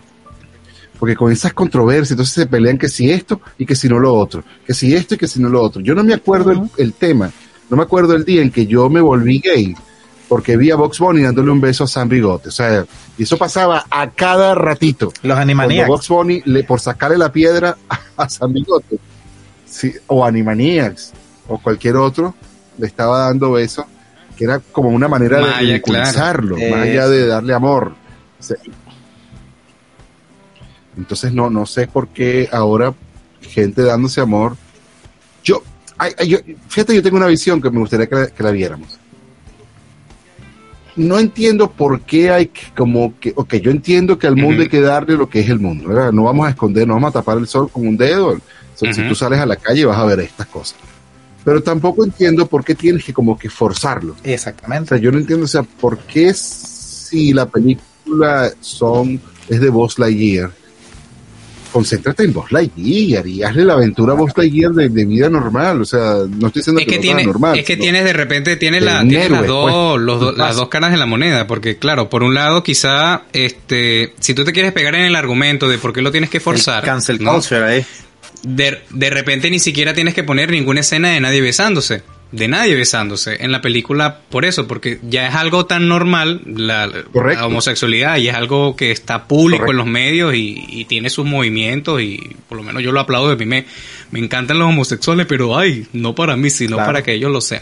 Porque 0.99 1.15
con 1.15 1.31
esas 1.31 1.53
controversias, 1.53 2.11
entonces 2.11 2.35
se 2.35 2.45
pelean 2.45 2.77
que 2.77 2.87
si 2.87 3.11
esto 3.11 3.41
y 3.57 3.65
que 3.65 3.75
si 3.75 3.89
no 3.89 3.99
lo 3.99 4.13
otro, 4.13 4.43
que 4.65 4.73
si 4.73 4.93
esto 4.93 5.15
y 5.15 5.17
que 5.17 5.27
si 5.27 5.41
no 5.41 5.49
lo 5.49 5.61
otro. 5.61 5.81
Yo 5.81 5.95
no 5.95 6.03
me 6.03 6.13
acuerdo 6.13 6.51
el, 6.51 6.61
el 6.77 6.93
tema, 6.93 7.31
no 7.69 7.77
me 7.77 7.83
acuerdo 7.83 8.15
el 8.15 8.23
día 8.23 8.41
en 8.41 8.51
que 8.51 8.67
yo 8.67 8.89
me 8.89 9.01
volví 9.01 9.39
gay, 9.39 9.75
porque 10.29 10.55
vi 10.55 10.71
a 10.71 10.75
Box 10.75 10.99
Bunny 10.99 11.23
dándole 11.23 11.51
un 11.51 11.59
beso 11.59 11.83
a 11.83 11.87
San 11.87 12.07
Bigote. 12.07 12.49
O 12.49 12.51
sea, 12.51 12.85
y 13.17 13.23
eso 13.23 13.37
pasaba 13.37 13.85
a 13.89 14.11
cada 14.11 14.55
ratito. 14.55 15.07
Los 15.23 15.35
Cuando 15.35 15.41
Animaniacs. 15.41 15.87
Box 15.87 16.07
Bunny, 16.07 16.41
le, 16.45 16.63
por 16.63 16.79
sacarle 16.79 17.17
la 17.17 17.31
piedra 17.31 17.75
a, 17.89 17.99
a 18.17 18.29
San 18.29 18.53
Bigote, 18.53 18.97
sí, 19.65 19.91
o 20.07 20.23
Animaniacs, 20.23 21.11
o 21.47 21.57
cualquier 21.57 21.95
otro, 21.97 22.33
le 22.77 22.87
estaba 22.87 23.25
dando 23.25 23.51
besos, 23.51 23.85
que 24.37 24.45
era 24.45 24.59
como 24.59 24.89
una 24.89 25.07
manera 25.07 25.39
Maya, 25.41 25.53
de 25.57 25.59
ridiculizarlo, 25.61 26.55
claro. 26.55 26.75
más 26.75 26.85
allá 26.87 27.07
de 27.07 27.27
darle 27.27 27.53
amor. 27.53 27.93
O 28.39 28.43
sea, 28.43 28.57
entonces 30.97 31.33
no, 31.33 31.49
no 31.49 31.65
sé 31.65 31.87
por 31.87 32.07
qué 32.09 32.49
ahora 32.51 32.93
gente 33.41 33.81
dándose 33.81 34.21
amor. 34.21 34.55
Yo, 35.43 35.61
ay, 35.97 36.13
ay, 36.17 36.27
yo- 36.29 36.37
fíjate, 36.67 36.95
yo 36.95 37.01
tengo 37.03 37.17
una 37.17 37.27
visión 37.27 37.61
que 37.61 37.69
me 37.69 37.79
gustaría 37.79 38.07
que 38.07 38.15
la, 38.15 38.27
que 38.27 38.43
la 38.43 38.51
viéramos. 38.51 38.99
No 40.95 41.17
entiendo 41.17 41.71
por 41.71 42.01
qué 42.01 42.29
hay 42.29 42.47
que, 42.47 42.61
como 42.77 43.19
que, 43.19 43.33
ok, 43.35 43.55
yo 43.55 43.71
entiendo 43.71 44.19
que 44.19 44.27
al 44.27 44.35
mundo 44.35 44.61
hay 44.61 44.69
que 44.69 44.79
darle 44.81 45.15
lo 45.17 45.27
que 45.27 45.39
es 45.39 45.49
el 45.49 45.59
mundo, 45.59 45.89
¿verdad? 45.89 46.11
No 46.11 46.23
vamos 46.23 46.45
a 46.45 46.51
esconder, 46.51 46.87
no 46.87 46.93
vamos 46.93 47.09
a 47.09 47.13
tapar 47.13 47.39
el 47.39 47.47
sol 47.47 47.67
con 47.71 47.87
un 47.87 47.97
dedo. 47.97 48.27
O 48.27 48.39
sea, 48.75 48.93
Si 48.93 49.07
tú 49.07 49.15
sales 49.15 49.39
a 49.39 49.45
la 49.47 49.55
calle 49.55 49.85
vas 49.85 49.97
a 49.97 50.05
ver 50.05 50.19
estas 50.19 50.45
cosas. 50.47 50.77
Pero 51.45 51.61
tampoco 51.61 52.05
entiendo 52.05 52.47
por 52.47 52.63
qué 52.63 52.73
tienes 52.75 53.03
que 53.03 53.13
como 53.13 53.37
que 53.37 53.49
forzarlo. 53.49 54.13
O 54.13 54.15
Exactamente. 54.23 54.89
sea, 54.89 54.97
yo 54.97 55.11
no 55.11 55.17
entiendo, 55.19 55.45
o 55.45 55.47
sea, 55.47 55.63
¿por 55.63 55.99
qué 55.99 56.33
si 56.33 57.33
la 57.33 57.45
película 57.47 58.51
son, 58.61 59.19
es 59.49 59.59
de 59.59 59.69
Buzz 59.69 59.99
Lightyear? 59.99 60.51
Concéntrate 61.71 62.23
en 62.23 62.33
Buzz 62.33 62.51
Lightyear 62.51 63.25
y 63.25 63.41
hazle 63.41 63.65
la 63.65 63.73
aventura 63.73 64.13
a 64.13 64.15
Buzz 64.15 64.31
Lightyear 64.37 64.71
de, 64.73 64.89
de 64.89 65.05
vida 65.05 65.27
normal. 65.27 65.81
O 65.81 65.85
sea, 65.85 66.17
no 66.29 66.47
estoy 66.47 66.59
diciendo 66.59 66.79
Es 66.81 66.85
que, 66.85 66.91
que, 66.91 66.95
no 66.97 67.01
tiene, 67.01 67.19
sea 67.23 67.27
normal. 67.27 67.57
es 67.57 67.65
que 67.65 67.77
tienes 67.77 68.03
de 68.03 68.13
repente, 68.13 68.55
tienes, 68.57 68.81
de 68.81 68.85
la, 68.85 68.99
tienes 69.01 69.31
las, 69.31 69.39
héroe, 69.41 69.47
dos, 69.47 69.71
pues. 69.95 70.01
los 70.05 70.19
do- 70.21 70.31
las 70.33 70.55
dos 70.55 70.67
caras 70.69 70.91
de 70.91 70.97
la 70.97 71.07
moneda, 71.07 71.47
porque 71.47 71.77
claro, 71.79 72.09
por 72.09 72.21
un 72.21 72.35
lado 72.35 72.61
quizá, 72.61 73.23
este, 73.33 74.13
si 74.19 74.35
tú 74.35 74.43
te 74.45 74.51
quieres 74.53 74.71
pegar 74.71 74.93
en 74.93 75.01
el 75.05 75.15
argumento 75.15 75.67
de 75.67 75.79
por 75.79 75.93
qué 75.93 76.03
lo 76.03 76.11
tienes 76.11 76.29
que 76.29 76.39
forzar, 76.39 76.83
El 76.83 76.89
cancel 76.91 77.23
¿no? 77.23 77.33
culture 77.33 77.63
ahí. 77.63 77.85
De, 78.43 78.79
de 78.89 79.09
repente 79.09 79.49
ni 79.49 79.59
siquiera 79.59 79.93
tienes 79.93 80.13
que 80.13 80.23
poner 80.23 80.51
ninguna 80.51 80.81
escena 80.81 81.09
de 81.11 81.19
nadie 81.19 81.41
besándose. 81.41 82.03
De 82.31 82.47
nadie 82.47 82.73
besándose 82.73 83.43
en 83.43 83.51
la 83.51 83.61
película 83.61 84.21
por 84.29 84.43
eso, 84.43 84.67
porque 84.67 84.99
ya 85.03 85.27
es 85.27 85.35
algo 85.35 85.67
tan 85.67 85.87
normal 85.87 86.41
la, 86.47 86.89
homosexualidad 87.43 88.17
y 88.17 88.27
es 88.27 88.33
algo 88.35 88.75
que 88.75 88.89
está 88.91 89.27
público 89.27 89.65
Correcto. 89.65 89.71
en 89.71 89.77
los 89.77 89.85
medios 89.85 90.33
y, 90.33 90.65
y 90.67 90.85
tiene 90.85 91.11
sus 91.11 91.25
movimientos 91.25 92.01
y 92.01 92.19
por 92.49 92.57
lo 92.57 92.63
menos 92.63 92.81
yo 92.81 92.91
lo 92.91 92.99
aplaudo 93.01 93.29
de 93.29 93.35
mí 93.35 93.45
me, 93.45 93.65
me 94.09 94.17
encantan 94.19 94.57
los 94.57 94.67
homosexuales, 94.67 95.27
pero 95.27 95.55
ay, 95.57 95.85
no 95.93 96.15
para 96.15 96.35
mí, 96.35 96.49
sino 96.49 96.77
Claro. 96.77 96.87
para 96.87 97.03
que 97.03 97.13
ellos 97.13 97.31
lo 97.31 97.39
sean. 97.39 97.61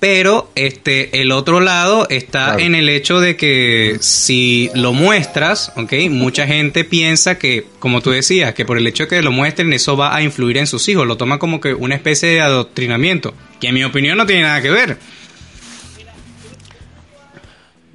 Pero 0.00 0.48
este 0.54 1.20
el 1.20 1.32
otro 1.32 1.58
lado 1.60 2.06
está 2.08 2.44
Claro. 2.46 2.58
en 2.60 2.74
el 2.76 2.88
hecho 2.88 3.18
de 3.18 3.36
que 3.36 3.96
si 4.00 4.70
lo 4.74 4.92
muestras, 4.92 5.72
¿ok? 5.76 5.92
Mucha 6.08 6.46
gente 6.46 6.84
piensa 6.84 7.36
que, 7.36 7.64
como 7.80 8.00
tú 8.00 8.10
decías, 8.10 8.54
que 8.54 8.64
por 8.64 8.78
el 8.78 8.86
hecho 8.86 9.04
de 9.04 9.08
que 9.08 9.22
lo 9.22 9.32
muestren 9.32 9.72
eso 9.72 9.96
va 9.96 10.14
a 10.14 10.22
influir 10.22 10.56
en 10.58 10.68
sus 10.68 10.88
hijos, 10.88 11.04
lo 11.06 11.16
toma 11.16 11.38
como 11.40 11.60
que 11.60 11.74
una 11.74 11.96
especie 11.96 12.28
de 12.28 12.40
adoctrinamiento, 12.40 13.34
que 13.60 13.68
en 13.68 13.74
mi 13.74 13.82
opinión 13.82 14.16
no 14.18 14.26
tiene 14.26 14.42
nada 14.42 14.62
que 14.62 14.70
ver. 14.70 14.98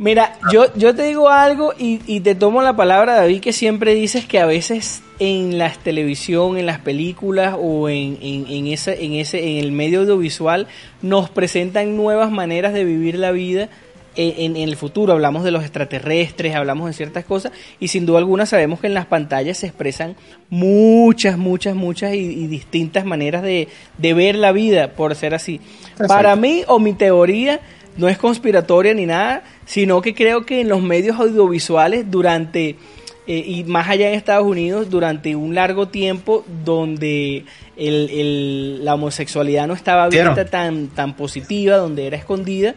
Mira, 0.04 0.38
yo, 0.52 0.66
yo 0.76 0.94
te 0.94 1.04
digo 1.04 1.30
algo 1.30 1.74
y, 1.80 2.02
y 2.08 2.20
te 2.20 2.36
tomo 2.36 2.62
la 2.62 2.76
palabra, 2.76 3.16
David, 3.16 3.40
que 3.40 3.54
siempre 3.54 3.96
dices 3.96 4.26
que 4.26 4.40
a 4.40 4.46
veces 4.46 5.02
en 5.20 5.58
la 5.58 5.72
televisión, 5.72 6.58
en 6.58 6.66
las 6.66 6.80
películas 6.80 7.56
o 7.58 7.88
en, 7.88 8.18
en, 8.22 8.46
en 8.50 8.68
ese, 8.68 9.06
en, 9.06 9.14
ese, 9.14 9.40
en 9.52 9.64
el 9.64 9.72
medio 9.72 10.02
audiovisual 10.02 10.68
nos 11.02 11.30
presentan 11.30 11.96
nuevas 11.96 12.32
maneras 12.32 12.74
de 12.74 12.84
vivir 12.84 13.16
la 13.18 13.32
vida 13.32 13.70
en, 14.18 14.34
en- 14.38 14.58
en 14.58 14.68
el 14.70 14.76
futuro. 14.76 15.14
Hablamos 15.14 15.46
de 15.46 15.52
los 15.52 15.64
extraterrestres, 15.64 16.54
hablamos 16.54 16.88
de 16.88 16.94
ciertas 16.94 17.24
cosas 17.24 17.54
y 17.80 17.88
sin 17.88 18.06
duda 18.06 18.18
alguna 18.18 18.46
sabemos 18.46 18.82
que 18.82 18.88
en 18.88 18.94
las 18.96 19.06
pantallas 19.06 19.58
se 19.60 19.68
expresan 19.68 20.16
muchas, 20.50 21.38
muchas, 21.38 21.76
muchas 21.76 22.14
y, 22.14 22.18
y 22.20 22.48
distintas 22.48 23.06
maneras 23.06 23.42
de, 23.42 23.70
de 23.98 24.14
ver 24.14 24.36
la 24.36 24.52
vida, 24.52 24.90
por 24.94 25.16
ser 25.16 25.34
así. 25.34 25.62
Para 26.10 26.36
mí 26.36 26.64
o 26.68 26.80
mi 26.80 26.94
teoría 26.94 27.62
no 27.96 28.10
es 28.10 28.18
conspiratoria 28.18 28.94
ni 28.96 29.06
nada, 29.06 29.44
sino 29.66 30.02
que 30.02 30.14
creo 30.14 30.46
que 30.46 30.62
en 30.62 30.70
los 30.70 30.82
medios 30.82 31.20
audiovisuales 31.20 32.10
durante, 32.12 32.76
eh, 33.28 33.44
y 33.48 33.64
más 33.64 33.88
allá 33.90 34.10
en 34.10 34.16
Estados 34.16 34.46
Unidos, 34.46 34.90
durante 34.90 35.36
un 35.36 35.56
largo 35.56 35.88
tiempo 35.88 36.44
donde 36.66 37.46
el, 37.78 38.10
el- 38.10 38.86
la 38.86 38.96
homosexualidad 38.96 39.68
no 39.68 39.74
estaba 39.74 40.08
¿Vieron? 40.10 40.36
vista 40.36 40.50
tan, 40.50 40.88
tan 40.88 41.16
positiva, 41.16 41.78
donde 41.78 42.06
era 42.08 42.18
escondida, 42.18 42.76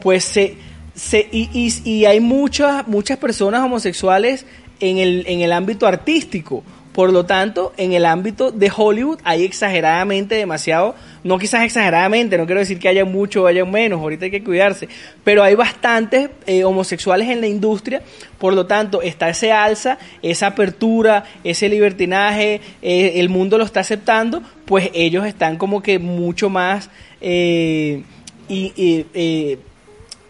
pues 0.00 0.24
se... 0.24 0.56
se 0.94 1.28
y, 1.32 1.48
y- 1.52 1.88
y 1.90 2.04
hay 2.04 2.20
muchas, 2.20 2.86
muchas 2.88 3.18
personas 3.18 3.62
homosexuales 3.62 4.46
en 4.80 4.98
el, 4.98 5.24
en 5.28 5.40
el 5.40 5.52
ámbito 5.52 5.86
artístico, 5.86 6.62
Por 6.94 7.12
lo 7.12 7.26
tanto, 7.26 7.72
en 7.76 7.92
el 7.92 8.06
ámbito 8.06 8.52
de 8.52 8.70
Hollywood 8.74 9.18
hay 9.24 9.42
exageradamente 9.42 10.36
demasiado, 10.36 10.94
no 11.24 11.38
quizás 11.38 11.64
exageradamente, 11.64 12.38
no 12.38 12.46
quiero 12.46 12.60
decir 12.60 12.78
que 12.78 12.86
haya 12.86 13.04
mucho 13.04 13.42
o 13.42 13.46
haya 13.48 13.64
menos, 13.64 14.00
ahorita 14.00 14.26
hay 14.26 14.30
que 14.30 14.44
cuidarse, 14.44 14.88
pero 15.24 15.42
hay 15.42 15.56
bastantes 15.56 16.30
eh, 16.46 16.62
homosexuales 16.62 17.28
en 17.30 17.40
la 17.40 17.48
industria, 17.48 18.00
por 18.38 18.54
lo 18.54 18.66
tanto, 18.66 19.02
está 19.02 19.28
ese 19.28 19.50
alza, 19.50 19.98
esa 20.22 20.46
apertura, 20.46 21.24
ese 21.42 21.68
libertinaje, 21.68 22.60
eh, 22.80 23.14
el 23.16 23.28
mundo 23.28 23.58
lo 23.58 23.64
está 23.64 23.80
aceptando, 23.80 24.40
pues 24.64 24.90
ellos 24.94 25.26
están 25.26 25.56
como 25.56 25.82
que 25.82 25.98
mucho 25.98 26.48
más... 26.48 26.90
Eh, 27.20 28.04
y, 28.48 29.58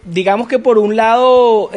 digamos 0.07 0.49
que 0.49 0.59
por 0.59 0.79
un 0.79 0.97
lado 0.97 1.71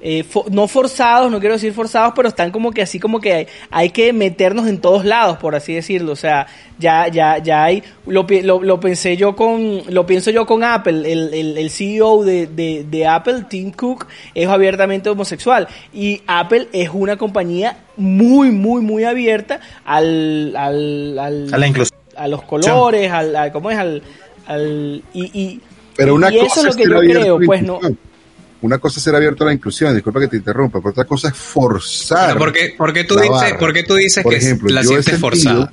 eh, 0.00 0.24
fo- 0.24 0.46
no 0.50 0.68
forzados, 0.68 1.30
no 1.30 1.40
quiero 1.40 1.54
decir 1.54 1.72
forzados, 1.72 2.12
pero 2.14 2.28
están 2.28 2.50
como 2.50 2.70
que 2.70 2.82
así 2.82 3.00
como 3.00 3.20
que 3.20 3.32
hay, 3.32 3.46
hay 3.70 3.90
que 3.90 4.12
meternos 4.12 4.68
en 4.68 4.78
todos 4.80 5.04
lados, 5.04 5.38
por 5.38 5.54
así 5.56 5.74
decirlo. 5.74 6.12
O 6.12 6.16
sea, 6.16 6.46
ya, 6.78 7.08
ya, 7.08 7.38
ya 7.38 7.64
hay, 7.64 7.82
lo, 8.06 8.26
lo, 8.44 8.62
lo 8.62 8.78
pensé 8.80 9.16
yo 9.16 9.34
con, 9.34 9.82
lo 9.88 10.06
pienso 10.06 10.30
yo 10.30 10.46
con 10.46 10.62
Apple, 10.62 11.10
el, 11.10 11.34
el, 11.34 11.58
el 11.58 11.70
CEO 11.70 12.22
de, 12.24 12.46
de, 12.46 12.84
de 12.88 13.06
Apple, 13.06 13.44
Tim 13.48 13.72
Cook, 13.72 14.06
es 14.34 14.46
abiertamente 14.48 15.08
homosexual. 15.10 15.66
Y 15.92 16.22
Apple 16.26 16.68
es 16.72 16.90
una 16.92 17.16
compañía 17.16 17.78
muy, 17.96 18.50
muy, 18.52 18.80
muy 18.82 19.04
abierta 19.04 19.60
al, 19.84 20.54
al, 20.56 21.18
al- 21.18 21.54
A 21.54 21.58
la 21.58 21.66
inclusión. 21.66 21.98
a 22.16 22.28
los 22.28 22.42
colores, 22.42 23.10
al, 23.10 23.34
al- 23.34 23.50
¿cómo 23.52 23.70
es? 23.70 23.78
Al, 23.78 24.02
al, 24.46 25.02
y, 25.12 25.24
y, 25.40 25.60
Pero 25.96 26.14
una 26.14 26.32
y 26.32 26.38
cosa 26.38 26.60
eso 26.60 26.68
es 26.68 26.76
lo 26.76 26.82
que 26.82 26.88
yo 26.88 27.20
creo, 27.20 27.38
pues 27.44 27.62
no. 27.62 27.74
inclusión. 27.74 27.98
Una 28.60 28.78
cosa 28.78 28.98
es 28.98 29.04
ser 29.04 29.14
abierto 29.14 29.44
a 29.44 29.46
la 29.48 29.52
inclusión, 29.52 29.94
disculpa 29.94 30.18
que 30.20 30.28
te 30.28 30.36
interrumpa, 30.36 30.80
pero 30.80 30.90
otra 30.90 31.04
cosa 31.04 31.28
es 31.28 31.34
forzar. 31.36 32.28
Pero 32.34 32.38
¿por 32.40 32.52
qué, 32.52 32.74
por 32.76 32.92
qué 32.92 33.04
tú 33.04 33.14
dices, 33.14 33.30
barra. 33.30 33.58
por 33.58 33.72
qué 33.72 33.82
tú 33.84 33.94
dices 33.94 34.22
Por 34.24 34.32
que 34.32 34.38
la 34.72 34.82
sientes 34.82 35.04
sentido- 35.04 35.20
forzada? 35.20 35.72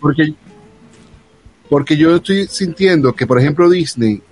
Porque, 0.00 0.34
porque 1.68 1.96
yo 1.96 2.16
estoy 2.16 2.46
sintiendo 2.46 3.14
que, 3.14 3.26
por 3.26 3.40
ejemplo, 3.40 3.68
Disney 3.68 4.22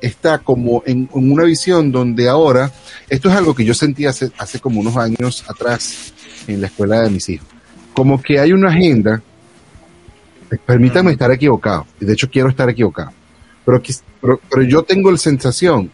está 0.00 0.38
como 0.38 0.82
en, 0.86 1.08
en 1.14 1.32
una 1.32 1.44
visión 1.44 1.90
donde 1.90 2.28
ahora, 2.28 2.70
esto 3.08 3.28
es 3.30 3.34
algo 3.36 3.54
que 3.54 3.64
yo 3.64 3.72
sentí 3.74 4.04
hace, 4.06 4.30
hace 4.38 4.60
como 4.60 4.80
unos 4.80 4.96
años 4.96 5.44
atrás 5.48 6.12
en 6.46 6.60
la 6.60 6.66
escuela 6.66 7.00
de 7.00 7.10
mis 7.10 7.28
hijos, 7.28 7.46
como 7.94 8.20
que 8.20 8.38
hay 8.38 8.52
una 8.52 8.68
agenda, 8.70 9.22
permítanme 10.66 11.12
estar 11.12 11.30
equivocado, 11.30 11.86
y 12.00 12.04
de 12.04 12.12
hecho 12.12 12.28
quiero 12.30 12.48
estar 12.48 12.68
equivocado, 12.68 13.12
pero, 13.64 13.80
pero, 14.20 14.40
pero 14.50 14.62
yo 14.62 14.82
tengo 14.82 15.10
la 15.10 15.18
sensación 15.18 15.90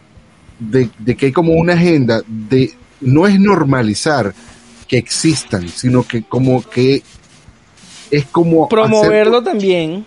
de, 0.59 0.89
de 0.99 1.15
que 1.15 1.27
hay 1.27 1.31
como 1.31 1.53
una 1.53 1.73
agenda 1.73 2.21
de, 2.27 2.73
no 3.01 3.25
es 3.27 3.39
normalizar 3.39 4.33
que 4.87 4.97
existan, 4.97 5.67
sino 5.69 6.03
que 6.03 6.23
como 6.23 6.61
que 6.63 7.01
es 8.11 8.25
como 8.25 8.67
promoverlo 8.67 9.41
también. 9.43 10.05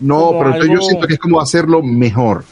no, 0.00 0.30
pero 0.38 0.46
entonces 0.54 0.68
yo 0.68 0.72
algo- 0.78 0.86
siento 0.86 1.06
que 1.06 1.14
es 1.14 1.20
como 1.20 1.40
hacerlo 1.40 1.82
mejor. 1.82 2.44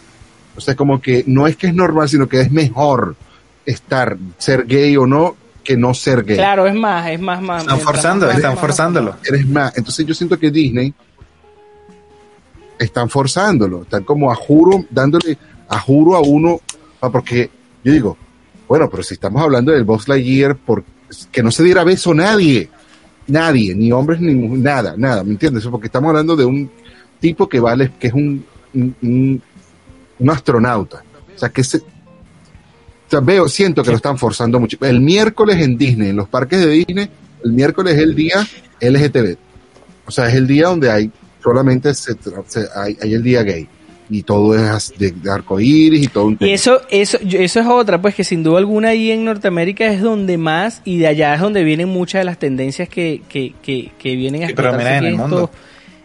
O 0.56 0.60
sea, 0.60 0.74
como 0.76 1.00
que 1.00 1.24
no 1.26 1.46
es 1.46 1.56
que 1.56 1.68
es 1.68 1.74
normal, 1.74 2.08
sino 2.08 2.28
que 2.28 2.40
es 2.40 2.50
mejor 2.52 3.16
estar, 3.64 4.18
ser 4.38 4.66
gay 4.66 4.96
o 4.96 5.06
no, 5.06 5.34
que 5.64 5.76
no 5.76 5.94
ser 5.94 6.24
gay. 6.24 6.36
Claro, 6.36 6.66
es 6.66 6.74
más, 6.74 7.08
es 7.08 7.20
más, 7.20 7.40
más. 7.40 7.62
Están 7.62 7.80
forzando, 7.80 8.26
más- 8.26 8.36
están 8.36 8.50
más- 8.52 8.60
forzándolo. 8.60 9.16
Eres 9.24 9.46
más. 9.46 9.72
Entonces 9.78 10.04
yo 10.04 10.12
siento 10.14 10.38
que 10.38 10.50
Disney 10.50 10.92
están 12.78 13.08
forzándolo, 13.08 13.82
están 13.82 14.02
como 14.04 14.30
a 14.30 14.34
juro, 14.34 14.84
dándole 14.90 15.38
a 15.68 15.78
juro 15.78 16.16
a 16.16 16.20
uno, 16.20 16.60
ah, 17.02 17.10
porque 17.10 17.50
yo 17.84 17.92
digo, 17.92 18.16
bueno, 18.66 18.88
pero 18.88 19.02
si 19.02 19.14
estamos 19.14 19.42
hablando 19.42 19.72
del 19.72 19.84
Boss 19.84 20.08
Lightyear, 20.08 20.56
por, 20.56 20.82
que 21.30 21.42
no 21.42 21.50
se 21.50 21.62
diera 21.62 21.84
beso 21.84 22.14
nadie, 22.14 22.70
nadie, 23.26 23.74
ni 23.74 23.92
hombres, 23.92 24.20
ni 24.20 24.34
nada, 24.34 24.94
nada, 24.96 25.22
¿me 25.22 25.32
entiendes? 25.32 25.66
Porque 25.66 25.86
estamos 25.88 26.08
hablando 26.08 26.34
de 26.36 26.44
un 26.46 26.70
tipo 27.20 27.48
que 27.48 27.60
vale, 27.60 27.92
que 28.00 28.06
es 28.06 28.12
un, 28.14 28.44
un, 28.74 29.42
astronauta, 30.30 31.02
o 31.34 31.38
sea, 31.38 31.50
que 31.50 31.62
se, 31.64 31.80
veo, 33.22 33.48
siento 33.48 33.82
que 33.82 33.90
lo 33.90 33.96
están 33.96 34.16
forzando 34.16 34.58
mucho. 34.58 34.78
El 34.80 35.00
miércoles 35.00 35.58
en 35.58 35.76
Disney, 35.76 36.08
en 36.10 36.16
los 36.16 36.28
parques 36.28 36.60
de 36.60 36.68
Disney, 36.68 37.10
el 37.44 37.52
miércoles 37.52 37.94
es 37.94 38.00
el 38.00 38.14
día 38.14 38.46
LGTB. 38.80 39.36
O 40.06 40.10
sea, 40.10 40.28
es 40.28 40.34
el 40.34 40.46
día 40.46 40.68
donde 40.68 40.90
hay 40.90 41.10
solamente 41.42 41.92
se- 41.94 42.16
hay, 42.74 42.96
hay 43.00 43.14
el 43.14 43.22
día 43.22 43.42
gay. 43.42 43.68
Y 44.10 44.22
todo 44.24 44.54
es 44.54 44.92
de, 44.98 45.10
de 45.12 45.30
arcoíris 45.30 46.02
y 46.02 46.06
todo 46.08 46.26
un 46.26 46.34
Y 46.34 46.36
tema. 46.36 46.52
eso, 46.52 46.80
eso, 46.90 47.18
yo- 47.24 47.38
eso 47.38 47.60
es 47.60 47.66
otra, 47.66 48.02
pues 48.02 48.14
que 48.14 48.24
sin 48.24 48.42
duda 48.42 48.58
alguna 48.58 48.88
ahí 48.90 49.10
en 49.10 49.24
Norteamérica 49.24 49.86
es 49.86 50.02
donde 50.02 50.36
más 50.38 50.82
y 50.84 50.98
de 50.98 51.06
allá 51.06 51.34
es 51.34 51.40
donde 51.40 51.64
vienen 51.64 51.88
muchas 51.88 52.20
de 52.20 52.24
las 52.24 52.38
tendencias 52.38 52.88
que, 52.88 53.22
que, 53.28 53.54
que, 53.62 53.90
que 53.98 54.16
vienen 54.16 54.42
a 54.44 54.48
Sí, 54.48 54.52
pero 54.54 54.68
explotarse 54.68 54.78
mira, 54.94 54.98
en 54.98 55.04
aquí 55.04 55.12
el 55.14 55.18
mundo. 55.20 55.44
estos, 55.44 55.60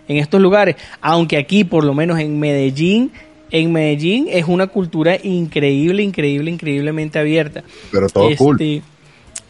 en 0.07 0.17
estos 0.17 0.41
lugares. 0.41 0.75
Aunque 1.01 1.37
aquí, 1.37 1.63
por 1.65 1.83
lo 1.83 1.93
menos 1.93 2.17
en 2.19 2.39
Medellín, 2.39 3.11
en 3.51 3.71
Medellín 3.73 4.27
es 4.29 4.45
una 4.47 4.67
cultura 4.67 5.17
increíble, 5.21 6.01
increíble, 6.03 6.51
increíblemente 6.51 7.19
abierta. 7.19 7.63
Pero 7.91 8.07
todo 8.09 8.29
cool. 8.37 8.55
Este, 8.61 8.81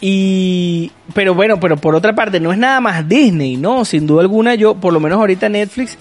Y, 0.02 0.91
pero 1.16 1.34
bueno, 1.34 1.60
pero 1.60 1.78
por 1.78 1.95
otra 1.95 2.14
parte, 2.14 2.39
no 2.39 2.52
es 2.52 2.58
nada 2.60 2.80
más 2.80 3.08
Disney, 3.08 3.58
¿no? 3.58 3.84
Sin 3.86 4.06
duda 4.06 4.22
alguna, 4.22 4.54
yo, 4.56 4.76
por 4.76 4.93
lo 4.93 5.00
menos 5.00 5.18
ahorita 5.20 5.50
Netflix, 5.50 5.98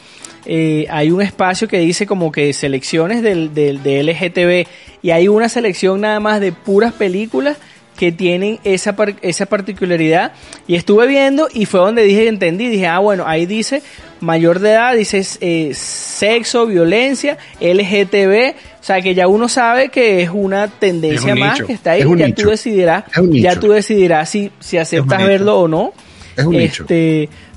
eh, 0.47 0.87
hay 0.91 1.11
un 1.11 1.23
espacio 1.23 1.69
que 1.69 1.79
dice 1.79 2.07
como 2.07 2.31
que 2.33 2.53
selecciones 2.53 3.23
del, 3.23 3.53
del, 3.55 3.83
de 3.83 4.03
LGTB 4.03 4.69
y 5.03 5.11
hay 5.11 5.29
una 5.29 5.49
selección 5.49 6.01
nada 6.01 6.21
más 6.21 6.41
de 6.41 6.53
puras 6.53 6.93
películas 6.93 7.57
que 7.97 8.13
tienen 8.13 8.59
esa, 8.65 8.95
par- 8.95 9.15
esa 9.23 9.47
particularidad 9.47 10.33
y 10.67 10.75
estuve 10.75 11.07
viendo 11.07 11.49
y 11.53 11.65
fue 11.65 11.81
donde 11.81 12.03
dije, 12.05 12.29
entendí, 12.29 12.69
dije, 12.69 12.87
ah, 12.87 12.99
bueno, 12.99 13.25
ahí 13.27 13.47
dice 13.47 13.83
mayor 14.21 14.59
de 14.61 14.71
edad, 14.73 14.95
dice 14.95 15.23
eh, 15.41 15.73
sexo, 15.75 16.67
violencia, 16.67 17.39
LGTB, 17.59 18.55
o 18.81 18.85
sea 18.85 19.01
que 19.01 19.15
ya 19.15 19.29
uno 19.29 19.49
sabe 19.49 19.89
que 19.89 20.23
es 20.23 20.31
una 20.33 20.69
tendencia 20.69 21.33
un 21.33 21.39
más 21.41 21.55
nicho. 21.55 21.67
que 21.67 21.73
está 21.73 21.93
ahí, 21.93 22.01
Es 22.01 22.07
un 22.07 22.19
ya 22.19 22.27
nicho. 22.27 22.43
tú 22.43 22.51
decidirás, 22.51 23.05
Es 23.11 23.19
un 23.19 23.33
ya 23.33 23.59
tú 23.59 23.69
decidirás 23.71 24.29
si, 24.29 24.51
si 24.61 24.77
aceptas 24.79 25.25
verlo 25.27 25.59
o 25.61 25.69
no. 25.69 25.93
Es 26.37 26.45
un 26.45 26.53
nicho. 26.57 26.85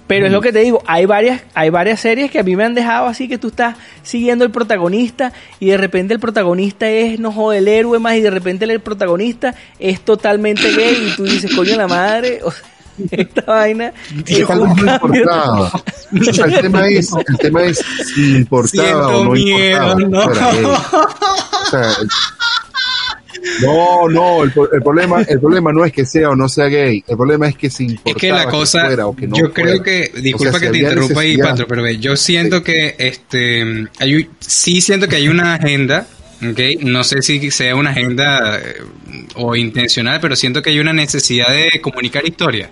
Pero 0.09 0.25
es 0.25 0.31
lo 0.31 0.41
que 0.41 0.51
te 0.51 0.57
digo, 0.61 0.81
hay 0.87 1.05
varias, 1.05 1.43
hay 1.53 1.69
varias 1.69 1.99
series 1.99 2.31
que 2.31 2.39
a 2.39 2.43
mí 2.43 2.55
me 2.55 2.63
han 2.63 2.73
dejado 2.73 3.05
así 3.05 3.27
que 3.27 3.37
tú 3.37 3.49
estás 3.49 3.75
siguiendo 4.01 4.43
el 4.43 4.49
protagonista 4.49 5.33
y 5.59 5.67
de 5.67 5.77
repente 5.77 6.15
el 6.15 6.19
protagonista 6.19 6.89
es, 6.89 7.19
no 7.19 7.31
jode, 7.31 7.59
el 7.59 7.67
héroe 7.67 7.99
más 7.99 8.15
y 8.15 8.21
de 8.21 8.31
repente 8.31 8.65
el 8.65 8.79
protagonista 8.79 9.53
es 9.77 10.01
totalmente 10.01 10.73
gay 10.75 11.11
y 11.11 11.15
tú 11.15 11.25
dices, 11.25 11.53
coño 11.55 11.75
la 11.75 11.87
madre, 11.87 12.39
o 12.43 12.49
sea, 12.49 12.63
esta 13.11 13.41
vaina 13.43 13.93
Y 14.25 14.41
es 14.41 14.47
vez 14.47 14.57
no 14.57 14.65
importaba. 14.65 15.71
O 16.27 16.33
sea, 16.33 16.45
el 16.45 16.61
tema 16.61 16.87
es, 16.87 17.11
el 17.13 17.37
tema 17.37 17.63
es 17.65 17.79
si 18.11 18.37
importaba 18.37 19.15
o 19.15 19.25
no 19.25 19.31
miedo, 19.31 19.99
importaba. 19.99 20.53
no. 20.53 20.73
O 20.73 21.69
sea, 21.69 21.91
no, 23.61 24.07
no, 24.09 24.43
el, 24.43 24.53
el 24.73 24.81
problema, 24.81 25.21
el 25.21 25.39
problema 25.39 25.71
no 25.71 25.85
es 25.85 25.91
que 25.91 26.05
sea 26.05 26.29
o 26.29 26.35
no 26.35 26.49
sea 26.49 26.65
gay, 26.67 27.03
el 27.07 27.17
problema 27.17 27.47
es 27.47 27.55
que 27.55 27.69
si 27.69 27.85
importaba 27.85 28.11
Es 28.11 28.15
que 28.17 28.31
la 28.31 28.45
cosa, 28.49 28.85
fuera 28.85 29.07
o 29.07 29.15
que 29.15 29.27
no 29.27 29.35
yo 29.37 29.53
creo 29.53 29.77
fuera. 29.77 29.83
que, 29.83 30.11
disculpa 30.21 30.57
O 30.57 30.59
sea, 30.59 30.59
si 30.59 30.65
que 30.65 30.71
te 30.71 30.77
interrumpa 30.79 31.21
ahí. 31.21 31.37
Patro, 31.37 31.67
pero 31.67 31.83
ve, 31.83 31.97
yo 31.97 32.15
siento 32.15 32.63
que 32.63 32.95
este, 32.97 33.87
hay, 33.99 34.29
sí 34.39 34.81
siento 34.81 35.07
que 35.07 35.17
hay 35.17 35.27
una 35.27 35.55
agenda, 35.55 36.07
¿ok? 36.41 36.81
No 36.81 37.03
sé 37.03 37.21
si 37.21 37.51
sea 37.51 37.75
una 37.75 37.91
agenda 37.91 38.59
eh, 38.59 38.81
o 39.35 39.55
intencional, 39.55 40.19
pero 40.21 40.35
siento 40.35 40.61
que 40.61 40.71
hay 40.71 40.79
una 40.79 40.93
necesidad 40.93 41.49
de 41.49 41.79
comunicar 41.81 42.25
historia 42.27 42.69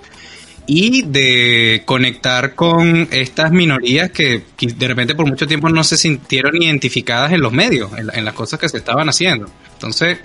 y 0.70 1.04
de 1.04 1.84
conectar 1.86 2.54
con 2.54 3.08
estas 3.12 3.52
minorías 3.52 4.12
que, 4.12 4.44
que 4.58 4.68
de 4.68 4.88
repente 4.88 5.16
por 5.16 5.26
mucho 5.26 5.48
tiempo 5.48 5.70
no 5.70 5.84
se 5.84 5.96
sintieron 5.96 6.62
identificadas 6.62 7.32
en 7.32 7.40
los 7.40 7.54
medios, 7.54 7.90
en, 7.98 8.10
en 8.14 8.26
las 8.26 8.34
cosas 8.34 8.60
que 8.60 8.68
se 8.68 8.78
estaban 8.78 9.08
haciendo. 9.08 9.50
Entonces, 9.74 10.18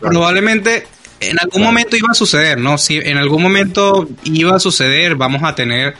probablemente 0.00 0.86
en 1.20 1.38
algún 1.38 1.50
Claro. 1.60 1.66
momento 1.66 1.96
iba 1.96 2.08
a 2.10 2.14
suceder, 2.14 2.58
¿no? 2.58 2.78
Si 2.78 2.96
en 2.96 3.16
algún 3.18 3.42
momento 3.42 4.08
iba 4.24 4.56
a 4.56 4.60
suceder, 4.60 5.16
vamos 5.16 5.42
a 5.44 5.54
tener 5.54 5.94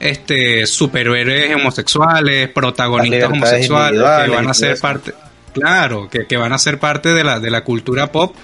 este 0.00 0.66
superhéroes 0.66 1.54
homosexuales, 1.54 2.48
protagonistas 2.48 3.30
homosexuales 3.30 4.00
que 4.00 4.30
van 4.30 4.48
a 4.48 4.54
ser 4.54 4.78
parte, 4.80 5.12
claro, 5.52 6.08
que, 6.10 6.26
que 6.26 6.36
van 6.36 6.52
a 6.52 6.58
ser 6.58 6.78
parte 6.78 7.10
de 7.10 7.22
la, 7.22 7.38
de 7.38 7.50
la 7.50 7.62
cultura 7.64 8.10
pop 8.10 8.34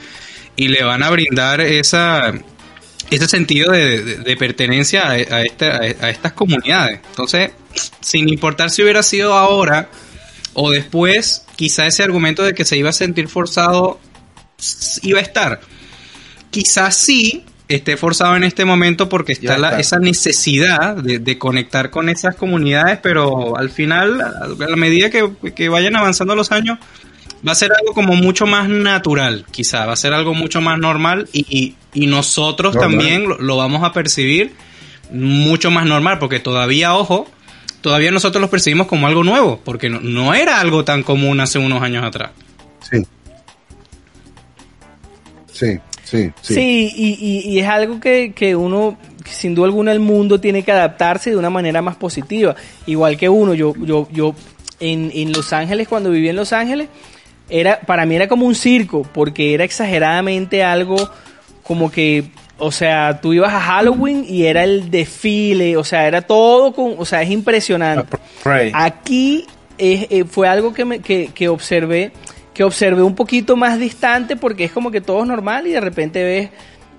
y 0.54 0.68
le 0.68 0.84
van 0.84 1.02
a 1.02 1.10
brindar 1.10 1.60
esa 1.60 2.32
ese 3.10 3.26
sentido 3.26 3.72
de, 3.72 4.02
de- 4.02 4.16
de 4.18 4.36
pertenencia 4.36 5.06
a, 5.06 5.12
a 5.12 5.42
esta- 5.42 5.76
a 5.78 6.10
estas 6.10 6.32
comunidades. 6.34 7.00
Entonces, 7.08 7.52
sin 8.00 8.28
importar 8.28 8.70
si 8.70 8.82
hubiera 8.82 9.02
sido 9.02 9.32
ahora 9.34 9.88
o 10.52 10.70
después, 10.70 11.44
quizá 11.56 11.86
ese 11.86 12.02
argumento 12.02 12.42
de 12.44 12.52
que 12.52 12.64
se 12.66 12.76
iba 12.76 12.90
a 12.90 12.92
sentir 12.92 13.28
forzado 13.28 13.98
iba 15.02 15.18
a 15.18 15.22
estar. 15.22 15.60
Quizás 16.50 16.96
sí 16.96 17.44
esté 17.68 17.96
forzado 17.98 18.34
en 18.36 18.44
este 18.44 18.64
momento 18.64 19.08
porque 19.08 19.32
está, 19.32 19.58
la- 19.58 19.78
esa 19.78 19.98
necesidad 19.98 20.96
de, 20.96 21.18
de 21.18 21.38
conectar 21.38 21.90
con 21.90 22.08
esas 22.08 22.34
comunidades, 22.34 22.98
pero 23.02 23.56
al 23.58 23.68
final, 23.70 24.20
a 24.20 24.46
la 24.48 24.76
medida 24.76 25.10
que, 25.10 25.30
que 25.54 25.68
vayan 25.68 25.94
avanzando 25.96 26.34
los 26.34 26.50
años, 26.50 26.78
va 27.46 27.52
a 27.52 27.54
ser 27.54 27.70
algo 27.78 27.92
como 27.92 28.14
mucho 28.14 28.46
más 28.46 28.68
natural, 28.70 29.44
quizá, 29.50 29.84
va 29.86 29.92
a 29.92 29.96
ser 29.96 30.14
algo 30.14 30.32
mucho 30.34 30.60
más 30.62 30.78
normal 30.78 31.28
y, 31.32 31.44
y- 31.50 31.74
y 31.92 32.06
nosotros 32.06 32.74
Normal. 32.74 32.90
también 32.98 33.28
lo, 33.28 33.38
lo 33.38 33.56
vamos 33.56 33.82
a 33.84 33.92
percibir 33.92 34.52
mucho 35.12 35.70
más 35.70 35.84
normal, 35.86 36.18
porque 36.18 36.40
todavía, 36.40 36.94
ojo, 36.94 37.30
todavía 37.80 38.10
nosotros 38.10 38.40
los 38.40 38.50
percibimos 38.50 38.86
como 38.86 39.06
algo 39.06 39.24
nuevo, 39.24 39.60
porque 39.64 39.88
no, 39.90 40.00
no 40.00 40.34
era 40.34 40.60
algo 40.60 40.84
tan 40.84 41.02
común 41.02 41.40
hace 41.40 41.58
unos 41.58 41.82
años 41.82 42.04
atrás. 42.04 42.30
Sí. 42.90 43.02
Sí, 45.58 45.78
sí, 46.04 46.30
sí. 46.42 46.54
Sí, 46.54 46.92
y, 46.94 47.08
y- 47.20 47.48
y 47.54 47.58
es 47.60 47.66
algo 47.68 47.98
que, 48.00 48.32
que 48.32 48.54
uno, 48.54 48.96
sin 49.28 49.54
duda 49.54 49.66
alguna, 49.66 49.92
el 49.92 50.00
mundo 50.00 50.40
tiene 50.40 50.62
que 50.62 50.72
adaptarse 50.72 51.30
de 51.30 51.36
una 51.36 51.50
manera 51.50 51.82
más 51.82 51.96
positiva. 51.96 52.54
Igual 52.86 53.16
que 53.16 53.28
uno, 53.28 53.54
yo, 53.54 53.74
yo, 53.76 54.06
yo 54.12 54.34
en, 54.80 55.10
en 55.14 55.32
Los 55.32 55.52
Ángeles, 55.52 55.88
cuando 55.88 56.10
viví 56.10 56.28
en 56.28 56.36
Los 56.36 56.52
Ángeles, 56.52 56.88
era, 57.50 57.80
para 57.80 58.06
mí 58.06 58.14
era 58.14 58.28
como 58.28 58.46
un 58.46 58.54
circo, 58.54 59.02
porque 59.12 59.54
era 59.54 59.64
exageradamente 59.64 60.62
algo 60.62 60.96
como 61.62 61.90
que, 61.90 62.24
o 62.58 62.70
sea, 62.70 63.20
tú 63.20 63.32
ibas 63.32 63.52
a 63.52 63.60
Halloween 63.60 64.24
y 64.28 64.44
era 64.44 64.64
el 64.64 64.90
desfile, 64.90 65.76
o 65.76 65.84
sea, 65.84 66.06
era 66.06 66.22
todo 66.22 66.72
con, 66.72 66.94
o 66.98 67.04
sea, 67.04 67.22
es 67.22 67.30
impresionante. 67.30 68.16
Pray. 68.42 68.70
Aquí 68.74 69.46
es, 69.76 70.06
eh, 70.10 70.24
fue 70.28 70.46
algo 70.48 70.72
que, 70.72 70.84
me, 70.84 71.00
que, 71.00 71.30
que 71.34 71.48
observé, 71.48 72.12
que 72.58 72.64
observé 72.64 73.02
un 73.04 73.14
poquito 73.14 73.54
más 73.54 73.78
distante 73.78 74.34
porque 74.34 74.64
es 74.64 74.72
como 74.72 74.90
que 74.90 75.00
todo 75.00 75.20
es 75.22 75.28
normal 75.28 75.68
y 75.68 75.70
de 75.70 75.80
repente 75.80 76.24
ves 76.24 76.50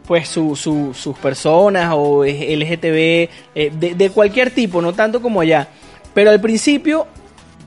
pues 0.07 0.29
su, 0.29 0.55
su- 0.55 0.93
sus 0.93 1.17
personas 1.17 1.91
o 1.93 2.23
LGTB 2.23 2.87
eh, 2.87 3.29
de, 3.77 3.93
de 3.93 4.09
cualquier 4.09 4.51
tipo, 4.51 4.81
no 4.81 4.93
tanto 4.93 5.21
como 5.21 5.41
allá. 5.41 5.67
Pero 6.13 6.31
al 6.31 6.39
principio 6.39 7.07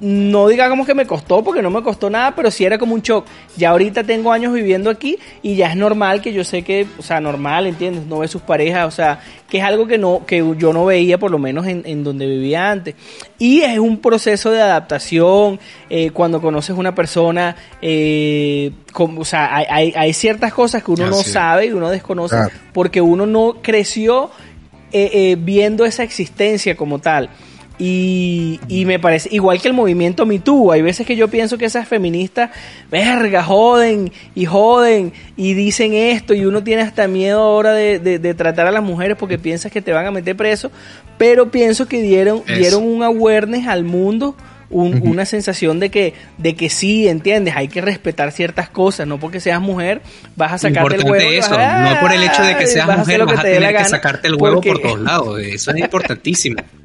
no 0.05 0.49
digamos 0.49 0.85
que 0.85 0.95
me 0.95 1.07
costó 1.07 1.45
porque 1.45 1.63
no 1.63 1.71
me 1.71 1.81
costó 1.83 2.11
nada, 2.11 2.35
pero 2.35 2.51
sí 2.51 2.65
era 2.65 2.77
como 2.77 2.93
un 2.95 3.03
shock. 3.03 3.25
Ya 3.57 3.71
ahorita 3.71 4.03
tengo 4.03 4.33
años 4.33 4.53
viviendo 4.53 4.91
aquí 4.91 5.17
y 5.43 5.55
ya 5.55 5.71
es 5.71 5.77
normal 5.77 6.21
que 6.21 6.33
yo 6.33 6.43
sé 6.43 6.63
que, 6.63 6.87
o 6.99 7.03
sea, 7.03 7.21
normal, 7.21 7.67
¿entiendes? 7.69 8.05
No 8.07 8.19
ve 8.19 8.27
sus 8.27 8.43
parejas, 8.43 8.89
o 8.89 8.91
sea, 8.91 9.21
que 9.49 9.59
es 9.59 9.65
algo 9.65 9.87
que 9.87 9.99
no 9.99 10.27
que 10.27 10.39
yo 10.59 10.73
no 10.73 10.85
veía 10.87 11.19
por 11.19 11.31
lo 11.31 11.39
menos 11.39 11.69
en, 11.69 11.83
en 11.87 12.03
donde 12.03 12.27
vivía 12.27 12.69
antes. 12.71 12.97
Y 13.39 13.61
es 13.61 13.79
un 13.79 13.99
proceso 13.99 14.51
de 14.51 14.61
adaptación, 14.61 15.61
eh, 15.89 16.11
cuando 16.11 16.41
conoces 16.43 16.77
una 16.77 16.95
persona, 16.97 17.55
eh, 17.81 18.73
como- 18.93 19.21
o 19.21 19.25
sea, 19.25 19.55
hay, 19.55 19.67
hay- 19.71 19.93
hay 19.97 20.13
ciertas 20.13 20.53
cosas 20.53 20.83
que 20.83 20.91
uno 20.91 21.07
no 21.07 21.21
Así 21.21 21.31
sabe 21.31 21.67
y 21.67 21.71
uno 21.73 21.89
desconoce 21.91 22.35
Claro. 22.35 22.51
porque 22.73 23.01
uno 23.01 23.25
no 23.27 23.59
creció 23.63 24.31
eh, 24.95 25.11
eh, 25.15 25.37
viendo 25.41 25.87
esa 25.87 26.03
existencia 26.03 26.77
como 26.77 26.99
tal. 26.99 27.31
Y, 27.79 28.61
y 28.69 28.85
me 28.85 28.99
parece, 28.99 29.29
igual 29.33 29.61
que 29.61 29.67
el 29.69 29.75
movimiento 29.75 30.25
Me 30.27 30.39
Too, 30.39 30.71
hay 30.73 30.83
veces 30.83 31.07
que 31.07 31.17
yo 31.17 31.29
pienso 31.29 31.59
que 31.59 31.65
esas 31.65 31.89
feministas, 31.89 32.51
verga, 32.91 33.43
joden 33.43 34.13
y 34.35 34.45
joden 34.45 35.13
y 35.37 35.55
dicen 35.55 35.95
esto 35.95 36.35
y 36.35 36.45
uno 36.45 36.63
tiene 36.63 36.83
hasta 36.83 37.09
miedo 37.09 37.41
ahora 37.41 37.73
de, 37.73 37.99
de- 37.99 38.19
de 38.19 38.35
tratar 38.35 38.67
a 38.67 38.71
las 38.71 38.83
mujeres 38.85 39.17
porque 39.19 39.39
piensas 39.39 39.73
que 39.73 39.83
te 39.83 39.93
van 39.93 40.07
a 40.07 40.11
meter 40.11 40.37
preso, 40.37 40.71
pero 41.19 41.51
pienso 41.51 41.89
que 41.89 42.03
dieron, 42.03 42.43
Eso. 42.47 42.55
dieron 42.59 42.85
un 42.85 43.03
awareness 43.03 43.67
al 43.67 43.85
mundo, 43.85 44.37
un- 44.71 45.01
una 45.07 45.25
sensación 45.27 45.81
de 45.81 45.91
que, 45.91 46.15
de 46.39 46.55
que 46.55 46.71
sí, 46.71 47.09
entiendes, 47.09 47.55
hay 47.57 47.69
que 47.69 47.81
respetar 47.81 48.33
ciertas 48.33 48.69
cosas, 48.69 49.07
no 49.07 49.19
porque 49.19 49.41
seas 49.41 49.61
mujer 49.61 50.03
vas 50.37 50.53
a 50.53 50.59
sacarte 50.59 50.97
el 50.97 51.05
huevo. 51.05 51.15
vas 51.15 51.47
eso, 51.47 51.59
a- 51.59 51.91
no 51.95 52.01
por 52.01 52.13
el 52.13 52.23
hecho 52.23 52.43
de 52.43 52.57
que 52.57 52.67
seas 52.67 52.87
vas 52.87 52.99
mujer 52.99 53.25
vas 53.25 53.39
a 53.39 53.43
tener 53.43 53.75
que 53.77 53.85
sacarte 53.87 54.29
el 54.29 54.35
huevo 54.35 54.57
porque- 54.57 54.69
por 54.71 54.81
todos 54.83 55.01
lados, 55.01 55.41
eso 55.41 55.71
es 55.73 55.79
importantísimo. 55.79 56.57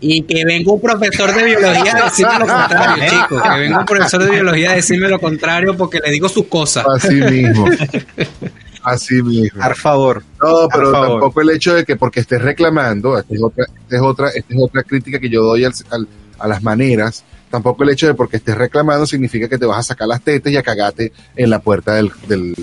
Y 0.00 0.22
que 0.22 0.44
venga 0.44 0.70
un 0.72 0.80
profesor 0.80 1.34
de 1.34 1.44
biología 1.44 1.96
a 1.96 2.04
decirme 2.04 2.38
lo 2.38 2.46
contrario, 2.46 3.04
chicos, 3.08 3.42
que 3.42 3.58
venga 3.58 3.78
un 3.78 3.84
profesor 3.86 4.22
de 4.24 4.30
biología 4.30 4.70
a 4.70 4.74
decirme 4.74 5.08
lo 5.08 5.18
contrario 5.20 5.76
porque 5.76 5.98
le 6.04 6.10
digo 6.12 6.28
sus 6.28 6.46
cosas. 6.46 6.84
Así 6.94 7.14
mismo. 7.14 7.66
Así 8.82 9.22
mismo. 9.22 9.62
Por 9.62 9.76
favor. 9.76 10.22
No, 10.42 10.68
pero 10.70 10.92
favor. 10.92 11.08
tampoco 11.08 11.40
el 11.40 11.50
hecho 11.50 11.74
de 11.74 11.84
que 11.84 11.96
porque 11.96 12.20
estés 12.20 12.42
reclamando, 12.42 13.18
esta 13.18 13.34
es 13.34 13.42
otra, 13.42 13.64
esta 13.64 13.96
es 13.96 14.02
otra, 14.02 14.28
esta 14.28 14.54
es 14.54 14.60
otra 14.60 14.82
crítica 14.82 15.18
que 15.18 15.30
yo 15.30 15.42
doy 15.42 15.64
al- 15.64 15.72
al- 15.90 16.08
a 16.38 16.48
las 16.48 16.62
maneras, 16.62 17.24
tampoco 17.50 17.82
el 17.84 17.90
hecho 17.90 18.06
de 18.06 18.12
porque 18.14 18.36
estés 18.36 18.56
reclamando 18.58 19.06
significa 19.06 19.48
que 19.48 19.56
te 19.56 19.64
vas 19.64 19.78
a 19.78 19.82
sacar 19.82 20.06
las 20.08 20.20
tetas 20.20 20.52
y 20.52 20.56
a 20.58 20.62
cagarte 20.62 21.12
en 21.36 21.48
la 21.48 21.60
puerta 21.60 21.94
del, 21.94 22.10
del, 22.28 22.54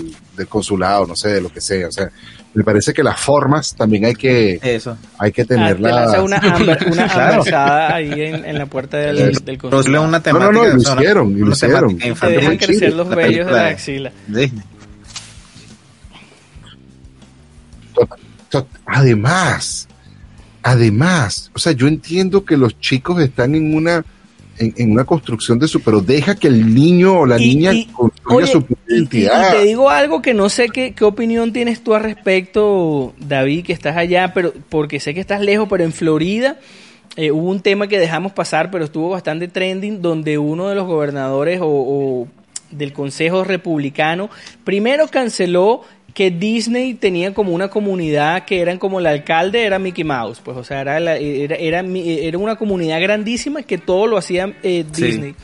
del 0.42 0.48
consulado, 0.48 1.06
no 1.06 1.16
sé, 1.16 1.28
de 1.30 1.40
lo 1.40 1.48
que 1.50 1.60
sea. 1.60 1.88
O 1.88 1.92
sea, 1.92 2.10
me 2.54 2.62
parece 2.64 2.92
que 2.92 3.02
las 3.02 3.18
formas 3.18 3.74
también 3.74 4.04
hay 4.04 4.14
que, 4.14 4.58
Eso. 4.62 4.96
hay 5.18 5.32
que 5.32 5.42
Ah, 5.42 5.46
te 5.46 5.54
tenerlas. 5.54 5.92
lanza 5.94 6.22
una, 6.22 6.40
amber- 6.42 6.86
una 6.92 7.06
Claro. 7.08 7.32
ambersada 7.40 7.94
ahí 7.94 8.12
en, 8.20 8.44
en 8.44 8.58
la 8.58 8.66
puerta 8.66 8.98
del, 8.98 9.32
consulado. 9.58 10.04
una 10.06 10.20
no, 10.20 10.52
no, 10.52 10.64
y 10.68 10.72
lo 10.72 10.76
hicieron, 10.78 11.38
lo 11.38 11.46
una 11.46 11.52
hicieron. 11.54 11.96
temática 11.98 12.26
Te 12.26 12.32
dejan 12.34 12.56
crecer 12.58 12.92
los 12.94 13.08
vellos 13.08 13.46
de 13.46 13.52
la 13.52 13.68
axila. 13.68 14.12
Disney. 14.28 14.62
Además, 18.86 19.88
además, 20.62 21.50
o 21.54 21.58
sea, 21.58 21.72
yo 21.72 21.86
entiendo 21.86 22.44
que 22.44 22.56
los 22.56 22.78
chicos 22.80 23.20
están 23.22 23.54
en 23.54 23.74
una 23.74 24.04
en, 24.58 24.74
en 24.76 24.92
una 24.92 25.04
construcción 25.04 25.58
de 25.58 25.68
su, 25.68 25.80
pero 25.80 26.00
deja 26.00 26.34
que 26.34 26.48
el 26.48 26.74
niño 26.74 27.20
o 27.20 27.26
la 27.26 27.38
Y- 27.40 27.54
niña 27.54 27.72
y- 27.72 27.86
construya 27.86 28.36
oye, 28.36 28.46
su 28.46 28.62
propia 28.62 28.76
y- 28.88 28.92
y- 28.92 28.96
identidad. 28.98 29.54
Y, 29.54 29.56
te 29.58 29.64
digo 29.64 29.88
algo 29.90 30.22
que 30.22 30.34
no 30.34 30.48
sé 30.48 30.68
qué, 30.68 30.92
qué 30.94 31.04
opinión 31.04 31.52
tienes 31.52 31.82
tú 31.82 31.94
al 31.94 32.02
respecto, 32.02 33.14
David, 33.18 33.64
que 33.64 33.72
estás 33.72 33.96
allá, 33.96 34.32
pero 34.34 34.52
porque 34.68 35.00
sé 35.00 35.14
que 35.14 35.20
estás 35.20 35.40
lejos, 35.40 35.66
pero 35.70 35.84
en 35.84 35.92
Florida 35.92 36.58
eh, 37.16 37.30
hubo 37.30 37.50
un 37.50 37.60
tema 37.60 37.88
que 37.88 37.98
dejamos 37.98 38.32
pasar, 38.32 38.70
pero 38.70 38.84
estuvo 38.84 39.10
bastante 39.10 39.48
trending, 39.48 40.00
donde 40.02 40.38
uno 40.38 40.68
de 40.68 40.74
los 40.74 40.86
gobernadores 40.86 41.60
o, 41.60 41.66
o 41.68 42.28
del 42.70 42.92
Consejo 42.94 43.44
Republicano 43.44 44.30
primero 44.64 45.06
canceló 45.08 45.82
que 46.14 46.30
Disney 46.30 46.94
tenía 46.94 47.32
como 47.32 47.52
una 47.52 47.68
comunidad 47.68 48.44
que 48.44 48.60
eran 48.60 48.78
como 48.78 49.00
el 49.00 49.06
alcalde 49.06 49.64
era 49.64 49.78
Mickey 49.78 50.04
Mouse, 50.04 50.40
pues 50.44 50.56
o 50.56 50.64
sea, 50.64 50.82
era, 50.82 51.00
la- 51.00 51.16
era, 51.16 51.56
era, 51.56 51.80
era 51.80 52.38
una 52.38 52.56
comunidad 52.56 53.00
grandísima 53.00 53.62
que 53.62 53.78
todo 53.78 54.06
lo 54.06 54.18
hacía 54.18 54.52
eh, 54.62 54.84
Sí. 54.92 55.02
Disney. 55.04 55.34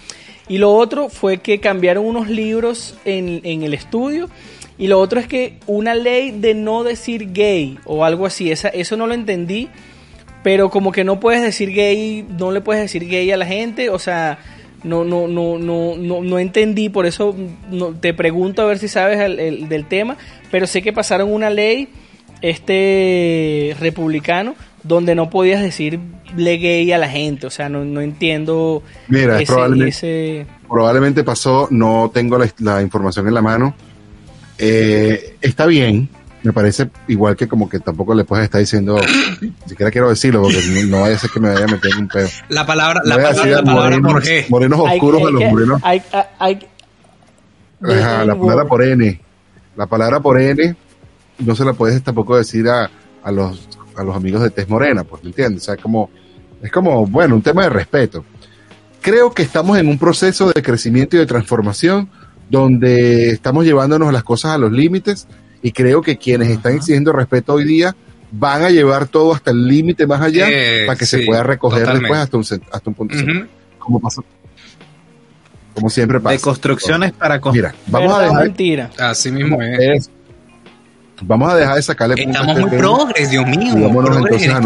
Y 0.49 0.59
lo 0.59 0.73
otro 0.75 1.09
fue 1.09 1.39
que 1.39 1.61
cambiaron 1.61 2.05
unos 2.07 2.29
libros 2.29 2.97
en, 3.05 3.41
en 3.45 3.62
el 3.62 3.75
estudio. 3.75 4.29
Y 4.79 4.87
lo 4.87 4.99
otro 5.01 5.19
es 5.21 5.27
que 5.27 5.55
una 5.66 5.95
ley 5.95 6.31
de 6.31 6.55
no 6.55 6.85
decir 6.85 7.33
gay 7.33 7.79
o 7.85 8.05
algo 8.05 8.25
así, 8.27 8.51
esa, 8.51 8.69
eso 8.69 8.97
no 8.97 9.07
lo 9.07 9.14
entendí. 9.14 9.69
Pero 10.45 10.71
como 10.71 10.93
que 10.93 11.03
no 11.05 11.19
puedes 11.21 11.43
decir 11.43 11.73
gay, 11.73 12.25
no 12.39 12.53
le 12.53 12.61
puedes 12.61 12.83
decir 12.83 13.07
gay 13.09 13.31
a 13.33 13.37
la 13.37 13.45
gente, 13.45 13.91
o 13.91 13.99
sea, 13.99 14.39
no, 14.85 15.05
no, 15.05 15.26
no, 15.29 15.59
no, 15.59 15.97
no, 15.97 16.22
no 16.22 16.39
entendí, 16.39 16.89
por 16.89 17.07
eso 17.07 17.35
no, 17.70 17.89
te 17.95 18.14
pregunto 18.14 18.62
a 18.62 18.66
ver 18.66 18.79
si 18.79 18.89
sabes 18.89 19.18
el- 19.20 19.39
el- 19.41 19.68
del 19.68 19.87
tema, 19.87 20.16
pero 20.51 20.66
sé 20.66 20.83
que 20.83 20.93
pasaron 20.93 21.33
una 21.33 21.51
ley, 21.51 21.89
este 22.43 23.76
republicano, 23.81 24.55
donde 24.83 25.14
no 25.14 25.29
podías 25.31 25.61
decirle 25.62 26.01
gay 26.59 26.93
a 26.93 26.99
la 26.99 27.09
gente, 27.09 27.47
o 27.47 27.51
sea, 27.51 27.68
no, 27.68 27.85
no 27.85 28.01
entiendo 28.01 28.83
Mira, 29.09 29.37
es 29.37 29.43
ese, 29.43 29.53
probablemente- 29.53 29.89
ese- 29.91 30.47
Probablemente 30.68 31.24
pasó, 31.24 31.66
no 31.70 32.11
tengo 32.12 32.37
la, 32.39 32.47
la 32.59 32.83
información 32.83 33.26
en 33.26 33.35
la 33.35 33.41
mano. 33.43 33.74
Eh, 34.59 35.37
está 35.41 35.64
bien, 35.66 36.09
me 36.43 36.53
parece 36.53 36.89
igual 37.09 37.36
que 37.36 37.49
como 37.49 37.68
que 37.68 37.80
tampoco 37.80 38.14
le 38.14 38.24
puedes 38.24 38.45
estar 38.45 38.61
diciendo, 38.61 38.97
ni 39.41 39.53
siquiera 39.66 39.91
quiero 39.91 40.09
decirlo 40.09 40.43
porque 40.43 40.61
no, 40.84 40.97
no 40.97 41.01
vaya 41.03 41.16
a 41.16 41.18
ser 41.18 41.30
que 41.30 41.41
me 41.41 41.49
vaya 41.51 41.64
a 41.64 41.68
meter 41.68 41.93
en 41.93 41.99
un 41.99 42.09
pedo. 42.09 42.28
La 42.49 42.64
palabra, 42.66 43.01
la 43.05 43.16
palabra, 43.16 43.36
decir 43.36 43.53
la 43.53 43.59
a 43.59 43.62
palabra 43.64 43.82
morenos, 43.99 44.12
por 44.12 44.22
G. 44.22 44.47
morenos 44.49 44.80
hay- 44.86 44.97
oscuros 44.99 45.22
a 45.22 45.30
los 45.30 45.41
que- 45.41 45.49
morenos. 45.51 45.80
hay- 45.84 46.03
hay- 46.12 46.24
hay- 46.39 46.68
Ajá, 48.01 48.24
la 48.24 48.34
palabra 48.39 48.64
por 48.64 48.82
N. 48.82 49.20
La 49.76 49.86
palabra 49.86 50.20
por 50.20 50.41
N 50.41 50.76
no 51.39 51.55
se 51.55 51.64
la 51.64 51.72
puedes 51.72 52.03
tampoco 52.03 52.36
decir 52.36 52.68
a, 52.68 52.91
a 53.22 53.30
los 53.32 53.68
a 53.97 54.03
los 54.05 54.14
amigos 54.14 54.43
de 54.43 54.51
Tez 54.51 54.68
Morena, 54.68 55.03
pues, 55.03 55.24
¿me 55.24 55.30
entiendes? 55.30 55.62
O 55.62 55.64
sea, 55.66 55.76
como, 55.76 56.09
es 56.62 56.70
como, 56.70 57.05
bueno, 57.07 57.34
un 57.34 57.43
tema 57.43 57.62
de 57.64 57.68
respeto. 57.70 58.24
Creo 59.01 59.32
que 59.32 59.43
estamos 59.43 59.76
en 59.76 59.89
un 59.89 59.99
proceso 59.99 60.53
de 60.53 60.62
crecimiento 60.62 61.16
y 61.16 61.18
de 61.18 61.26
transformación 61.26 62.09
donde 62.49 63.30
estamos 63.30 63.64
llevándonos 63.64 64.12
las 64.12 64.22
cosas 64.22 64.53
a 64.53 64.59
los 64.59 64.70
límites 64.70 65.26
y 65.63 65.73
creo 65.73 66.03
que 66.03 66.17
quienes 66.17 66.49
están 66.49 66.75
exigiendo 66.77 67.13
respeto 67.13 67.55
hoy 67.55 67.65
día 67.65 67.95
van 68.31 68.63
a 68.63 68.71
llevar 68.71 69.07
todo 69.09 69.35
hasta 69.35 69.51
el 69.51 69.67
límite 69.67 70.07
más 70.07 70.21
allá 70.21 70.47
Eh, 70.51 70.85
para 70.87 70.99
que 70.99 71.07
se 71.07 71.21
pueda 71.21 71.43
recoger 71.43 71.81
totalmente. 71.81 72.05
después 72.15 72.21
hasta 72.21 72.37
un, 72.37 72.63
hasta 72.73 72.91
un 72.91 72.95
punto. 72.95 73.17
Ujú. 73.17 73.47
como 73.79 74.01
pasa. 74.01 74.23
Como 75.75 75.89
siempre 75.91 76.21
pasa. 76.21 76.35
De 76.35 76.41
construcciones 76.41 77.13
para 77.13 77.41
construir. 77.41 77.73
Mira, 77.73 77.83
vamos 77.87 78.13
a 78.13 78.19
verdad 78.19 78.31
dejar 78.33 78.45
mentira. 78.47 78.91
Así 78.99 79.31
mismo 79.31 79.63
es. 79.63 79.79
es- 79.81 80.11
vamos 81.23 81.51
a 81.53 81.57
dejar 81.57 81.75
de 81.77 81.83
sacarle 81.83 82.15
Estamos 82.19 82.57
este 82.57 82.61
muy 82.67 82.79
progres, 82.79 83.31
Dios 83.31 83.47
mío. 83.47 83.77
Y 83.77 83.83
vámonos 83.83 84.11
progres 84.11 84.43
entonces 84.43 84.49
en 84.49 84.55
a 84.57 84.61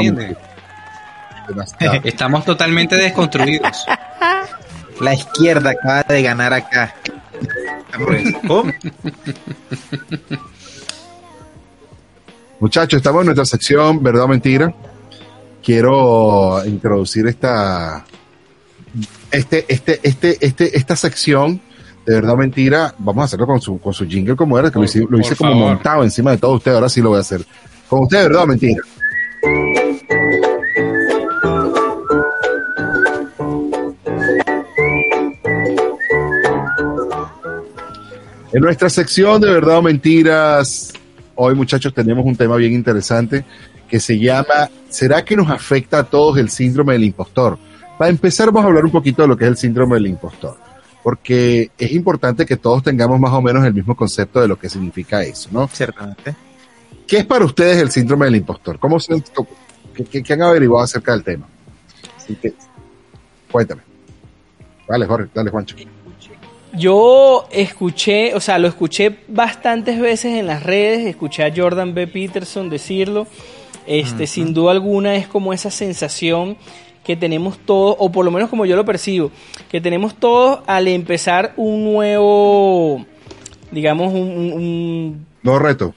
este. 0.00 0.36
Estamos 2.08 2.44
totalmente 2.44 2.96
desconstruidos. 2.96 3.84
La 5.00 5.14
izquierda 5.14 5.70
acaba 5.70 6.02
de 6.02 6.22
ganar 6.22 6.52
acá. 6.52 6.94
¿Cómo? 8.46 8.72
Muchachos, 12.60 12.98
estamos 12.98 13.20
en 13.20 13.26
nuestra 13.26 13.44
sección 13.44 14.02
¿Verdad 14.02 14.24
o 14.24 14.28
Mentira? 14.28 14.74
Quiero 15.62 16.64
introducir 16.66 17.26
esta 17.26 18.04
este, 19.30 19.64
este, 19.68 20.00
este, 20.02 20.38
este, 20.40 20.76
esta 20.76 20.96
sección 20.96 21.60
de 22.06 22.14
verdad 22.14 22.34
o 22.34 22.36
mentira. 22.36 22.94
Vamos 22.98 23.22
a 23.22 23.24
hacerlo 23.24 23.46
con 23.46 23.60
su, 23.60 23.78
con 23.80 23.92
su 23.92 24.06
jingle 24.06 24.36
como 24.36 24.58
era, 24.58 24.70
que 24.70 24.78
lo 24.78 24.84
hice, 24.84 25.04
lo 25.08 25.18
hice 25.18 25.34
como 25.36 25.52
favor. 25.52 25.68
montado 25.68 26.04
encima 26.04 26.32
de 26.32 26.38
todo 26.38 26.52
usted. 26.52 26.72
Ahora 26.72 26.88
sí 26.88 27.00
lo 27.00 27.10
voy 27.10 27.18
a 27.18 27.22
hacer. 27.22 27.44
Con 27.88 28.02
usted, 28.02 28.22
¿verdad 28.24 28.42
o 28.42 28.46
mentira? 28.46 28.82
En 38.54 38.60
nuestra 38.62 38.88
sección 38.88 39.40
de 39.40 39.50
verdad 39.50 39.78
o 39.78 39.82
mentiras, 39.82 40.92
hoy 41.34 41.54
muchachos 41.54 41.92
tenemos 41.92 42.24
un 42.24 42.36
tema 42.36 42.56
bien 42.56 42.72
interesante 42.72 43.44
que 43.88 43.98
se 44.00 44.18
llama 44.18 44.70
¿Será 44.88 45.24
que 45.24 45.36
nos 45.36 45.50
afecta 45.50 45.98
a 45.98 46.04
todos 46.04 46.38
el 46.38 46.48
síndrome 46.48 46.92
del 46.94 47.04
impostor? 47.04 47.58
Para 47.98 48.10
empezar 48.10 48.46
vamos 48.48 48.64
a 48.64 48.68
hablar 48.68 48.84
un 48.84 48.92
poquito 48.92 49.22
de 49.22 49.28
lo 49.28 49.36
que 49.36 49.44
es 49.44 49.50
el 49.50 49.56
síndrome 49.56 49.96
del 49.96 50.06
impostor, 50.06 50.56
porque 51.02 51.70
es 51.76 51.92
importante 51.92 52.46
que 52.46 52.56
todos 52.56 52.82
tengamos 52.82 53.18
más 53.18 53.32
o 53.32 53.42
menos 53.42 53.64
el 53.64 53.74
mismo 53.74 53.96
concepto 53.96 54.40
de 54.40 54.48
lo 54.48 54.56
que 54.58 54.68
significa 54.70 55.22
eso, 55.22 55.48
¿no? 55.52 55.68
Ciertamente. 55.68 56.34
¿Qué 57.06 57.18
es 57.18 57.26
para 57.26 57.44
ustedes 57.44 57.78
el 57.82 57.90
síndrome 57.90 58.24
del 58.26 58.36
impostor? 58.36 58.78
¿Cómo 58.78 58.98
se, 59.00 59.22
qué, 59.94 60.04
qué- 60.04 60.22
qué 60.22 60.32
han 60.32 60.42
averiguado 60.42 60.84
acerca 60.84 61.12
del 61.12 61.22
tema? 61.24 61.46
Así 62.16 62.34
que, 62.36 62.54
cuéntame. 63.50 63.82
Dale, 64.88 65.06
Jorge, 65.06 65.28
dale, 65.34 65.50
Juancho. 65.50 65.76
Yo 66.76 67.46
escuché, 67.50 68.34
o 68.34 68.40
sea, 68.40 68.58
lo 68.58 68.68
escuché 68.68 69.16
bastantes 69.28 70.00
veces 70.00 70.38
en 70.38 70.46
las 70.46 70.62
redes, 70.62 71.06
escuché 71.06 71.44
a 71.44 71.52
Jordan 71.54 71.94
B. 71.94 72.06
Peterson 72.06 72.68
decirlo. 72.68 73.26
Este, 73.86 74.26
sin 74.26 74.54
duda 74.54 74.72
alguna 74.72 75.14
es 75.14 75.26
como 75.28 75.52
esa 75.52 75.70
sensación 75.70 76.56
que 77.04 77.16
tenemos 77.16 77.58
todos, 77.58 77.96
o 77.98 78.10
por 78.10 78.24
lo 78.24 78.30
menos 78.30 78.48
como 78.48 78.64
yo 78.64 78.76
lo 78.76 78.84
percibo, 78.86 79.30
que 79.70 79.78
tenemos 79.80 80.14
todos 80.14 80.60
al 80.66 80.88
empezar 80.88 81.52
un 81.58 81.84
nuevo, 81.84 83.04
digamos, 83.70 84.12
un, 84.14 84.20
un- 84.54 85.26
No 85.42 85.58
reto. 85.58 85.94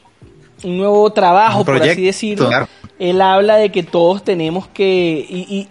un 0.66 0.78
nuevo 0.78 1.10
trabajo, 1.14 1.60
Un 1.60 1.66
por 1.66 1.82
así 1.82 2.02
decirlo. 2.04 2.48
claro. 2.50 2.68
Él 3.00 3.22
habla 3.22 3.56
de 3.56 3.72
que 3.72 3.84
todos 3.84 4.24
tenemos 4.24 4.68
que... 4.68 5.26
Y, 5.30 5.38
y, 5.56 5.68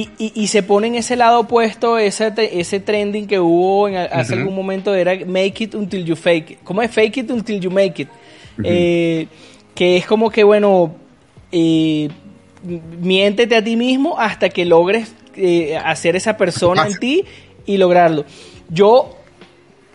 y, 0.00 0.08
y- 0.18 0.32
y 0.34 0.46
se 0.48 0.62
pone 0.62 0.88
en 0.88 0.94
ese 0.96 1.16
lado 1.16 1.40
opuesto 1.40 1.98
ese, 1.98 2.32
ese 2.52 2.80
trending 2.80 3.26
que 3.26 3.38
hubo 3.40 3.88
en, 3.88 3.96
hace 3.96 4.34
algún 4.34 4.54
momento, 4.54 4.94
era 4.94 5.14
make 5.26 5.64
it 5.64 5.74
until 5.74 6.04
you 6.04 6.16
fake 6.16 6.50
it. 6.50 6.58
¿Cómo 6.64 6.82
es 6.82 6.90
fake 6.90 7.16
it 7.18 7.30
until 7.30 7.60
you 7.60 7.70
make 7.70 8.02
it? 8.02 8.08
Eh, 8.64 9.26
que 9.74 9.96
es 9.96 10.06
como 10.06 10.30
que, 10.30 10.42
bueno, 10.44 10.94
eh, 11.52 12.08
miéntete 13.00 13.56
a 13.56 13.62
ti 13.62 13.76
mismo 13.76 14.18
hasta 14.18 14.48
que 14.48 14.64
logres 14.64 15.14
eh, 15.36 15.76
hacer 15.76 16.16
esa 16.16 16.36
persona 16.36 16.86
en 16.86 16.98
ti 16.98 17.24
y 17.66 17.76
lograrlo. 17.76 18.24
Yo 18.68 19.16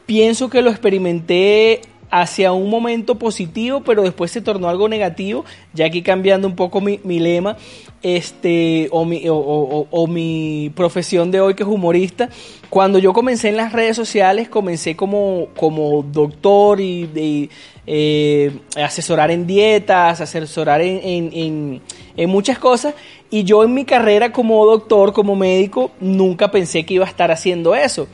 pienso 0.05 0.49
que 0.49 0.61
lo 0.61 0.69
experimenté 0.69 1.81
hacia 2.11 2.51
un 2.51 2.69
momento 2.69 3.15
positivo, 3.15 3.81
pero 3.85 4.03
después 4.03 4.29
se 4.31 4.41
tornó 4.41 4.67
algo 4.67 4.89
negativo, 4.89 5.45
ya 5.73 5.85
aquí 5.85 6.01
cambiando 6.01 6.47
un 6.47 6.55
poco 6.55 6.81
mi, 6.81 6.99
mi 7.05 7.19
lema, 7.19 7.55
este, 8.03 8.89
o 8.91 9.05
mi, 9.05 9.23
o, 9.27 10.07
mi 10.07 10.71
profesión 10.75 11.31
de 11.31 11.39
hoy 11.39 11.53
que 11.55 11.63
es 11.63 11.69
humorista. 11.69 12.29
Cuando 12.69 12.99
yo 12.99 13.13
comencé 13.13 13.49
en 13.49 13.57
las 13.57 13.71
redes 13.73 13.95
sociales, 13.95 14.49
comencé 14.49 14.95
como, 14.95 15.47
como 15.55 16.03
doctor 16.03 16.81
y, 16.81 17.09
y, 17.15 17.49
eh, 17.87 18.51
asesorar 18.75 19.31
en 19.31 19.47
dietas, 19.47 20.19
asesorar 20.21 20.81
en, 20.81 20.99
en- 21.03 21.31
en- 21.33 21.81
en 22.17 22.29
muchas 22.29 22.59
cosas. 22.59 22.93
Y 23.29 23.43
yo 23.45 23.63
en 23.63 23.73
mi 23.73 23.85
carrera 23.85 24.33
como 24.33 24.65
doctor, 24.65 25.13
como 25.13 25.35
médico, 25.37 25.91
nunca 26.01 26.51
pensé 26.51 26.85
que 26.85 26.95
iba 26.95 27.05
a 27.05 27.09
estar 27.09 27.31
haciendo 27.31 27.73
eso. 27.75 28.07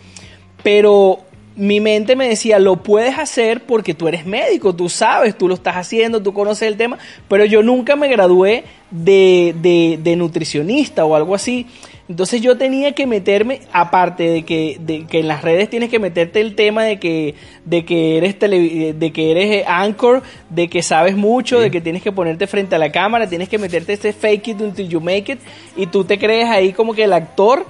Pero 0.63 1.19
mi 1.57 1.79
mente 1.81 2.15
me 2.15 2.29
decía, 2.29 2.59
lo 2.59 2.77
puedes 2.83 3.17
hacer 3.17 3.65
porque 3.65 3.93
tú 3.93 4.07
eres 4.07 4.25
médico, 4.25 4.73
tú 4.75 4.87
sabes, 4.89 5.37
tú 5.37 5.47
lo 5.47 5.55
estás 5.55 5.75
haciendo, 5.75 6.21
tú 6.23 6.31
conoces 6.31 6.67
el 6.67 6.77
tema, 6.77 6.97
pero 7.27 7.43
yo 7.45 7.63
nunca 7.63 7.95
me 7.95 8.07
gradué 8.07 8.63
de, 8.91 9.53
de- 9.61 9.99
de 10.01 10.15
nutricionista 10.15 11.03
o 11.03 11.15
algo 11.15 11.35
así. 11.35 11.65
Entonces 12.09 12.39
yo 12.41 12.57
tenía 12.57 12.93
que 12.93 13.05
meterme, 13.05 13.59
aparte 13.73 14.29
de 14.29 14.43
que, 14.43 14.77
de 14.79 15.05
que 15.07 15.19
en 15.19 15.27
las 15.27 15.41
redes 15.41 15.69
tienes 15.69 15.89
que 15.89 15.99
meterte 15.99 16.39
el 16.39 16.55
tema 16.55 16.85
de 16.85 16.99
que, 16.99 17.35
de 17.65 17.83
que 17.83 18.17
eres 18.17 18.39
tele- 18.39 18.93
de 18.93 19.11
que 19.11 19.31
eres 19.31 19.51
eh, 19.51 19.65
anchor, 19.67 20.23
de 20.49 20.69
que 20.69 20.81
sabes 20.81 21.17
mucho, 21.17 21.59
de 21.59 21.69
que 21.69 21.81
tienes 21.81 22.01
que 22.01 22.13
ponerte 22.13 22.47
frente 22.47 22.75
a 22.75 22.79
la 22.79 22.93
cámara, 22.93 23.27
tienes 23.27 23.49
que 23.49 23.57
meterte 23.57 23.91
este 23.91 24.13
fake 24.13 24.47
it 24.49 24.61
until 24.61 24.87
you 24.87 25.01
make 25.01 25.33
it, 25.33 25.39
y 25.75 25.87
tú 25.87 26.05
te 26.05 26.17
crees 26.17 26.47
ahí 26.47 26.71
como 26.71 26.93
que 26.93 27.03
el 27.03 27.11
actor. 27.13 27.65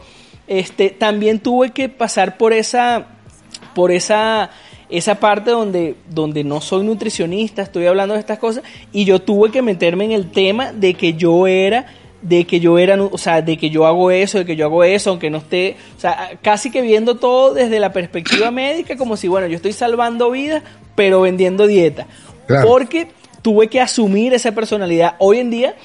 Este, 0.47 0.91
también 0.91 1.39
tuve 1.39 1.71
que 1.71 1.89
pasar 1.89 2.37
por 2.37 2.53
esa, 2.53 3.07
por 3.77 3.91
esa, 3.91 4.49
esa 4.89 5.19
parte 5.19 5.51
donde, 5.51 5.93
donde 6.09 6.43
no 6.43 6.61
soy 6.61 6.83
nutricionista, 6.83 7.61
estoy 7.61 7.85
hablando 7.85 8.15
de 8.15 8.19
estas 8.19 8.39
cosas, 8.39 8.63
y 8.91 9.05
yo 9.05 9.19
tuve 9.19 9.51
que 9.51 9.61
meterme 9.61 10.05
en 10.05 10.13
el 10.13 10.31
tema 10.31 10.73
de 10.73 10.95
que 10.95 11.13
yo 11.13 11.45
era, 11.45 11.85
de 12.23 12.45
que 12.45 12.59
yo 12.59 12.79
era, 12.79 12.99
o 12.99 13.19
sea, 13.19 13.43
de 13.43 13.55
que 13.55 13.69
yo 13.69 13.85
hago 13.85 14.09
eso, 14.09 14.39
de 14.39 14.45
que 14.47 14.55
yo 14.55 14.65
hago 14.65 14.83
eso, 14.83 15.11
aunque 15.11 15.29
no 15.29 15.37
esté, 15.37 15.75
o 15.95 15.99
sea, 15.99 16.39
casi 16.41 16.71
que 16.71 16.81
viendo 16.81 17.17
todo 17.17 17.53
desde 17.53 17.79
la 17.79 17.93
perspectiva 17.93 18.49
médica, 18.49 18.97
como 18.97 19.15
si, 19.15 19.27
bueno, 19.27 19.45
yo 19.45 19.57
estoy 19.57 19.73
salvando 19.73 20.31
vidas, 20.31 20.63
pero 20.95 21.21
vendiendo 21.21 21.67
dieta. 21.67 22.07
Claro. 22.47 22.67
Porque 22.67 23.09
tuve 23.43 23.67
que 23.67 23.79
asumir 23.79 24.33
esa 24.33 24.53
personalidad. 24.53 25.17
Hoy 25.19 25.37
en 25.37 25.51
día 25.51 25.75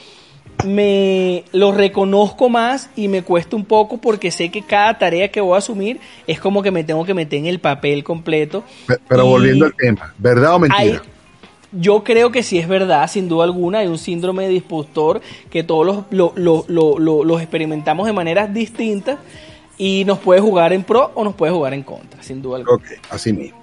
me 0.64 1.44
lo 1.52 1.72
reconozco 1.72 2.48
más 2.48 2.88
y 2.94 3.08
me 3.08 3.22
cuesta 3.22 3.56
un 3.56 3.64
poco 3.64 3.98
porque 3.98 4.30
sé 4.30 4.50
que 4.50 4.62
cada 4.62 4.96
tarea 4.98 5.30
que 5.30 5.40
voy 5.40 5.54
a 5.54 5.58
asumir 5.58 5.98
es 6.26 6.38
como 6.40 6.62
que 6.62 6.70
me 6.70 6.84
tengo 6.84 7.04
que 7.04 7.14
meter 7.14 7.40
en 7.40 7.46
el 7.46 7.58
papel 7.58 8.04
completo. 8.04 8.62
Pe- 8.86 8.98
Pero 9.08 9.26
volviendo 9.26 9.64
al 9.66 9.74
tema, 9.74 10.14
¿verdad 10.18 10.54
o 10.54 10.58
mentira? 10.60 10.80
hay- 10.82 11.00
yo 11.74 12.04
creo 12.04 12.30
que 12.30 12.42
sí 12.42 12.58
es 12.58 12.68
verdad, 12.68 13.08
sin 13.10 13.28
duda 13.28 13.44
alguna, 13.44 13.78
hay 13.78 13.86
un 13.86 13.96
síndrome 13.98 14.46
de 14.46 14.54
impostor 14.54 15.22
que 15.50 15.64
todos 15.64 15.86
los, 15.86 16.04
lo- 16.10 16.32
lo- 16.36 16.64
lo- 16.68 16.98
lo- 16.98 17.24
los 17.24 17.40
experimentamos 17.40 18.06
de 18.06 18.12
maneras 18.12 18.52
distintas 18.52 19.18
y 19.78 20.04
nos 20.04 20.18
puede 20.18 20.40
jugar 20.42 20.72
en 20.74 20.84
pro 20.84 21.10
o 21.14 21.24
nos 21.24 21.34
puede 21.34 21.52
jugar 21.52 21.72
en 21.74 21.82
contra, 21.82 22.22
sin 22.22 22.42
duda 22.42 22.58
alguna. 22.58 22.76
Ok, 22.76 22.84
así 23.10 23.32
mismo. 23.32 23.58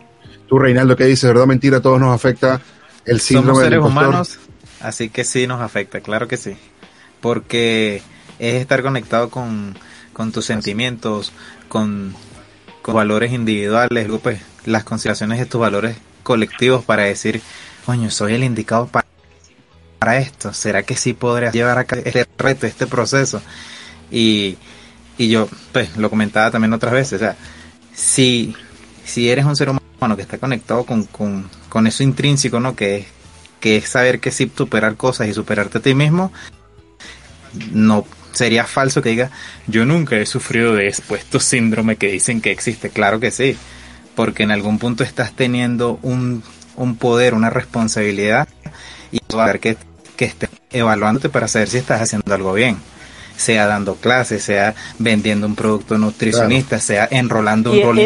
Tú, 0.47 0.57
Reinaldo, 0.57 0.95
¿qué 0.95 1.05
dices? 1.05 1.25
¿Verdad 1.29 1.43
o 1.43 1.47
mentira? 1.47 1.77
¿A 1.77 1.81
todos 1.81 1.99
nos 1.99 2.13
afecta 2.13 2.59
el 3.05 3.19
síndrome 3.21 3.49
Somos 3.49 3.59
del 3.61 3.69
seres 3.69 3.77
impostor? 3.85 4.07
humanos, 4.09 4.39
así 4.81 5.09
que 5.09 5.23
sí 5.23 5.45
nos 5.45 5.61
afecta, 5.61 6.01
claro 6.01 6.27
que 6.27 6.35
sí. 6.37 6.55
Porque 7.21 8.01
es 8.39 8.55
estar 8.55 8.81
conectado 8.81 9.29
con, 9.29 9.77
con 10.13 10.31
tus 10.31 10.45
sentimientos, 10.45 11.33
con, 11.67 12.15
con 12.81 12.95
valores 12.95 13.31
individuales, 13.33 14.07
luego, 14.07 14.19
pues 14.19 14.41
las 14.65 14.83
consideraciones 14.83 15.39
de 15.39 15.45
tus 15.45 15.61
valores 15.61 15.97
colectivos 16.23 16.83
para 16.85 17.03
decir, 17.03 17.41
coño, 17.85 18.11
soy 18.11 18.33
el 18.33 18.43
indicado 18.43 18.87
para, 18.87 19.07
para 19.99 20.17
esto. 20.17 20.53
¿Será 20.53 20.83
que 20.83 20.95
sí 20.95 21.13
podré 21.13 21.51
llevar 21.51 21.77
a 21.77 21.85
cabo 21.85 22.01
este 22.05 22.27
reto, 22.37 22.67
este 22.67 22.87
proceso? 22.87 23.41
Y, 24.11 24.57
y 25.17 25.29
yo, 25.29 25.47
pues, 25.71 25.97
lo 25.97 26.09
comentaba 26.09 26.51
también 26.51 26.73
otras 26.73 26.93
veces, 26.93 27.13
o 27.13 27.19
sea, 27.19 27.35
si, 27.93 28.55
si 29.03 29.29
eres 29.29 29.45
un 29.45 29.55
ser 29.55 29.69
humano 29.69 30.15
que 30.15 30.21
está 30.21 30.37
conectado 30.37 30.85
con, 30.85 31.03
con, 31.05 31.49
con 31.67 31.87
eso 31.87 32.03
intrínseco, 32.03 32.59
¿no? 32.59 32.75
Que 32.75 32.97
es, 32.97 33.05
que 33.59 33.77
es 33.77 33.89
saber 33.89 34.19
que 34.19 34.31
sí 34.31 34.49
superar 34.55 34.95
cosas 34.95 35.27
y 35.27 35.33
superarte 35.33 35.79
a 35.79 35.81
ti 35.81 35.93
mismo, 35.93 36.31
no 37.71 38.05
sería 38.31 38.63
falso 38.65 39.01
que 39.01 39.09
diga, 39.09 39.31
yo 39.67 39.85
nunca 39.85 40.15
he 40.17 40.25
sufrido 40.25 40.75
de 40.75 40.87
expuesto 40.87 41.39
síndrome 41.39 41.95
que 41.95 42.11
dicen 42.11 42.41
que 42.41 42.51
existe. 42.51 42.89
Claro 42.89 43.19
que 43.19 43.31
sí, 43.31 43.57
porque 44.15 44.43
en 44.43 44.51
algún 44.51 44.77
punto 44.79 45.03
estás 45.03 45.33
teniendo 45.33 45.99
un, 46.03 46.43
un 46.75 46.95
poder, 46.95 47.33
una 47.33 47.49
responsabilidad 47.49 48.47
y 49.11 49.19
va 49.35 49.41
a 49.41 49.43
haber 49.45 49.59
que, 49.59 49.77
que 50.15 50.25
estés 50.25 50.49
evaluándote 50.71 51.29
para 51.29 51.47
saber 51.47 51.69
si 51.69 51.77
estás 51.77 52.01
haciendo 52.01 52.33
algo 52.33 52.53
bien. 52.53 52.77
Sea 53.35 53.67
dando 53.67 53.95
clases, 53.95 54.43
sea 54.43 54.75
vendiendo 54.99 55.47
un 55.47 55.55
producto 55.55 55.97
nutricionista, 55.97 56.79
sea 56.79 57.07
enrolando 57.09 57.71
un 57.71 57.77
el, 57.77 57.83
rol 57.83 57.99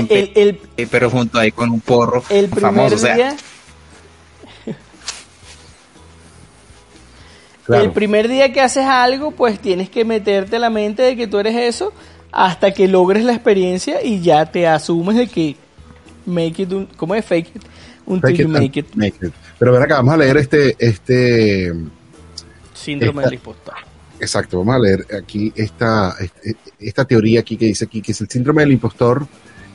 el- 0.78 0.88
pero 0.92 1.10
junto 1.10 1.40
ahí 1.40 1.52
con 1.52 1.72
un 1.72 1.82
porro 1.82 2.24
el 2.30 2.50
famoso. 2.50 2.96
O 2.96 3.00
sea, 3.00 3.36
Claro. 7.66 7.84
el 7.86 7.92
primer 7.92 8.28
día 8.28 8.52
que 8.52 8.60
haces 8.62 8.86
algo, 8.86 9.32
pues 9.32 9.60
tienes 9.60 9.90
que 9.90 10.04
meterte 10.04 10.60
la 10.60 10.70
mente 10.70 11.02
de 11.02 11.16
que 11.16 11.28
tú 11.28 11.40
eres 11.40 11.56
eso 11.56 11.94
hasta 12.32 12.74
que 12.74 12.88
logres 12.88 13.24
la 13.24 13.34
experiencia 13.34 14.04
y 14.04 14.20
ya 14.22 14.46
te 14.52 14.68
asumes 14.68 15.16
de 15.16 15.28
que 15.28 15.56
make 16.26 16.62
it, 16.64 16.72
un, 16.74 16.88
¿cómo 16.98 17.16
es 17.16 17.24
fake 17.24 17.56
it? 17.56 17.62
Until 18.06 18.32
Fake 18.32 18.38
you 18.40 18.46
it 18.48 18.50
make 18.50 18.80
it. 18.80 18.96
make 18.96 19.26
it. 19.26 19.34
Pero 19.58 19.72
ven 19.72 19.82
acá, 19.82 19.96
vamos 19.98 20.16
a 20.16 20.18
leer 20.18 20.36
este, 20.38 20.76
este, 20.78 21.72
Síndrome 22.74 23.22
Esta- 23.22 23.30
del 23.30 23.34
impostor. 23.36 23.74
exacto, 24.20 24.58
vamos 24.60 24.76
a 24.76 24.80
leer 24.80 25.06
aquí 25.18 25.54
esta, 25.56 26.16
este- 26.20 26.56
esta 26.80 27.06
teoría 27.06 27.40
aquí 27.42 27.56
que 27.56 27.66
dice 27.68 27.86
aquí 27.86 28.02
que 28.02 28.12
es 28.12 28.20
el 28.22 28.30
síndrome 28.30 28.64
del 28.64 28.74
impostor 28.74 29.26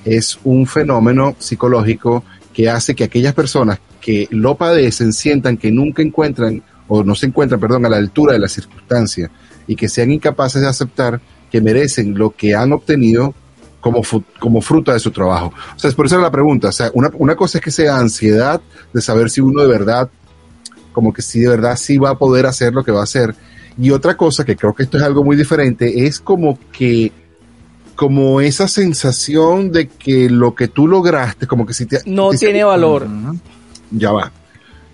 es 0.05 0.39
un 0.45 0.67
fenómeno 0.67 1.37
psicológico 1.39 2.23
que 2.53 2.69
hace 2.69 2.95
que 2.95 3.05
aquellas 3.05 3.35
personas 3.35 3.79
que 4.01 4.27
lo 4.31 4.57
padecen 4.57 5.13
sientan 5.13 5.57
que 5.57 5.71
nunca 5.71 6.03
encuentran 6.03 6.63
o 6.89 7.05
no 7.05 7.15
se 7.15 7.27
encuentran, 7.27 7.61
perdón, 7.61 7.87
a 7.87 7.89
la 7.89 7.99
altura 7.99 8.33
de 8.33 8.39
la 8.39 8.49
circunstancia 8.49 9.31
y 9.67 9.77
que 9.77 9.89
sean 9.89 10.11
incapaces 10.11 10.63
de 10.63 10.69
aceptar 10.69 11.21
que 11.51 11.61
merecen 11.61 12.17
lo 12.17 12.31
que 12.31 12.55
han 12.55 12.73
obtenido 12.73 13.35
como, 13.81 14.03
como 14.39 14.61
fruto 14.61 14.93
de 14.93 14.99
su 14.99 15.11
trabajo. 15.11 15.53
O 15.77 15.79
sea, 15.79 15.89
es 15.89 15.95
por 15.95 16.07
eso 16.07 16.19
la 16.19 16.31
pregunta. 16.31 16.69
O 16.69 16.73
sea, 16.73 16.91
una, 16.95 17.11
una 17.15 17.37
cosa 17.37 17.59
es 17.59 17.65
que 17.65 17.71
sea 17.71 17.99
ansiedad 17.99 18.61
de 18.93 19.01
saber 19.01 19.31
si 19.31 19.41
uno 19.41 19.63
de 19.63 19.69
verdad, 19.69 20.11
como 20.93 21.13
que 21.13 21.23
si 21.23 21.41
de 21.41 21.49
verdad 21.49 21.77
sí 21.77 21.99
va 21.99 22.11
a 22.11 22.19
poder 22.19 22.47
hacer 22.47 22.73
lo 22.73 22.83
que 22.83 22.93
va 22.93 23.01
a 23.01 23.05
hacer. 23.05 23.35
Y 23.79 23.91
otra 23.91 24.17
cosa, 24.17 24.45
que 24.45 24.57
creo 24.57 24.75
que 24.75 24.83
esto 24.83 24.97
es 24.97 25.03
algo 25.05 25.23
muy 25.23 25.37
diferente, 25.37 26.07
es 26.07 26.19
como 26.19 26.59
que 26.73 27.13
como 27.95 28.41
esa 28.41 28.69
sensación 28.69 29.73
de 29.73 29.89
que 29.89 30.31
lo 30.31 30.55
que 30.55 30.69
tú 30.69 30.87
lograste, 30.87 31.49
como 31.49 31.67
que 31.67 31.75
si 31.75 31.85
te... 31.87 32.01
No 32.07 32.31
tiene 32.31 32.63
valor. 32.63 33.09
Ya 33.91 34.13
va. 34.13 34.31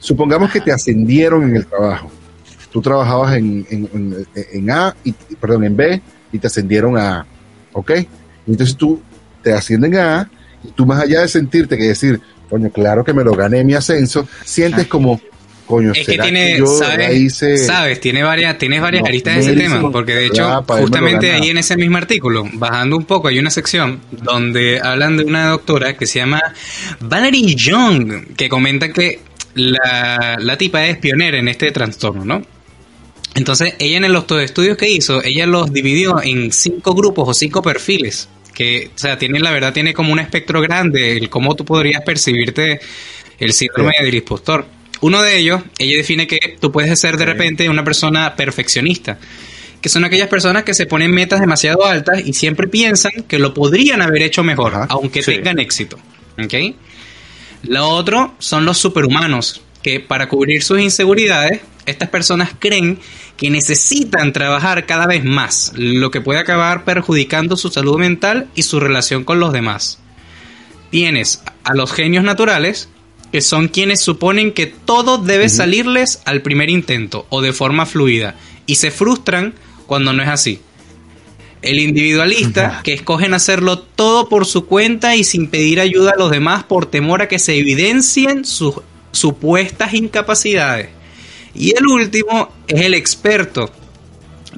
Supongamos 0.05 0.50
que 0.52 0.61
te 0.61 0.70
ascendieron 0.70 1.44
en 1.44 1.57
el 1.57 1.66
trabajo. 1.66 2.11
Tú 2.70 2.82
trabajabas 2.82 3.36
en, 3.38 3.66
en- 3.70 3.88
en- 3.94 4.26
en 4.52 4.70
A, 4.70 4.94
y, 5.02 5.12
perdón, 5.40 5.64
en 5.64 5.74
B, 5.76 6.02
y 6.30 6.38
te 6.38 6.46
ascendieron 6.46 6.98
a 6.98 7.20
A. 7.20 7.26
¿Ok? 7.72 7.92
Entonces 8.46 8.76
tú 8.76 9.00
te 9.42 9.52
ascienden 9.55 9.96
a 9.96 10.20
A, 10.20 10.30
y 10.62 10.68
tú 10.72 10.84
más 10.84 11.00
allá 11.02 11.22
de 11.22 11.28
sentirte 11.28 11.78
que 11.78 11.84
decir, 11.84 12.20
coño, 12.50 12.68
claro 12.70 13.02
que 13.02 13.14
me 13.14 13.24
lo 13.24 13.32
gané 13.32 13.64
mi 13.64 13.72
ascenso, 13.74 14.28
sientes 14.44 14.86
como, 14.88 15.20
coño, 15.66 15.92
Es 15.92 16.00
que 16.00 16.12
¿será 16.12 16.24
tiene, 16.24 16.59
yo 16.59 16.66
sabes, 16.66 17.16
hice? 17.16 17.57
sabes, 17.57 17.98
tiene 18.00 18.22
varias, 18.22 18.59
tienes 18.59 18.82
varias 18.82 19.02
No, 19.02 19.09
aristas 19.09 19.36
de 19.36 19.40
ese 19.40 19.55
tema, 19.55 19.90
porque 19.90 20.14
de 20.14 20.26
hecho, 20.26 20.62
justamente 20.66 21.32
ahí 21.32 21.48
en 21.48 21.57
ese 21.59 21.76
mismo 21.78 21.96
artículo, 21.96 22.44
bajando 22.52 22.96
un 22.98 23.05
poco, 23.05 23.28
hay 23.28 23.38
una 23.38 23.50
sección 23.50 24.00
donde 24.11 24.80
hablan 24.82 25.16
de 25.16 25.24
una 25.24 25.46
doctora 25.48 25.96
que 25.96 26.07
se 26.07 26.18
llama 26.18 26.42
Valerie 27.00 27.55
Young, 27.55 28.34
que 28.36 28.48
comenta 28.50 28.92
que 28.92 29.20
la, 29.55 30.36
la 30.38 30.59
tipa 30.59 30.86
es 30.86 30.98
pionera 30.98 31.38
en 31.38 31.48
este 31.48 31.70
trastorno, 31.70 32.24
¿no? 32.24 32.42
Entonces, 33.34 33.74
ella 33.78 33.96
en 33.96 34.12
los 34.12 34.30
estudios 34.30 34.76
que 34.76 34.88
hizo, 34.88 35.22
ella 35.24 35.46
los 35.46 35.72
dividió 35.72 36.22
en 36.22 36.52
cinco 36.52 36.94
grupos 36.94 37.28
o 37.28 37.34
cinco 37.34 37.62
perfiles, 37.62 38.28
que, 38.55 38.90
o 38.94 38.98
sea, 38.98 39.18
tiene, 39.18 39.40
la 39.40 39.50
verdad, 39.50 39.72
tiene 39.72 39.92
como 39.92 40.12
un 40.12 40.20
espectro 40.20 40.61
grande, 40.61 41.16
el 41.16 41.28
cómo 41.28 41.57
tú 41.57 41.64
podrías 41.64 42.02
percibirte 42.02 42.80
el 43.40 43.52
síndrome 43.52 43.94
del 44.00 44.14
impostor. 44.14 44.66
Uno 45.00 45.20
de 45.20 45.36
ellos, 45.36 45.62
ella 45.78 45.96
define 45.96 46.28
que 46.28 46.57
tú 46.61 46.70
puedes 46.70 46.98
ser 46.98 47.16
de 47.16 47.26
repente 47.26 47.68
una 47.68 47.82
persona 47.82 48.36
perfeccionista, 48.36 49.18
que 49.80 49.88
son 49.88 50.05
aquellas 50.05 50.28
personas 50.28 50.62
que 50.62 50.72
se 50.72 50.86
ponen 50.86 51.11
metas 51.11 51.40
demasiado 51.40 51.84
altas 51.84 52.22
y 52.24 52.32
siempre 52.32 52.68
piensan 52.68 53.12
que 53.26 53.40
lo 53.40 53.52
podrían 53.52 54.00
haber 54.00 54.22
hecho 54.22 54.44
mejor, 54.44 54.74
Ajá, 54.74 54.86
aunque 54.90 55.22
sí. 55.22 55.32
tengan 55.32 55.59
éxito. 55.59 55.98
¿Ok? 56.42 56.55
Lo 57.64 57.88
otro 57.88 58.34
son 58.38 58.64
los 58.64 58.78
superhumanos, 58.78 59.62
que 59.82 60.00
para 60.00 60.28
cubrir 60.28 60.62
sus 60.62 60.80
inseguridades, 60.80 61.60
estas 61.86 62.08
personas 62.08 62.50
creen 62.58 62.98
que 63.36 63.50
necesitan 63.50 64.32
trabajar 64.32 64.86
cada 64.86 65.06
vez 65.06 65.24
más, 65.24 65.72
lo 65.74 66.10
que 66.10 66.20
puede 66.20 66.40
acabar 66.40 66.84
perjudicando 66.84 67.56
su 67.56 67.70
salud 67.70 67.98
mental 67.98 68.48
y 68.54 68.62
su 68.62 68.80
relación 68.80 69.24
con 69.24 69.40
los 69.40 69.52
demás. 69.52 69.98
Tienes 70.90 71.42
a 71.64 71.74
los 71.74 71.92
genios 71.92 72.24
naturales, 72.24 72.88
que 73.32 73.40
son 73.40 73.68
quienes 73.68 74.00
suponen 74.00 74.52
que 74.52 74.66
todo 74.66 75.18
debe 75.18 75.48
salirles 75.48 76.22
al 76.24 76.42
primer 76.42 76.70
intento 76.70 77.26
o 77.30 77.42
de 77.42 77.52
forma 77.52 77.84
fluida, 77.84 78.36
y 78.66 78.76
se 78.76 78.90
frustran 78.90 79.54
cuando 79.86 80.12
no 80.12 80.22
es 80.22 80.28
así. 80.28 80.60
El 81.64 81.78
individualista, 81.80 82.80
que 82.84 82.92
escogen 82.92 83.34
hacerlo 83.34 83.78
todo 83.78 84.28
por 84.28 84.46
su 84.46 84.66
cuenta 84.66 85.16
y 85.16 85.24
sin 85.24 85.48
pedir 85.48 85.80
ayuda 85.80 86.12
a 86.12 86.18
los 86.18 86.30
demás 86.30 86.64
por 86.64 86.86
temor 86.86 87.22
a 87.22 87.28
que 87.28 87.38
se 87.38 87.56
evidencien 87.56 88.44
sus 88.44 88.74
supuestas 89.12 89.94
incapacidades. 89.94 90.88
Y 91.54 91.74
el 91.76 91.86
último 91.86 92.52
es 92.66 92.82
el 92.82 92.94
experto, 92.94 93.70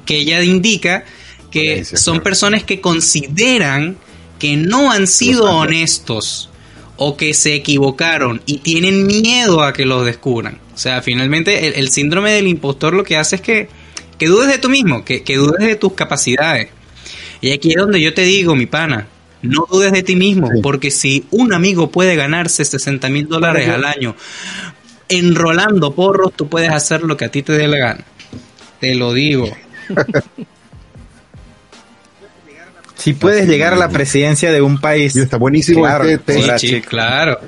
que 0.05 0.17
ella 0.17 0.43
indica 0.43 1.05
que 1.51 1.85
son 1.85 2.21
personas 2.21 2.63
que 2.63 2.81
consideran 2.81 3.97
que 4.39 4.55
no 4.55 4.91
han 4.91 5.07
sido 5.07 5.45
honestos 5.45 6.49
o 6.97 7.15
que 7.15 7.33
se 7.33 7.55
equivocaron 7.55 8.41
y 8.45 8.57
tienen 8.57 9.05
miedo 9.05 9.63
a 9.63 9.73
que 9.73 9.85
los 9.85 10.05
descubran. 10.05 10.59
O 10.73 10.77
sea, 10.77 11.01
finalmente 11.01 11.67
el, 11.67 11.73
el 11.75 11.89
síndrome 11.89 12.31
del 12.31 12.47
impostor 12.47 12.93
lo 12.93 13.03
que 13.03 13.17
hace 13.17 13.37
es 13.37 13.41
que, 13.41 13.69
que 14.17 14.27
dudes 14.27 14.49
de 14.49 14.57
tú 14.57 14.69
mismo, 14.69 15.05
que, 15.05 15.23
que 15.23 15.37
dudes 15.37 15.65
de 15.65 15.75
tus 15.75 15.93
capacidades. 15.93 16.69
Y 17.41 17.51
aquí 17.51 17.69
es 17.71 17.75
donde 17.77 18.01
yo 18.01 18.13
te 18.13 18.23
digo, 18.23 18.55
mi 18.55 18.65
pana, 18.65 19.07
no 19.41 19.65
dudes 19.71 19.91
de 19.91 20.03
ti 20.03 20.15
mismo, 20.15 20.49
Sí. 20.51 20.59
porque 20.61 20.89
si 20.91 21.25
un 21.31 21.53
amigo 21.53 21.91
puede 21.91 22.15
ganarse 22.15 22.65
60 22.65 23.09
mil 23.09 23.27
dólares 23.27 23.69
al 23.69 23.85
año 23.85 24.15
enrolando 25.09 25.93
porros, 25.95 26.33
tú 26.35 26.47
puedes 26.49 26.69
hacer 26.71 27.01
lo 27.03 27.15
que 27.15 27.25
a 27.25 27.31
ti 27.31 27.43
te 27.43 27.53
dé 27.53 27.67
la 27.67 27.77
gana. 27.77 28.03
Te 28.79 28.95
lo 28.95 29.13
digo. 29.13 29.49
Si 32.95 33.13
puedes 33.13 33.47
llegar 33.47 33.73
a 33.73 33.77
la 33.77 33.89
presidencia 33.89 34.51
de 34.51 34.61
un 34.61 34.79
país, 34.79 35.15
está 35.15 35.37
buenísimo 35.37 35.81
Claro, 35.81 36.03
este 36.05 36.57
Sí, 36.57 36.67
sí, 36.67 36.81
claro. 36.81 37.39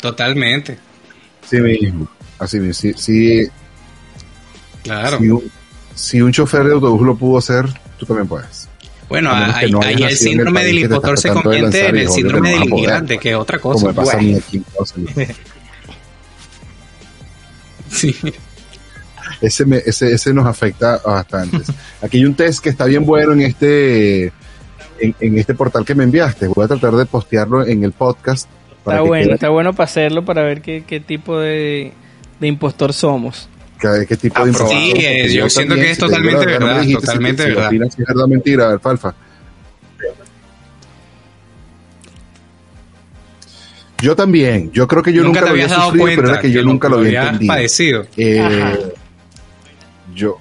Totalmente. 0.00 0.78
Sí 1.48 1.60
mismo. 1.60 2.08
Así 2.38 2.58
mismo. 2.58 2.72
Si, 2.74 2.92
si, 2.94 3.48
Claro. 4.82 5.18
si, 5.18 5.28
un, 5.30 5.50
si 5.94 6.20
un 6.22 6.32
chofer 6.32 6.64
de 6.64 6.72
autobús 6.72 7.06
lo 7.06 7.16
pudo 7.16 7.38
hacer, 7.38 7.66
tú 7.98 8.06
también 8.06 8.26
puedes. 8.28 8.67
Bueno, 9.08 9.30
ahí, 9.32 9.70
no 9.70 9.80
el 9.82 10.10
síndrome 10.16 10.64
del 10.64 10.78
impostor 10.80 11.18
se 11.18 11.28
de 11.28 11.34
convierte 11.34 11.86
en 11.88 11.96
el 11.96 12.08
síndrome 12.10 12.50
del 12.50 12.58
poder, 12.60 12.70
inmigrante, 12.72 13.18
que 13.18 13.30
es 13.30 13.36
otra 13.36 13.58
Como 13.58 13.74
cosa. 13.74 13.86
me 13.86 13.92
pasa 13.94 14.16
a 14.16 14.20
mí 14.20 14.32
Bueno. 14.32 14.44
aquí 14.46 14.56
en 14.58 14.62
Estados 14.62 14.94
Unidos. 14.96 15.14
Sí. 17.90 18.14
ese, 19.40 19.64
me- 19.64 19.78
ese, 19.84 20.12
ese 20.12 20.34
nos 20.34 20.46
afecta 20.46 20.98
bastante. 20.98 21.58
Aquí 22.02 22.18
hay 22.18 22.24
un 22.26 22.34
test 22.34 22.62
que 22.62 22.68
está 22.68 22.84
bien 22.84 23.04
bueno 23.06 23.32
en 23.32 23.40
este, 23.42 24.24
en, 24.98 25.14
en 25.20 25.38
este 25.38 25.54
portal 25.54 25.84
que 25.84 25.94
me 25.94 26.04
enviaste. 26.04 26.48
Voy 26.48 26.64
a 26.64 26.68
tratar 26.68 26.94
de 26.96 27.06
postearlo 27.06 27.66
en 27.66 27.84
el 27.84 27.92
podcast. 27.92 28.48
Para 28.84 28.98
Está 28.98 29.02
que 29.04 29.08
bueno, 29.08 29.24
quede- 29.26 29.34
está 29.34 29.48
bueno 29.48 29.72
para 29.72 29.84
hacerlo, 29.84 30.24
para 30.24 30.42
ver 30.42 30.60
qué, 30.60 30.84
qué 30.86 31.00
tipo 31.00 31.38
de, 31.38 31.92
de 32.40 32.46
impostor 32.46 32.92
somos. 32.92 33.48
Qué 33.78 34.16
tipo 34.16 34.42
de 34.44 34.50
información. 34.50 34.82
Sí, 34.82 34.92
eh, 35.04 35.32
yo 35.32 35.48
siento 35.48 35.74
también, 35.74 35.86
que 35.86 35.92
es 35.92 35.98
totalmente 35.98 36.44
no 36.44 36.50
verdad, 36.52 36.80
dijiste 36.80 37.00
totalmente 37.00 37.42
si 37.44 37.48
verdad. 37.50 37.66
opinas 37.68 37.88
es 37.98 38.06
verdad 38.06 38.26
mentira, 38.26 38.70
Alfalfa. 38.70 39.14
Yo 44.00 44.14
también. 44.14 44.70
Yo 44.72 44.86
creo 44.86 45.02
que 45.02 45.12
yo 45.12 45.22
nunca, 45.24 45.40
nunca 45.40 45.40
te 45.40 45.46
lo 45.46 45.52
había 45.52 45.66
dado 45.68 45.82
sufrido, 45.86 46.02
cuenta 46.04 46.20
pero 46.22 46.32
era 46.34 46.40
que 46.40 46.52
yo 46.52 46.62
nunca 46.62 46.88
lo 46.88 46.98
había 46.98 47.22
entendido. 47.24 47.52
padecido. 47.52 48.06
Eh, 48.16 48.92
yo, 50.14 50.38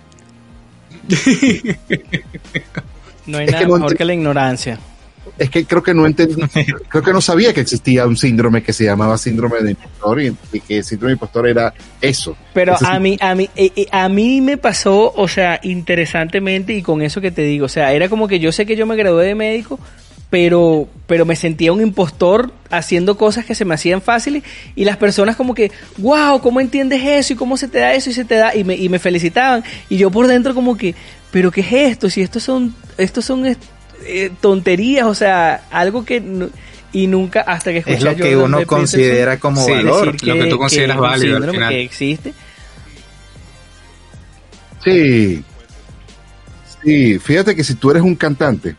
No 3.26 3.38
hay 3.40 3.46
Es 3.46 3.52
que 3.52 3.52
nada 3.52 3.68
no 3.68 3.74
mejor 3.76 3.96
que 3.98 4.06
la 4.06 4.14
ignorancia. 4.14 4.80
Es 5.38 5.50
que 5.50 5.66
creo 5.66 5.82
que 5.84 5.94
no 5.94 6.06
entendí, 6.06 6.36
creo 6.90 7.04
que 7.04 7.14
no 7.14 7.22
sabía 7.22 7.54
que 7.54 7.62
existía 7.62 8.06
un 8.06 8.18
síndrome 8.18 8.64
que 8.64 8.74
se 8.74 8.84
llamaba 8.86 9.18
síndrome 9.18 9.60
de 9.62 9.72
impostor 9.72 10.22
y, 10.22 10.36
y 10.54 10.60
que 10.60 10.78
el 10.78 10.84
síndrome 10.84 11.10
de 11.12 11.14
impostor 11.14 11.48
era 11.48 11.74
eso. 12.02 12.36
Pero 12.54 12.76
Ese 12.76 12.86
a 12.86 12.96
sí- 12.96 13.00
mí, 13.02 13.18
a 13.22 13.36
mí, 13.36 13.50
eh, 13.56 13.72
eh, 13.76 13.88
a 13.92 14.10
mí 14.10 14.42
me 14.42 14.58
pasó, 14.58 15.14
o 15.16 15.28
sea, 15.28 15.60
interesantemente 15.64 16.74
y 16.74 16.82
con 16.82 17.02
eso 17.02 17.22
que 17.22 17.32
te 17.32 17.42
digo, 17.44 17.66
o 17.66 17.70
sea, 17.70 17.94
era 17.94 18.10
como 18.10 18.28
que 18.28 18.40
yo 18.40 18.52
sé 18.52 18.66
que 18.66 18.76
yo 18.76 18.86
me 18.86 18.96
gradué 18.96 19.26
de 19.26 19.36
médico, 19.36 19.80
pero, 20.30 20.90
pero 21.08 21.26
me 21.26 21.36
sentía 21.38 21.72
un 21.72 21.82
impostor 21.82 22.52
haciendo 22.70 23.18
cosas 23.18 23.46
que 23.46 23.56
se 23.56 23.64
me 23.64 23.76
hacían 23.76 24.02
fáciles 24.02 24.44
y 24.76 24.84
las 24.84 24.98
personas 24.98 25.38
como 25.38 25.54
que, 25.56 25.72
wow, 26.00 26.42
¿cómo 26.42 26.60
entiendes 26.60 27.02
eso? 27.04 27.34
¿Y 27.34 27.36
cómo 27.38 27.56
se 27.56 27.68
te 27.70 27.80
da 27.80 27.94
eso? 27.94 28.10
Y 28.10 28.14
se 28.14 28.26
te 28.26 28.36
da, 28.36 28.54
y 28.54 28.64
me, 28.66 28.76
y 28.76 28.90
me 28.90 29.00
felicitaban. 29.00 29.64
Y 29.90 29.98
yo 29.98 30.12
por 30.12 30.28
dentro 30.28 30.54
como 30.54 30.76
que, 30.76 30.96
pero 31.32 31.50
¿qué 31.50 31.62
es 31.62 31.72
esto? 31.72 32.10
Si 32.10 32.22
estos 32.22 32.44
son, 32.44 32.76
estos 32.98 33.24
son 33.24 33.46
eh, 34.06 34.32
tonterías, 34.42 35.06
o 35.08 35.16
sea, 35.16 35.66
algo 35.72 36.06
que... 36.06 36.20
no- 36.22 36.50
y 36.94 37.06
nunca, 37.08 37.42
hasta 37.42 37.72
que 37.74 37.80
escuché 37.80 37.98
es 37.98 38.04
lo 38.04 38.16
que 38.16 38.34
Jordan 38.34 38.54
uno 38.56 38.66
considera 38.66 39.38
como 39.40 39.64
Sí, 39.64 39.72
valor. 39.74 40.14
decir 40.14 40.28
lo 40.30 40.34
que 40.36 40.50
tú 40.50 40.58
consideras 40.58 40.98
válido 40.98 41.38
al 41.38 41.52
final. 41.52 41.70
que 41.70 41.82
existe. 41.82 42.34
Sí. 44.84 45.44
Sí, 46.84 47.20
fíjate 47.20 47.56
que 47.56 47.64
si 47.64 47.76
tú 47.76 47.92
eres 47.92 48.04
un 48.04 48.16
cantante, 48.16 48.76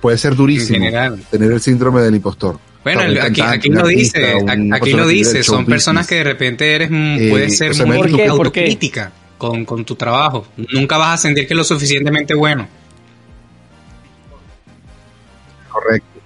puede 0.00 0.18
ser 0.18 0.34
durísimo 0.36 0.84
tener 1.30 1.52
el 1.52 1.60
síndrome 1.60 2.02
del 2.02 2.14
impostor. 2.16 2.58
Bueno, 2.84 3.00
aquí, 3.22 3.40
aquí 3.40 3.68
lo 3.70 3.80
artista, 3.80 4.18
dice, 4.18 4.44
aquí 4.72 4.92
lo 4.92 5.06
dice, 5.06 5.42
son 5.44 5.64
personas 5.64 6.02
business. 6.04 6.08
que 6.08 6.14
de 6.16 6.24
repente 6.24 6.74
eres, 6.74 6.90
Eh, 6.92 7.28
puedes 7.30 7.56
ser 7.56 7.70
o 7.70 7.74
sea, 7.74 7.86
muy 7.86 7.96
¿por 7.96 8.06
qué? 8.06 8.10
¿Por 8.12 8.22
qué? 8.24 8.28
autocrítica 8.28 9.12
con, 9.38 9.64
con 9.64 9.84
tu 9.84 9.94
trabajo. 9.94 10.46
Nunca 10.72 10.98
vas 10.98 11.14
a 11.20 11.22
sentir 11.22 11.46
que 11.46 11.54
es 11.54 11.58
lo 11.58 11.64
suficientemente 11.64 12.34
bueno. 12.34 12.68
Correcto. 15.72 16.20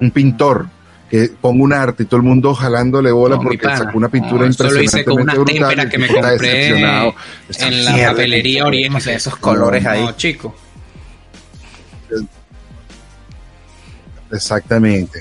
Un 0.00 0.10
pintor 0.10 0.66
que 1.10 1.28
ponga 1.40 1.64
un 1.64 1.72
arte 1.72 2.04
y 2.04 2.06
todo 2.06 2.18
el 2.18 2.22
mundo 2.26 2.54
jalándole 2.54 3.10
bola 3.10 3.34
No, 3.36 3.42
porque 3.42 3.58
sacó 3.66 3.98
una 3.98 4.08
pintura 4.08 4.46
No, 4.48 4.80
hice 4.82 5.04
con 5.04 5.20
una 5.22 5.34
brutal. 5.34 5.54
témpera 5.54 5.88
que 5.88 5.98
me 5.98 6.06
está 6.06 6.20
compré 6.30 6.68
en 6.68 6.82
la 6.82 7.12
papelería. 8.10 8.64
Oriente. 8.66 8.96
O 8.96 9.00
sea, 9.00 9.14
esos 9.16 9.36
colores 9.36 9.84
ahí. 9.86 10.04
No, 10.04 10.12
chico. 10.16 10.54
Exactamente. 14.32 15.20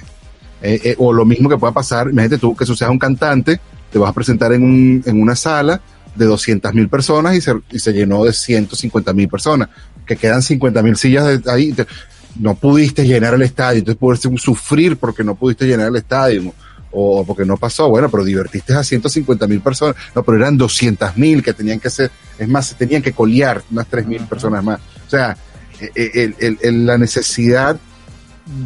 Eh, 0.61 0.79
eh, 0.83 0.95
o 0.97 1.13
lo 1.13 1.25
mismo 1.25 1.49
que 1.49 1.57
pueda 1.57 1.73
pasar, 1.73 2.09
imagínate 2.09 2.37
tú 2.37 2.55
que 2.55 2.65
tú 2.65 2.75
seas 2.75 2.91
un 2.91 2.99
cantante, 2.99 3.59
te 3.91 3.97
vas 3.97 4.09
a 4.09 4.13
presentar 4.13 4.51
en, 4.53 4.63
un, 4.63 5.03
en 5.05 5.21
una 5.21 5.35
sala 5.35 5.81
de 6.15 6.25
200 6.25 6.73
mil 6.73 6.89
personas 6.89 7.35
y 7.35 7.41
se, 7.41 7.53
y 7.71 7.79
se 7.79 7.93
llenó 7.93 8.25
de 8.25 8.33
150 8.33 9.13
mil 9.13 9.29
personas, 9.29 9.69
que 10.05 10.17
quedan 10.17 10.41
50 10.41 10.81
mil 10.83 10.95
sillas 10.97 11.43
de- 11.43 11.51
ahí, 11.51 11.71
te- 11.71 11.87
no 12.35 12.55
pudiste 12.55 13.05
llenar 13.05 13.33
el 13.33 13.41
estadio, 13.41 13.79
entonces 13.79 13.99
puedes 13.99 14.41
sufrir 14.41 14.97
porque 14.97 15.23
no 15.23 15.35
pudiste 15.35 15.65
llenar 15.65 15.87
el 15.87 15.95
estadio 15.95 16.53
o 16.91 17.23
porque 17.23 17.45
no 17.45 17.55
pasó, 17.57 17.87
bueno, 17.89 18.09
pero 18.09 18.23
divertiste 18.23 18.73
a 18.73 18.83
150 18.83 19.45
mil 19.47 19.61
personas, 19.61 19.95
no, 20.15 20.23
pero 20.23 20.37
eran 20.37 20.57
200 20.57 21.17
mil 21.17 21.43
que 21.43 21.53
tenían 21.53 21.79
que 21.79 21.89
ser, 21.89 22.09
es 22.37 22.47
más, 22.47 22.67
se 22.67 22.75
tenían 22.75 23.01
que 23.01 23.13
colear 23.13 23.61
unas 23.71 23.87
3 23.87 24.07
mil 24.07 24.21
personas 24.23 24.63
más. 24.63 24.79
O 25.05 25.09
sea, 25.09 25.37
eh, 25.79 25.91
eh, 25.95 26.11
el- 26.15 26.35
el- 26.39 26.57
el- 26.61 26.85
la 26.85 26.97
necesidad 26.97 27.77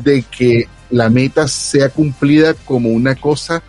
de 0.03 0.23
que 0.23 0.67
la 0.89 1.09
meta 1.09 1.47
sea 1.47 1.89
cumplida 1.89 2.53
como 2.53 2.89
una 2.89 3.15
cosa 3.15 3.61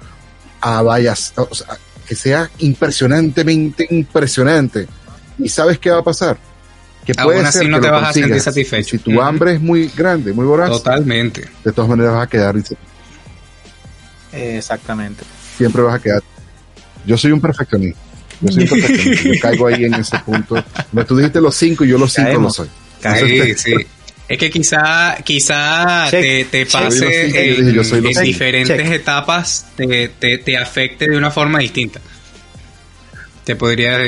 a 0.60 0.82
vayas, 0.82 1.32
o 1.36 1.52
sea, 1.54 1.76
que 2.06 2.14
sea 2.14 2.48
impresionantemente 2.58 3.86
impresionante. 3.90 4.86
¿Y 5.38 5.48
sabes 5.48 5.78
qué 5.78 5.90
va 5.90 5.98
a 5.98 6.04
pasar? 6.04 6.38
Que 7.04 7.12
Aún 7.18 7.44
así 7.44 7.68
no 7.68 7.78
que 7.80 7.86
te 7.86 7.90
vas 7.90 8.08
a 8.08 8.12
sentir 8.12 8.40
satisfecho. 8.40 8.90
Si 8.90 8.98
tu 8.98 9.20
hambre 9.20 9.54
es 9.54 9.60
muy 9.60 9.88
grande, 9.94 10.32
muy 10.32 10.46
voraz, 10.46 10.70
Totalmente. 10.70 11.44
de 11.64 11.72
todas 11.72 11.88
maneras 11.90 12.14
vas 12.14 12.26
a 12.26 12.30
quedar. 12.30 12.56
Exactamente. 14.32 15.24
siempre 15.56 15.82
vas 15.82 15.94
a 15.94 15.98
quedar. 15.98 16.22
Yo 17.06 17.16
soy 17.18 17.32
un 17.32 17.40
perfeccionista. 17.40 18.00
Yo 18.40 18.52
soy 18.52 18.62
un 18.64 18.68
perfeccionista. 18.70 19.28
Yo 19.28 19.40
caigo 19.40 19.66
ahí 19.66 19.84
en 19.84 19.94
ese 19.94 20.18
punto. 20.20 20.64
No, 20.92 21.04
tú 21.06 21.16
dijiste 21.16 21.40
los 21.40 21.54
cinco 21.54 21.84
y 21.84 21.88
yo 21.88 21.98
los 21.98 22.12
cinco 22.12 22.28
lo 22.28 22.34
Caemos. 22.34 22.56
soy. 22.56 22.68
Sí, 23.02 23.54
sí. 23.56 23.74
Es 24.26 24.38
que 24.38 24.50
quizá, 24.50 25.16
quizá 25.22 26.06
Check. 26.10 26.50
te, 26.50 26.64
pase 26.66 26.98
yo 27.30 27.38
en, 27.38 27.66
dije, 27.66 27.72
yo 27.74 28.20
diferentes 28.22 28.76
Check. 28.76 28.92
etapas, 28.92 29.66
te, 29.76 30.08
te, 30.08 30.38
te 30.38 30.56
afecte 30.56 31.08
de 31.10 31.16
una 31.18 31.30
forma 31.30 31.58
distinta. 31.58 32.00
Te 33.44 33.54
podría 33.56 33.98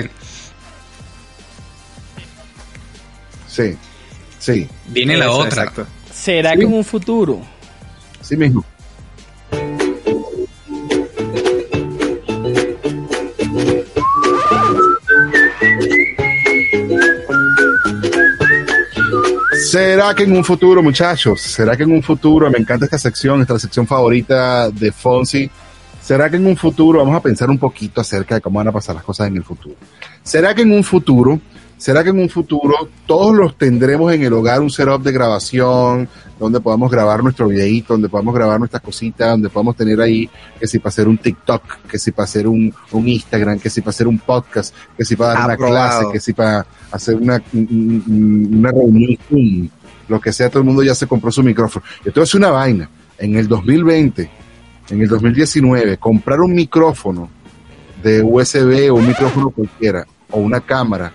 Sí, 3.57 3.75
sí, 4.39 4.69
Viene 4.89 5.17
la 5.17 5.25
Eso, 5.27 5.35
otra. 5.39 5.63
exacto. 5.63 5.87
¿Será 6.13 6.53
Sí. 6.53 6.59
que 6.59 6.65
en 6.65 6.75
un 6.75 6.85
futuro 6.85 7.41
sí 8.21 8.37
mismo. 8.37 8.63
¿Será 19.71 20.15
que 20.15 20.25
en 20.25 20.37
un 20.37 20.45
futuro, 20.45 20.83
muchachos? 20.83 21.41
¿Será 21.41 21.77
que 21.77 21.83
en 21.85 21.93
un 21.93 22.03
futuro, 22.03 22.51
me 22.51 22.59
encanta 22.59 22.85
esta 22.85 22.99
sección, 22.99 23.41
esta 23.41 23.59
sección 23.59 23.87
favorita 23.87 24.71
de 24.71 24.93
Fonsi? 24.93 25.51
¿Será 26.03 26.31
que 26.31 26.37
en 26.37 26.47
un 26.47 26.57
futuro, 26.57 26.99
vamos 27.01 27.17
a 27.17 27.21
pensar 27.21 27.51
un 27.51 27.59
poquito 27.59 28.01
acerca 28.01 28.37
de 28.37 28.41
cómo 28.41 28.59
van 28.59 28.69
a 28.69 28.73
pasar 28.73 28.95
las 28.95 29.05
cosas 29.05 29.29
en 29.29 29.37
el 29.37 29.45
futuro? 29.45 29.75
¿Será 30.23 30.55
que 30.55 30.63
en 30.63 30.73
un 30.73 30.85
futuro, 30.85 31.41
será 31.79 32.03
que 32.03 32.11
en 32.11 32.19
un 32.21 32.29
futuro 32.29 32.75
todos 33.07 33.35
los 33.37 33.57
tendremos 33.59 34.13
en 34.13 34.23
el 34.23 34.33
hogar 34.33 34.61
un 34.61 34.71
setup 34.71 35.03
de 35.03 35.13
grabación, 35.13 36.09
donde 36.39 36.61
podamos 36.61 36.91
grabar 36.91 37.23
nuestro 37.23 37.49
videíto, 37.49 37.95
donde 37.95 38.09
podamos 38.09 38.35
grabar 38.35 38.59
nuestras 38.59 38.83
cositas, 38.83 39.31
donde 39.31 39.49
podamos 39.49 39.77
tener 39.77 40.01
ahí 40.01 40.29
que 40.59 40.67
si 40.67 40.79
para 40.79 40.89
hacer 40.91 41.09
un 41.09 41.19
TikTok, 41.19 41.63
que 41.89 41.99
si 41.99 42.13
para 42.13 42.25
hacer 42.25 42.47
un, 42.47 42.75
un 42.93 43.09
Instagram, 43.09 43.59
que 43.59 43.71
si 43.71 43.81
para 43.81 43.91
hacer 43.91 44.07
un 44.09 44.19
podcast, 44.19 44.75
que 44.97 45.05
si 45.05 45.17
para 45.17 45.33
dar 45.35 45.39
una 45.47 45.57
clase, 45.57 46.05
que 46.13 46.21
si 46.21 46.33
para 46.33 46.67
hacer 46.93 47.15
una, 47.17 47.43
un- 47.53 48.03
un- 48.07 48.57
una 48.59 48.71
reunión, 48.71 49.71
lo 50.09 50.21
que 50.21 50.33
sea, 50.33 50.49
todo 50.51 50.61
el 50.61 50.67
mundo 50.67 50.83
ya 50.83 50.95
se 50.95 51.07
compró 51.07 51.31
su 51.33 51.43
micrófono. 51.43 51.85
Esto 52.05 52.23
es 52.23 52.35
una 52.35 52.51
vaina. 52.51 52.89
En 53.19 53.35
el 53.37 53.49
2020, 53.49 54.31
en 54.91 55.01
el 55.01 55.09
2019, 55.09 55.97
comprar 55.99 56.41
un 56.41 56.55
micrófono 56.55 57.29
de 58.03 58.23
USB 58.23 58.91
o 58.93 58.97
un 58.97 59.09
micrófono 59.09 59.51
cualquiera 59.51 60.07
o 60.31 60.39
una 60.41 60.61
cámara 60.61 61.13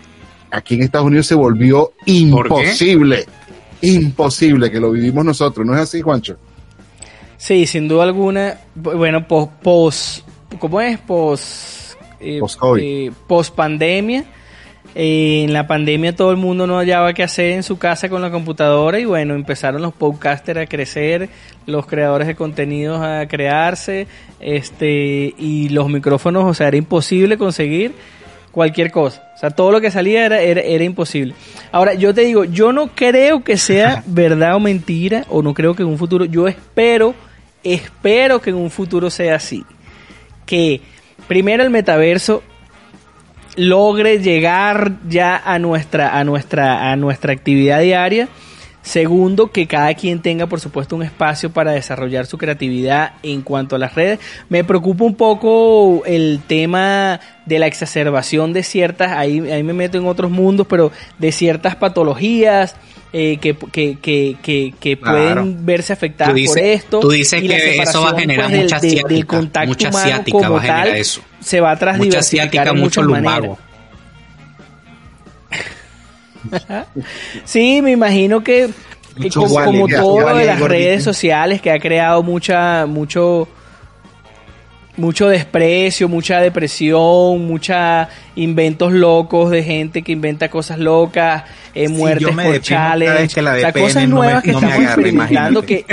aquí 0.52 0.76
en 0.76 0.84
Estados 0.84 1.08
Unidos 1.08 1.28
se 1.28 1.36
volvió 1.36 1.94
imposible. 2.06 3.26
Imposible 3.82 4.70
que 4.70 4.80
lo 4.80 4.92
vivimos 4.92 5.26
nosotros. 5.26 5.66
¿No 5.66 5.74
es 5.74 5.82
así, 5.82 6.02
Juancho? 6.02 6.38
Sí, 7.38 7.66
sin 7.66 7.88
duda 7.88 8.04
alguna. 8.04 8.60
bu- 8.80 8.96
Bueno, 8.98 9.28
pos, 9.28 9.50
pos 9.64 10.24
¿cómo 10.60 10.80
es? 10.82 11.00
Pos, 11.00 11.98
eh, 12.20 12.38
Post-COVID. 12.40 12.82
eh, 12.84 13.12
post 13.28 13.56
pandemia. 13.56 14.26
Eh, 14.94 15.44
en 15.46 15.54
la 15.54 15.68
pandemia 15.68 16.14
todo 16.14 16.32
el 16.32 16.38
mundo 16.38 16.68
no 16.68 16.78
hallaba 16.78 17.14
qué 17.14 17.24
hacer 17.24 17.52
en 17.54 17.64
su 17.64 17.78
casa 17.78 18.10
con 18.10 18.22
la 18.22 18.30
computadora 18.30 19.00
y 19.00 19.06
bueno, 19.06 19.36
empezaron 19.36 19.82
los 19.82 19.94
podcasters 19.94 20.60
a 20.60 20.66
crecer, 20.66 21.30
los 21.66 21.86
creadores 21.86 22.28
de 22.28 22.36
contenidos 22.36 23.02
a 23.02 23.26
crearse, 23.26 24.08
este 24.42 25.34
y 25.38 25.70
los 25.70 25.88
micrófonos, 25.88 26.44
o 26.44 26.54
sea, 26.54 26.68
era 26.68 26.76
imposible 26.76 27.38
conseguir 27.38 27.94
cualquier 28.52 28.92
cosa. 28.92 29.24
O 29.36 29.38
sea, 29.38 29.50
todo 29.50 29.72
lo 29.72 29.82
que 29.82 29.92
salía 29.92 30.26
era, 30.26 30.42
era, 30.42 30.62
era 30.62 30.84
imposible. 30.84 31.34
Ahora, 31.72 31.94
yo 31.94 32.14
te 32.14 32.22
digo, 32.22 32.44
yo 32.44 32.72
no 32.74 32.88
creo 32.94 33.44
que 33.44 33.58
sea 33.58 34.04
verdad 34.08 34.56
o 34.56 34.60
mentira, 34.60 35.26
o 35.30 35.42
no 35.42 35.54
creo 35.54 35.74
que 35.74 35.84
en 35.84 35.90
un 35.90 35.98
futuro, 35.98 36.26
yo 36.26 36.48
espero, 36.48 37.16
espero 37.64 38.42
que 38.42 38.52
en 38.52 38.58
un 38.58 38.70
futuro 38.70 39.10
sea 39.10 39.36
así. 39.36 39.64
Que 40.46 40.82
primero 41.28 41.64
el 41.64 41.70
metaverso 41.70 42.44
logre 43.56 44.20
llegar 44.20 44.94
ya 45.08 45.38
a 45.38 45.60
nuestra, 45.60 46.18
a 46.18 46.24
nuestra, 46.24 46.92
a 46.92 46.96
nuestra 46.96 47.34
actividad 47.34 47.82
diaria. 47.82 48.28
Segundo, 48.84 49.52
que 49.52 49.68
cada 49.68 49.94
quien 49.94 50.22
tenga, 50.22 50.48
por 50.48 50.60
supuesto, 50.60 50.96
un 50.96 51.04
espacio 51.04 51.52
para 51.52 51.72
desarrollar 51.72 52.26
su 52.26 52.38
creatividad 52.40 53.14
en 53.22 53.42
cuanto 53.44 53.76
a 53.76 53.80
las 53.80 53.94
redes. 53.94 54.20
Me 54.50 54.64
preocupa 54.64 55.04
un 55.04 55.14
poco 55.16 56.04
el 56.06 56.40
tema 56.48 57.20
de 57.46 57.60
la 57.60 57.68
exacerbación 57.68 58.54
de 58.54 58.64
ciertas, 58.64 59.12
ahí, 59.12 59.40
ahí 59.52 59.62
me 59.62 59.74
meto 59.74 59.98
en 60.00 60.08
otros 60.08 60.32
mundos, 60.32 60.66
pero 60.68 60.92
de 61.20 61.32
ciertas 61.32 61.76
patologías 61.76 62.76
eh, 63.14 63.38
que, 63.42 63.56
que, 63.56 63.98
que, 64.02 64.74
que, 64.80 64.98
Claro. 64.98 65.42
pueden 65.42 65.66
verse 65.66 65.92
afectadas 65.94 66.34
dices- 66.34 66.50
por 66.56 66.60
esto. 66.60 67.00
tú 67.02 67.10
dices 67.12 67.44
y 67.44 67.48
que 67.50 67.78
eso 67.82 68.02
va 68.02 68.12
a 68.12 68.20
generar 68.20 68.48
pues, 68.50 68.62
mucha 68.64 68.80
del- 68.80 68.90
del 68.92 69.00
asiática, 69.04 69.28
contacto 69.28 69.68
mucha 69.68 69.90
humano 69.90 70.24
como 70.32 70.50
va 70.54 70.58
a 70.58 70.62
generar 70.62 70.88
tal, 70.88 70.96
eso. 70.98 71.22
se 71.40 71.60
va 71.60 71.72
a 71.72 71.94
Mucha 71.98 72.20
asiática, 72.20 72.74
mucho 72.74 73.02
maneras. 73.04 73.58
Sí, 77.46 77.82
me 77.82 77.92
imagino 77.92 78.44
que, 78.44 78.70
como, 79.66 79.88
ya, 79.88 80.00
todo 80.02 80.36
de 80.36 80.46
las 80.46 80.60
gordito. 80.60 80.68
redes 80.68 81.04
sociales 81.04 81.62
que 81.62 81.72
ha 81.72 81.80
creado 81.80 82.24
mucha, 82.24 82.86
mucho, 82.86 83.48
mucho 84.98 85.28
desprecio, 85.28 86.08
mucha 86.10 86.40
depresión, 86.40 87.46
mucha 87.48 88.10
inventos 88.36 88.92
locos 88.94 89.52
de 89.52 89.64
gente 89.64 90.02
que 90.02 90.12
inventa 90.14 90.50
cosas 90.50 90.80
locas, 90.80 91.44
eh, 91.74 91.88
Sí, 91.88 91.94
muertes 91.94 92.28
por 92.28 92.36
la 93.42 93.54
o 93.54 93.60
sea, 93.60 93.70
VPN 93.72 93.82
cosas 93.84 93.96
no 93.96 94.02
me- 94.02 94.26
nuevas 94.26 94.44
que 94.44 94.52
no 94.52 94.62
me 94.62 94.68
estamos 94.68 94.86
agarra, 94.86 94.94
experimentando 95.02 95.62
que 95.62 95.86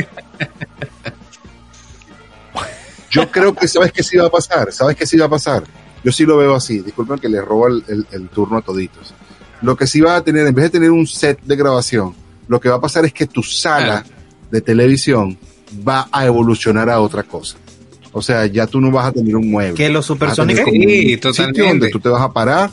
Yo 3.11 3.31
creo 3.31 3.55
que 3.55 3.67
sabes 3.67 3.91
que 3.93 4.03
sí 4.03 4.17
va 4.19 4.27
a 4.27 4.31
pasar. 4.31 4.71
¿Sabes 4.73 4.95
que 4.97 5.07
sí 5.07 5.17
va 5.17 5.27
a 5.27 5.31
pasar? 5.31 5.63
Yo 6.05 6.13
sí 6.13 6.25
lo 6.25 6.37
veo 6.37 6.55
así. 6.55 6.81
Disculpen 6.81 7.19
que 7.19 7.29
le 7.29 7.41
robo 7.41 7.67
el, 7.69 7.83
el- 7.89 8.07
el 8.13 8.29
turno 8.29 8.59
a 8.59 8.63
toditos. 8.63 9.15
Lo 9.63 9.77
que 9.77 9.87
sí 9.87 10.01
va 10.01 10.17
a 10.17 10.25
tener, 10.25 10.47
en 10.47 10.55
vez 10.55 10.65
de 10.65 10.71
tener 10.71 10.91
un 10.91 11.07
set 11.07 11.41
de 11.43 11.57
grabación, 11.57 12.15
lo 12.47 12.61
que 12.61 12.69
va 12.69 12.77
a 12.77 12.81
pasar 12.81 13.05
es 13.05 13.13
que 13.13 13.27
tu 13.27 13.43
sala 13.43 14.05
de 14.51 14.61
televisión 14.61 15.39
va 15.87 16.09
a 16.11 16.27
evolucionar 16.27 16.89
a 16.89 17.01
otra 17.01 17.23
cosa. 17.23 17.57
O 18.13 18.23
sea, 18.23 18.47
ya 18.47 18.67
tú 18.67 18.81
no 18.81 18.91
vas 18.91 19.07
a 19.07 19.13
tener 19.13 19.37
un 19.37 19.51
mueble. 19.51 19.75
Que 19.75 19.91
los 19.91 20.07
supersónicos. 20.07 20.65
Sí, 20.71 21.17
totalmente. 21.19 21.63
donde 21.63 21.91
tú 21.91 22.01
te 22.01 22.09
vas 22.09 22.23
a 22.23 22.33
parar. 22.33 22.71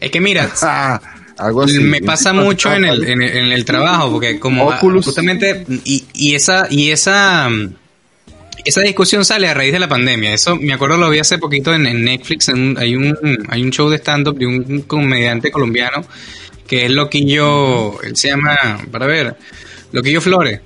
Es 0.00 0.10
que 0.10 0.20
mira, 0.20 0.50
ah, 0.62 1.00
algo 1.36 1.62
así. 1.62 1.78
me 1.78 2.00
pasa 2.00 2.32
mucho 2.32 2.72
en 2.72 2.84
el, 2.84 3.04
en 3.04 3.22
el, 3.22 3.36
en 3.36 3.52
el 3.52 3.64
trabajo, 3.64 4.10
porque 4.10 4.38
como 4.38 4.66
Oculus. 4.66 5.04
justamente, 5.04 5.64
y, 5.84 6.04
y 6.14 6.34
esa, 6.34 6.66
y 6.68 6.90
esa, 6.90 7.48
esa 8.64 8.80
discusión 8.82 9.24
sale 9.24 9.48
a 9.48 9.54
raíz 9.54 9.72
de 9.72 9.78
la 9.78 9.88
pandemia. 9.88 10.32
Eso 10.32 10.56
me 10.56 10.72
acuerdo 10.72 10.96
lo 10.96 11.10
vi 11.10 11.18
hace 11.18 11.38
poquito 11.38 11.74
en, 11.74 11.86
en 11.86 12.04
Netflix. 12.04 12.48
en 12.48 12.76
hay 12.78 12.94
un, 12.96 13.16
hay 13.48 13.62
un 13.62 13.70
show 13.70 13.88
de 13.88 13.98
stand-up 13.98 14.36
de 14.38 14.46
un 14.46 14.82
comediante 14.82 15.50
colombiano 15.50 16.04
que 16.68 16.84
es 16.84 16.90
Loquillo, 16.90 18.00
él 18.02 18.14
se 18.14 18.28
llama, 18.28 18.54
para 18.92 19.06
ver, 19.06 19.36
Loquillo 19.90 20.20
Flores. 20.20 20.60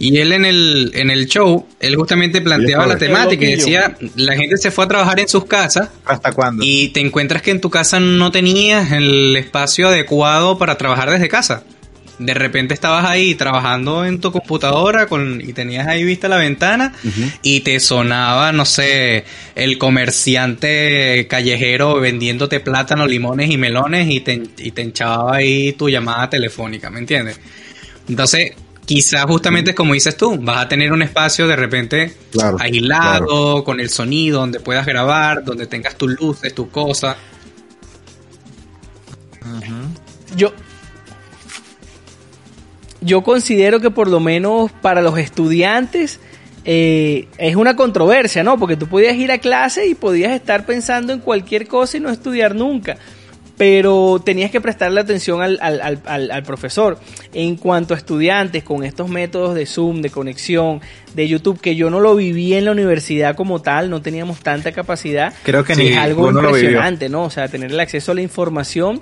Y 0.00 0.16
él 0.18 0.32
en 0.32 0.44
el, 0.44 0.92
en 0.94 1.10
el 1.10 1.26
show, 1.26 1.66
él 1.80 1.96
justamente 1.96 2.40
planteaba 2.40 2.86
la 2.86 2.98
temática 2.98 3.44
y 3.44 3.56
decía, 3.56 3.96
la 4.14 4.36
gente 4.36 4.56
se 4.56 4.70
fue 4.70 4.84
a 4.84 4.88
trabajar 4.88 5.18
en 5.18 5.28
sus 5.28 5.44
casas 5.46 5.88
¿Hasta 6.04 6.32
cuándo? 6.32 6.62
y 6.64 6.88
te 6.88 7.00
encuentras 7.00 7.42
que 7.42 7.50
en 7.50 7.60
tu 7.60 7.68
casa 7.68 7.98
no 7.98 8.30
tenías 8.30 8.92
el 8.92 9.36
espacio 9.36 9.88
adecuado 9.88 10.56
para 10.56 10.78
trabajar 10.78 11.10
desde 11.10 11.28
casa. 11.28 11.64
De 12.18 12.34
repente 12.34 12.74
estabas 12.74 13.04
ahí 13.04 13.34
trabajando 13.34 14.04
en 14.04 14.20
tu 14.20 14.32
computadora 14.32 15.06
con, 15.06 15.40
y 15.40 15.52
tenías 15.52 15.86
ahí 15.86 16.02
vista 16.02 16.28
la 16.28 16.36
ventana 16.36 16.92
y 17.42 17.60
te 17.60 17.78
sonaba, 17.78 18.50
no 18.50 18.64
sé, 18.64 19.24
el 19.54 19.78
comerciante 19.78 21.26
callejero 21.28 22.00
vendiéndote 22.00 22.60
plátanos, 22.60 23.08
limones 23.08 23.50
y 23.50 23.56
melones 23.56 24.10
y 24.10 24.20
te, 24.20 24.42
y 24.58 24.72
te 24.72 24.82
hinchaba 24.82 25.36
ahí 25.36 25.72
tu 25.74 25.88
llamada 25.88 26.28
telefónica, 26.28 26.90
¿me 26.90 26.98
entiendes? 26.98 27.38
Entonces, 28.08 28.52
quizás 28.88 29.26
justamente 29.26 29.70
es 29.70 29.76
como 29.76 29.92
dices 29.92 30.16
tú, 30.16 30.38
vas 30.40 30.64
a 30.64 30.68
tener 30.68 30.92
un 30.92 31.02
espacio 31.02 31.46
de 31.46 31.56
repente 31.56 32.16
Claro, 32.32 32.56
aislado, 32.58 33.62
con 33.62 33.80
el 33.80 33.90
sonido, 33.90 34.40
donde 34.40 34.60
puedas 34.60 34.86
grabar, 34.86 35.44
donde 35.44 35.66
tengas 35.66 35.96
tus 35.96 36.10
luces, 36.18 36.54
tus 36.54 36.68
cosas. 36.68 37.16
yo 40.36 40.52
yo 43.00 43.22
considero 43.22 43.80
que 43.80 43.90
por 43.90 44.08
lo 44.08 44.20
menos 44.20 44.72
para 44.72 45.02
los 45.02 45.18
estudiantes 45.18 46.20
eh, 46.64 47.28
es 47.38 47.56
una 47.56 47.76
controversia, 47.76 48.42
¿no? 48.42 48.58
Porque 48.58 48.76
tú 48.76 48.88
podías 48.88 49.16
ir 49.16 49.32
a 49.32 49.38
clase 49.38 49.86
y 49.86 49.94
podías 49.94 50.32
estar 50.32 50.66
pensando 50.66 51.12
en 51.12 51.20
cualquier 51.20 51.66
cosa 51.66 51.96
y 51.96 52.00
no 52.00 52.10
estudiar 52.10 52.54
nunca. 52.54 52.98
pero 53.56 54.22
tenías 54.24 54.52
que 54.52 54.60
prestarle 54.60 55.00
atención 55.00 55.42
al, 55.42 55.58
al, 55.60 56.00
al, 56.04 56.30
al, 56.30 56.42
profesor. 56.44 56.98
En 57.34 57.56
cuanto 57.56 57.92
a 57.92 57.96
estudiantes 57.96 58.62
con 58.62 58.84
estos 58.84 59.08
métodos 59.08 59.56
de 59.56 59.66
Zoom, 59.66 60.00
de 60.00 60.10
conexión, 60.10 60.80
de 61.14 61.26
YouTube, 61.26 61.60
que 61.60 61.74
yo 61.74 61.90
no 61.90 61.98
lo 61.98 62.14
viví 62.14 62.54
en 62.54 62.66
la 62.66 62.70
universidad 62.70 63.34
como 63.34 63.60
tal, 63.60 63.90
no 63.90 64.00
teníamos 64.00 64.38
tanta 64.40 64.70
capacidad. 64.70 65.34
Creo 65.42 65.64
que 65.64 65.72
es 65.72 65.96
algo 65.96 66.30
impresionante, 66.30 67.08
¿no? 67.08 67.24
O 67.24 67.30
sea, 67.30 67.48
tener 67.48 67.72
el 67.72 67.80
acceso 67.80 68.12
a 68.12 68.14
la 68.14 68.22
información 68.22 69.00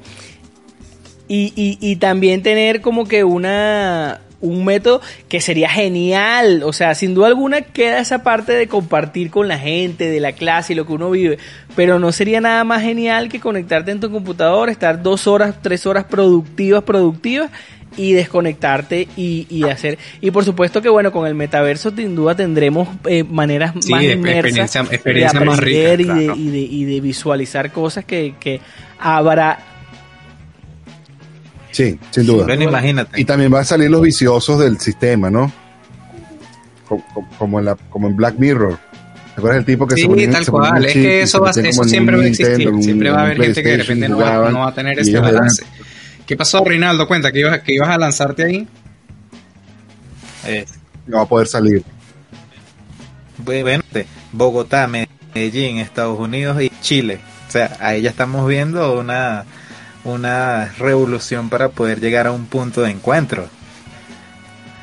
y, 1.28 1.52
y, 1.56 1.78
y 1.80 1.96
también 1.96 2.42
tener 2.42 2.80
como 2.80 3.06
que 3.06 3.24
una 3.24 4.20
un 4.40 4.64
método 4.64 5.00
que 5.28 5.40
sería 5.40 5.68
genial. 5.68 6.62
O 6.64 6.72
sea, 6.72 6.94
sin 6.94 7.14
duda 7.14 7.28
alguna 7.28 7.62
queda 7.62 8.00
esa 8.00 8.22
parte 8.22 8.52
de 8.52 8.68
compartir 8.68 9.30
con 9.30 9.48
la 9.48 9.58
gente, 9.58 10.10
de 10.10 10.20
la 10.20 10.32
clase 10.32 10.72
y 10.72 10.76
lo 10.76 10.86
que 10.86 10.92
uno 10.92 11.10
vive. 11.10 11.38
Pero 11.74 11.98
no 11.98 12.12
sería 12.12 12.40
nada 12.40 12.64
más 12.64 12.82
genial 12.82 13.28
que 13.28 13.40
conectarte 13.40 13.90
en 13.90 14.00
tu 14.00 14.10
computador, 14.10 14.68
estar 14.68 15.02
dos 15.02 15.26
horas, 15.26 15.56
tres 15.62 15.86
horas 15.86 16.04
productivas, 16.04 16.82
productivas 16.82 17.50
y 17.96 18.12
desconectarte 18.12 19.08
y, 19.16 19.64
hacer. 19.64 19.98
Y 20.20 20.30
por 20.30 20.44
supuesto 20.44 20.82
que 20.82 20.88
bueno, 20.90 21.12
con 21.12 21.26
el 21.26 21.34
metaverso 21.34 21.90
sin 21.90 22.14
duda 22.14 22.34
tendremos 22.34 22.88
eh, 23.06 23.24
maneras 23.24 23.74
más 23.88 24.02
inmersas 24.02 24.72
de 24.72 25.26
aprender 25.26 26.00
y, 26.02 26.04
de, 26.04 26.24
y, 26.36 26.50
de, 26.50 26.58
y, 26.58 26.84
de, 26.84 27.00
visualizar 27.00 27.72
cosas 27.72 28.04
que, 28.04 28.34
que 28.38 28.60
habrá 28.98 29.75
Sí, 31.76 31.98
sin 32.10 32.24
duda. 32.24 32.54
imagínate. 32.54 33.20
Y 33.20 33.26
también 33.26 33.50
van 33.50 33.60
a 33.60 33.64
salir 33.64 33.90
los 33.90 34.00
viciosos 34.00 34.58
del 34.58 34.80
sistema, 34.80 35.28
¿no? 35.28 35.52
Como, 37.38 37.58
en, 37.58 37.66
la, 37.66 37.76
como 37.90 38.08
en 38.08 38.16
Black 38.16 38.36
Mirror. 38.38 38.78
¿Te 38.78 39.32
acuerdas 39.40 39.56
del 39.56 39.66
tipo 39.66 39.86
que 39.86 39.96
sí, 39.96 40.08
se 40.08 40.14
Sí, 40.14 40.28
tal 40.28 40.46
cual. 40.46 40.86
Es 40.86 40.94
que 40.94 41.20
eso, 41.20 41.38
va, 41.38 41.50
eso 41.50 41.84
siempre 41.84 42.16
va 42.16 42.22
a 42.22 42.26
existir. 42.28 42.72
siempre 42.80 43.10
va 43.10 43.18
a 43.18 43.24
haber 43.24 43.42
gente 43.42 43.62
que 43.62 43.68
de 43.68 43.76
repente 43.76 44.08
no 44.08 44.16
va, 44.16 44.50
no 44.50 44.60
va, 44.60 44.68
a 44.68 44.74
tener 44.74 44.98
ese 44.98 45.18
balance. 45.18 45.64
¿Qué 46.26 46.34
pasó, 46.34 46.64
Rinaldo? 46.64 47.06
Cuenta 47.06 47.30
que 47.30 47.40
ibas, 47.40 47.60
que 47.60 47.74
ibas 47.74 47.90
a 47.90 47.98
lanzarte 47.98 48.44
ahí. 48.44 48.66
Eh. 50.46 50.64
No 51.06 51.18
va 51.18 51.24
a 51.24 51.28
poder 51.28 51.46
salir. 51.46 51.84
Bueno, 53.36 53.82
Bogotá, 54.32 54.88
Medellín, 54.88 55.76
Estados 55.76 56.18
Unidos 56.18 56.62
y 56.62 56.72
Chile. 56.80 57.20
O 57.46 57.50
sea, 57.50 57.76
ahí 57.80 58.00
ya 58.00 58.08
estamos 58.08 58.48
viendo 58.48 58.98
una 58.98 59.44
una 60.06 60.72
revolución 60.78 61.48
para 61.48 61.68
poder 61.68 62.00
llegar 62.00 62.26
a 62.26 62.32
un 62.32 62.46
punto 62.46 62.82
de 62.82 62.90
encuentro. 62.90 63.48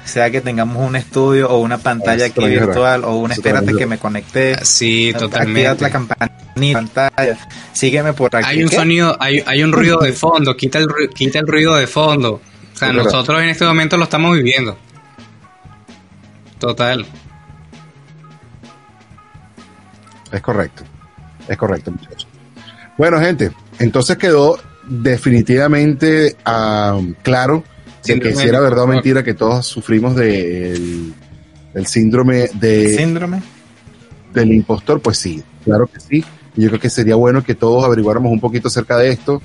Sea 0.05 0.30
que 0.30 0.41
tengamos 0.41 0.86
un 0.86 0.97
estudio 0.97 1.49
o 1.49 1.59
una 1.59 1.78
pantalla 1.78 2.26
aquí 2.26 2.45
virtual 2.45 3.05
o 3.05 3.15
una 3.15 3.34
espérate 3.34 3.74
que 3.74 3.86
me 3.86 3.97
conecte. 3.97 4.63
Sí, 4.65 5.13
totalmente. 5.17 5.82
la 5.82 5.89
campanita, 5.89 6.74
pantalla. 6.74 7.38
Sígueme 7.71 8.11
por 8.11 8.36
aquí. 8.36 8.49
Hay 8.49 8.63
un 8.63 8.69
sonido, 8.69 9.15
hay, 9.19 9.41
hay 9.45 9.63
un 9.63 9.71
ruido 9.71 9.99
de 9.99 10.11
fondo, 10.11 10.57
quita 10.57 10.80
el, 10.80 10.88
quita 11.15 11.39
el 11.39 11.47
ruido 11.47 11.76
de 11.76 11.88
fondo. 11.88 12.41
O 12.74 12.78
sea, 12.78 12.91
nosotros 12.91 13.41
en 13.41 13.49
este 13.49 13.63
momento 13.63 13.95
lo 13.95 14.03
estamos 14.03 14.36
viviendo. 14.36 14.78
Total. 16.59 17.05
Es 20.34 20.41
correcto. 20.41 20.84
Es 21.47 21.57
correcto, 21.57 21.91
muchachos. 21.91 22.28
Bueno, 22.97 23.19
gente, 23.21 23.51
entonces 23.80 24.17
quedó 24.17 24.59
definitivamente 24.88 26.36
uh, 26.45 27.13
claro 27.21 27.63
que, 28.03 28.19
que 28.19 28.36
si 28.36 28.47
era 28.47 28.59
verdad 28.59 28.84
o 28.84 28.88
mentira 28.88 29.23
que 29.23 29.34
todos 29.34 29.65
sufrimos 29.65 30.15
del 30.15 31.13
de 31.73 31.86
síndrome 31.86 32.49
de 32.53 32.97
síndrome 32.97 33.41
del 34.34 34.51
impostor, 34.51 34.99
pues 34.99 35.17
sí, 35.17 35.43
claro 35.63 35.88
que 35.88 35.99
sí. 35.99 36.23
Yo 36.55 36.67
creo 36.69 36.79
que 36.79 36.89
sería 36.89 37.15
bueno 37.15 37.43
que 37.43 37.55
todos 37.55 37.84
averiguáramos 37.84 38.31
un 38.31 38.39
poquito 38.39 38.67
acerca 38.67 38.97
de 38.97 39.09
esto. 39.09 39.41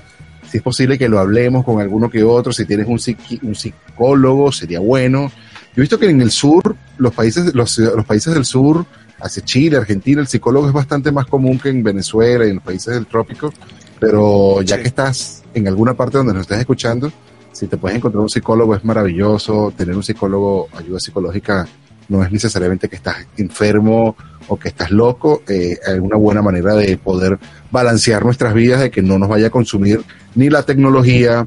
Si 0.51 0.59
es 0.59 0.63
posible 0.63 0.99
que 0.99 1.09
lo 1.09 1.19
hablemos 1.19 1.65
con 1.65 1.81
alguno 1.81 2.11
que 2.11 2.23
otro, 2.23 2.53
si 2.53 2.65
tienes 2.65 2.87
un, 2.87 2.99
un 3.43 3.55
psicólogo, 3.55 4.51
sería 4.51 4.81
bueno. 4.81 5.31
Yo 5.75 5.75
he 5.77 5.81
visto 5.83 5.99
que 5.99 6.09
en 6.09 6.21
el 6.21 6.31
sur, 6.31 6.75
los 6.97 7.15
países, 7.15 7.55
los, 7.55 7.79
los 7.79 8.05
países 8.05 8.35
del 8.35 8.45
sur, 8.45 8.85
hacia 9.21 9.45
Chile, 9.45 9.77
Argentina, 9.77 10.21
el 10.21 10.27
psicólogo 10.27 10.67
es 10.67 10.73
bastante 10.73 11.13
más 11.13 11.27
común 11.27 11.59
que 11.59 11.69
en 11.69 11.83
Venezuela 11.83 12.47
y 12.47 12.51
en 12.51 12.57
los 12.57 12.65
países 12.65 12.95
del 12.95 13.07
trópico. 13.07 13.53
Pero 14.01 14.63
ya 14.63 14.81
que 14.81 14.89
estás 14.89 15.43
en 15.55 15.69
alguna 15.69 15.95
parte 15.95 16.19
donde 16.19 16.33
nos 16.33 16.43
estés 16.43 16.59
escuchando, 16.59 17.11
si 17.53 17.67
te 17.67 17.77
puedes 17.77 17.97
encontrar 17.97 18.23
un 18.23 18.29
psicólogo 18.29 18.75
es 18.75 18.85
maravilloso. 18.85 19.73
Tener 19.77 19.97
un 19.97 20.03
psicólogo, 20.03 20.69
ayuda 20.77 21.01
psicológica, 21.01 21.67
no 22.09 22.23
es 22.23 22.31
necesariamente 22.31 22.89
que 22.89 22.97
estás 22.97 23.17
enfermo 23.37 24.17
o 24.47 24.59
que 24.59 24.69
estás 24.69 24.91
loco. 24.91 25.43
Eh, 25.49 25.79
es 25.85 25.99
una 25.99 26.17
buena 26.17 26.43
manera 26.43 26.75
de 26.75 26.97
poder 26.97 27.39
balancear 27.71 28.25
nuestras 28.25 28.55
vidas, 28.55 28.81
de 28.81 28.91
que 28.91 29.03
no 29.03 29.19
nos 29.19 29.29
vaya 29.29 29.49
a 29.49 29.51
consumir 29.51 30.03
ni 30.35 30.51
la 30.51 30.63
tecnología, 30.63 31.47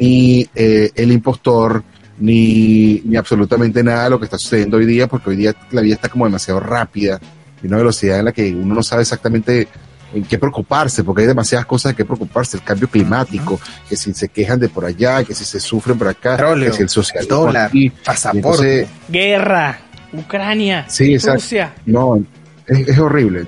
ni 0.00 0.48
eh, 0.54 0.90
el 0.94 1.12
impostor, 1.12 1.84
ni, 2.18 3.00
ni 3.04 3.16
absolutamente 3.16 3.82
nada 3.82 4.04
de 4.04 4.10
lo 4.10 4.18
que 4.18 4.26
está 4.26 4.38
sucediendo 4.38 4.76
hoy 4.76 4.86
día, 4.86 5.06
porque 5.06 5.30
hoy 5.30 5.36
día 5.36 5.54
la 5.70 5.80
vida 5.80 5.94
está 5.94 6.08
como 6.08 6.24
demasiado 6.24 6.60
rápida 6.60 7.20
y 7.62 7.66
una 7.66 7.76
velocidad 7.76 8.18
en 8.18 8.24
la 8.26 8.32
que 8.32 8.52
uno 8.54 8.74
no 8.74 8.82
sabe 8.82 9.02
exactamente 9.02 9.68
en 10.14 10.24
qué 10.24 10.38
preocuparse, 10.38 11.04
porque 11.04 11.22
hay 11.22 11.28
demasiadas 11.28 11.66
cosas 11.66 11.92
de 11.92 11.96
qué 11.96 12.04
preocuparse, 12.04 12.56
el 12.56 12.62
cambio 12.62 12.88
climático, 12.88 13.60
que 13.88 13.96
si 13.96 14.12
se 14.14 14.28
quejan 14.28 14.60
de 14.60 14.68
por 14.68 14.84
allá, 14.84 15.24
que 15.24 15.34
si 15.34 15.44
se 15.44 15.60
sufren 15.60 15.98
por 15.98 16.08
acá, 16.08 16.36
que 16.54 16.72
si 16.72 16.82
el 16.82 16.88
socialismo 16.88 17.36
dólar, 17.36 17.70
pasaporte, 18.04 18.88
guerra, 19.08 19.78
Ucrania, 20.12 20.86
sí, 20.88 21.16
Rusia. 21.18 21.74
No, 21.86 22.22
es, 22.66 22.98
horrible. 22.98 23.46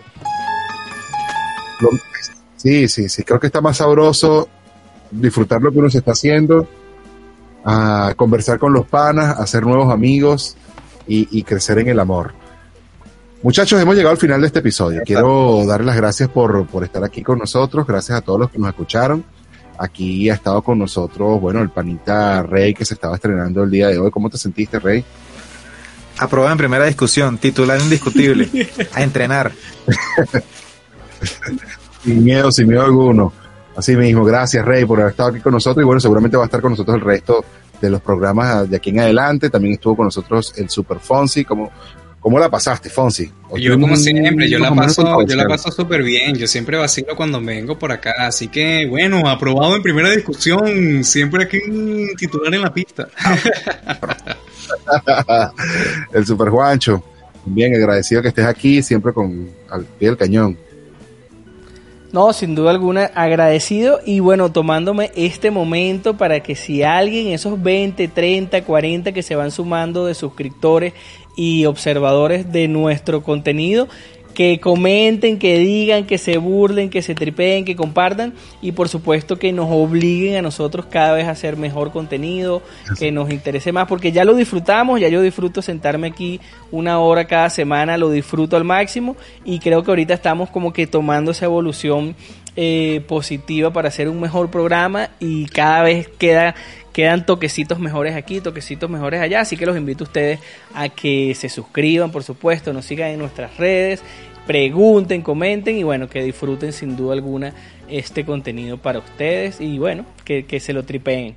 sí, 2.57 2.89
sí, 2.89 3.09
sí, 3.09 3.23
creo 3.23 3.39
que 3.39 3.49
está 3.49 3.61
más 3.61 3.77
sabroso 3.77 4.49
disfrutar 5.11 5.61
lo 5.63 5.71
que 5.71 5.79
uno 5.79 5.91
se 5.91 5.99
está 5.99 6.13
haciendo, 6.13 6.69
a 7.65 8.15
conversar 8.17 8.59
con 8.59 8.73
los 8.73 8.87
panas, 8.87 9.39
hacer 9.39 9.65
nuevos 9.65 9.93
amigos 9.93 10.57
y 11.07 11.43
crecer 11.43 11.79
en 11.79 11.89
el 11.89 12.01
amor. 12.01 12.44
Muchachos, 13.45 13.79
hemos 13.79 13.95
llegado 13.95 14.13
al 14.13 14.17
final 14.17 14.41
de 14.41 14.47
este 14.47 14.61
episodio. 14.61 15.03
Quiero 15.05 15.67
darles 15.67 15.89
las 15.89 15.97
gracias 15.97 16.31
por, 16.31 16.67
por 16.67 16.83
estar 16.83 17.05
aquí 17.05 17.23
con 17.23 17.39
nosotros. 17.39 17.87
Gracias 17.87 18.17
a 18.17 18.23
todos 18.23 18.41
los 18.41 18.51
que 18.51 18.59
nos 18.59 18.71
escucharon. 18.71 19.23
Aquí 19.77 20.31
ha 20.31 20.35
estado 20.35 20.63
con 20.63 20.79
nosotros, 20.79 21.39
bueno, 21.43 21.61
el 21.61 21.69
panita 21.69 22.43
Rey 22.43 22.73
que 22.73 22.87
se 22.87 22.95
estaba 22.95 23.17
estrenando 23.17 23.63
el 23.63 23.71
día 23.71 23.89
de 23.89 23.99
hoy. 23.99 24.11
¿Cómo 24.11 24.31
te 24.31 24.39
sentiste, 24.39 24.79
Rey? 24.79 25.05
Aprobado 26.17 26.53
en 26.53 26.57
primera 26.57 26.87
discusión, 26.87 27.37
titular 27.37 27.79
indiscutible. 27.79 28.49
a 28.95 29.03
entrenar. 29.03 29.53
sin 32.03 32.25
miedo, 32.25 32.51
sin 32.51 32.67
miedo 32.67 32.83
alguno. 32.83 33.31
Así 33.77 33.95
mismo, 33.95 34.25
gracias 34.25 34.65
Rey 34.65 34.87
por 34.87 35.01
haber 35.01 35.11
estado 35.11 35.29
aquí 35.29 35.41
con 35.41 35.53
nosotros 35.53 35.83
y 35.83 35.85
bueno, 35.85 36.01
seguramente 36.01 36.39
va 36.39 36.45
a 36.45 36.47
estar 36.47 36.63
con 36.63 36.71
nosotros 36.71 36.97
el 36.97 37.03
resto 37.03 37.45
de 37.79 37.91
los 37.91 38.01
programas 38.01 38.71
de 38.71 38.77
aquí 38.79 38.89
en 38.89 39.01
adelante. 39.01 39.51
También 39.51 39.75
estuvo 39.75 39.97
con 39.97 40.07
nosotros 40.07 40.55
el 40.57 40.71
Super 40.71 40.99
Fonsi, 40.99 41.45
como 41.45 41.71
¿Cómo 42.25 42.39
la 42.39 42.49
pasaste, 42.49 42.89
Fonsi? 42.89 43.31
Yo 43.61 43.79
como 43.79 43.95
siempre, 43.97 44.49
yo 44.49 44.59
la 44.59 44.75
paso, 44.75 45.27
yo 45.27 45.37
la 45.37 45.47
paso 45.47 45.71
súper 45.71 46.03
bien, 46.03 46.35
yo 46.35 46.47
siempre 46.47 46.79
vacilo 46.79 47.15
cuando 47.15 47.39
vengo 47.39 47.79
por 47.79 47.93
acá, 47.93 48.15
así 48.21 48.49
que 48.49 48.87
bueno, 48.89 49.29
aprobado 49.29 49.77
en 49.77 49.83
primera 49.83 50.09
discusión, 50.09 51.05
siempre 51.05 51.45
aquí 51.45 51.59
titular 52.17 52.55
en 52.55 52.63
la 52.63 52.73
pista. 52.73 53.09
el 56.15 56.25
Super 56.25 56.49
Juancho, 56.49 57.05
bien 57.45 57.75
agradecido 57.75 58.23
que 58.23 58.29
estés 58.29 58.47
aquí, 58.47 58.83
siempre 58.83 59.13
con 59.13 59.51
al 59.69 59.85
pie 59.85 60.09
del 60.09 60.17
cañón. 60.17 60.57
No, 62.15 62.33
sin 62.33 62.55
duda 62.55 62.71
alguna, 62.71 63.07
agradecido 63.07 63.99
y 64.07 64.21
bueno, 64.21 64.53
tomándome 64.53 65.11
este 65.17 65.51
momento 65.51 66.17
para 66.17 66.45
que 66.45 66.55
si 66.55 66.85
alguien, 66.85 67.33
esos 67.33 67.61
20, 67.61 68.07
30, 68.07 68.63
40 68.63 69.11
que 69.11 69.25
se 69.25 69.35
van 69.35 69.51
sumando 69.51 70.07
de 70.07 70.15
suscriptores 70.15 70.93
y 71.37 71.65
observadores 71.65 72.53
de 72.53 72.69
nuestro 72.69 73.23
contenido 73.23 73.89
que 74.35 74.61
comenten, 74.61 75.39
que 75.39 75.59
digan, 75.59 76.05
que 76.05 76.19
se 76.19 76.37
burlen, 76.37 76.91
que 76.91 77.01
se 77.01 77.15
tripeen, 77.15 77.65
que 77.65 77.77
compartan 77.77 78.35
y 78.61 78.73
por 78.73 78.89
supuesto 78.89 79.39
que 79.39 79.53
nos 79.53 79.69
obliguen 79.71 80.37
a 80.37 80.43
nosotros 80.43 80.87
cada 80.87 81.15
vez 81.15 81.27
a 81.27 81.31
hacer 81.31 81.57
mejor 81.57 81.93
contenido, 81.93 82.61
que 82.99 83.13
nos 83.13 83.31
interese 83.31 83.73
más, 83.73 83.87
porque 83.87 84.13
ya 84.13 84.25
lo 84.25 84.35
disfrutamos, 84.35 85.01
ya 85.01 85.09
yo 85.09 85.23
disfruto 85.23 85.63
sentarme 85.63 86.09
aquí 86.09 86.41
una 86.71 86.99
hora 86.99 87.27
cada 87.27 87.49
semana, 87.49 87.97
lo 87.97 88.11
disfruto 88.11 88.57
al 88.57 88.65
máximo 88.65 89.17
y 89.45 89.61
creo 89.61 89.83
que 89.83 89.93
ahorita 89.93 90.15
estamos 90.15 90.51
como 90.51 90.73
que 90.73 90.87
tomando 90.87 91.31
esa 91.31 91.47
evolución 91.47 92.17
eh, 92.57 93.05
positiva 93.09 93.73
para 93.73 93.89
hacer 93.89 94.09
un 94.09 94.21
mejor 94.21 94.51
programa 94.51 95.11
y 95.19 95.47
cada 95.47 95.83
vez 95.83 96.09
queda 96.09 96.55
Quedan 96.95 97.27
toquecitos 97.27 97.81
mejores 97.81 98.15
aquí, 98.15 98.41
toquecitos 98.41 98.89
mejores 98.89 99.21
allá, 99.21 99.41
así 99.41 99.57
que 99.57 99.67
los 99.67 99.77
invito 99.77 100.05
a 100.05 100.07
ustedes 100.07 100.39
a 100.75 100.89
que 100.89 101.35
se 101.35 101.49
suscriban, 101.49 102.13
por 102.13 102.23
supuesto, 102.23 102.73
nos 102.73 102.85
sigan 102.85 103.11
en 103.11 103.19
nuestras 103.19 103.57
redes, 103.57 104.01
pregunten, 104.47 105.21
comenten 105.21 105.77
y 105.77 105.83
bueno, 105.83 106.09
que 106.09 106.23
disfruten 106.23 106.73
sin 106.73 106.97
duda 106.97 107.15
alguna 107.15 107.53
este 107.89 108.25
contenido 108.25 108.79
para 108.79 109.01
ustedes 109.01 109.61
y 109.61 109.77
bueno, 109.77 110.07
que, 110.25 110.61
se 110.61 110.73
lo 110.73 110.85
tripeen. 110.85 111.35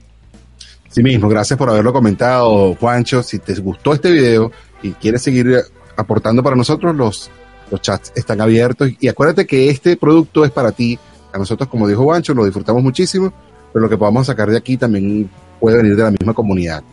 Sí 0.90 1.02
mismo, 1.02 1.28
gracias 1.28 1.58
por 1.58 1.72
haberlo 1.72 1.92
comentado, 1.92 2.76
Juancho. 2.76 3.24
Si 3.24 3.40
te 3.40 3.56
gustó 3.56 3.94
este 3.94 4.12
video 4.12 4.52
y 4.84 4.92
quieres 4.92 5.24
seguir 5.24 5.58
aportando 5.96 6.44
para 6.44 6.56
nosotros, 6.56 6.96
los, 6.96 7.32
los 7.72 7.82
chats 7.82 8.14
están 8.16 8.42
abiertos. 8.42 8.92
Y 9.00 9.08
acuérdate 9.08 9.48
que 9.48 9.72
este 9.72 9.98
producto 9.98 10.46
es 10.46 10.52
para 10.52 10.72
ti, 10.72 11.00
A 11.34 11.40
nosotros, 11.40 11.68
como 11.68 11.88
dijo 11.88 12.06
Bancho, 12.06 12.36
lo 12.36 12.46
disfrutamos 12.46 12.84
muchísimo, 12.84 13.34
pero 13.74 13.84
lo 13.84 13.90
que 13.90 13.98
podamos 13.98 14.28
sacar 14.28 14.50
de 14.50 14.58
aquí 14.58 14.78
también 14.78 15.30
puede 15.60 15.78
venir 15.78 15.96
de 15.96 16.04
la 16.04 16.12
misma 16.12 16.34
comunidad. 16.34 16.84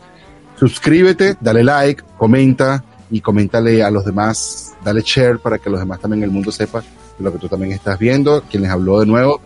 Suscríbete, 0.59 1.37
dale 1.41 1.65
like, 1.65 2.03
comenta 2.17 2.85
y 3.11 3.21
coméntale 3.21 3.83
a 3.83 3.91
los 3.91 4.05
demás, 4.05 4.75
dale 4.85 5.03
share 5.03 5.39
para 5.39 5.59
que 5.59 5.71
los 5.71 5.81
demás 5.81 6.01
también 6.01 6.23
en 6.23 6.29
el 6.29 6.31
mundo 6.31 6.53
sepan 6.53 6.83
lo 7.19 7.33
que 7.33 7.39
tú 7.39 7.49
también 7.49 7.73
estás 7.73 7.99
viendo. 7.99 8.43
Quien 8.43 8.63
les 8.63 8.71
habló 8.71 9.01
de 9.01 9.07
nuevo, 9.07 9.41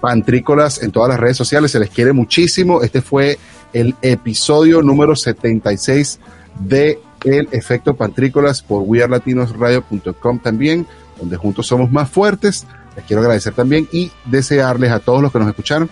Pantrícolas 0.00 0.82
en 0.82 0.92
todas 0.92 1.08
las 1.08 1.18
redes 1.18 1.36
sociales, 1.36 1.72
se 1.72 1.80
les 1.80 1.90
quiere 1.90 2.12
muchísimo. 2.12 2.82
Este 2.82 3.02
fue 3.02 3.38
el 3.72 3.96
episodio 4.00 4.80
número 4.80 5.16
76 5.16 6.20
de 6.60 7.00
El 7.24 7.48
Efecto 7.50 7.96
Pantrícolas 7.96 8.62
por 8.62 8.82
wearlatinosradio.com 8.82 10.38
también, 10.38 10.86
donde 11.18 11.36
juntos 11.36 11.66
somos 11.66 11.90
más 11.90 12.08
fuertes. 12.08 12.64
Les 12.94 13.04
quiero 13.06 13.22
agradecer 13.22 13.54
también 13.54 13.88
y 13.90 14.12
desearles 14.26 14.92
a 14.92 15.00
todos 15.00 15.20
los 15.20 15.32
que 15.32 15.38
nos 15.40 15.48
escucharon 15.48 15.90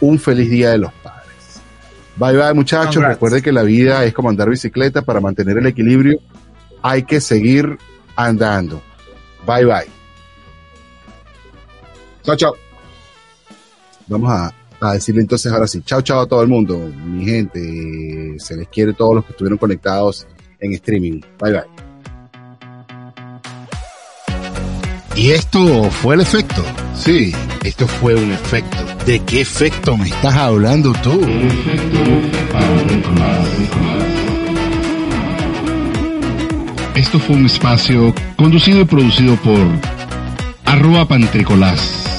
un 0.00 0.18
feliz 0.18 0.48
día 0.48 0.70
de 0.70 0.78
los 0.78 0.92
padres. 0.94 1.17
Bye 2.18 2.36
bye 2.36 2.54
muchachos, 2.54 2.94
Congrats. 2.96 3.14
recuerden 3.14 3.42
que 3.42 3.52
la 3.52 3.62
vida 3.62 4.04
es 4.04 4.12
como 4.12 4.28
andar 4.28 4.48
bicicleta, 4.50 5.02
para 5.02 5.20
mantener 5.20 5.58
el 5.58 5.66
equilibrio 5.66 6.18
hay 6.82 7.02
que 7.02 7.20
seguir 7.20 7.78
andando. 8.16 8.80
Bye 9.46 9.64
bye. 9.64 9.86
Chao, 12.22 12.36
chao. 12.36 12.56
Vamos 14.06 14.30
a, 14.30 14.52
a 14.80 14.92
decirle 14.94 15.20
entonces 15.22 15.52
ahora 15.52 15.66
sí. 15.66 15.82
Chao, 15.82 16.02
chao 16.02 16.20
a 16.20 16.26
todo 16.26 16.42
el 16.42 16.48
mundo. 16.48 16.78
Mi 16.78 17.24
gente, 17.24 18.36
se 18.38 18.56
les 18.56 18.68
quiere 18.68 18.92
todos 18.92 19.14
los 19.16 19.24
que 19.24 19.32
estuvieron 19.32 19.58
conectados 19.58 20.26
en 20.60 20.72
streaming. 20.72 21.20
Bye 21.40 21.52
bye. 21.52 21.87
Y 25.18 25.32
esto 25.32 25.90
fue 25.90 26.14
el 26.14 26.20
efecto. 26.20 26.64
Sí, 26.94 27.34
esto 27.64 27.88
fue 27.88 28.14
un 28.14 28.30
efecto. 28.30 28.78
¿De 29.04 29.18
qué 29.18 29.40
efecto 29.40 29.96
me 29.96 30.08
estás 30.08 30.36
hablando 30.36 30.92
tú? 31.02 31.20
Esto 36.94 37.18
fue 37.18 37.34
un 37.34 37.46
espacio 37.46 38.14
conducido 38.36 38.82
y 38.82 38.84
producido 38.84 39.34
por 39.36 39.58
arroba 40.64 41.08
pantricolás 41.08 42.17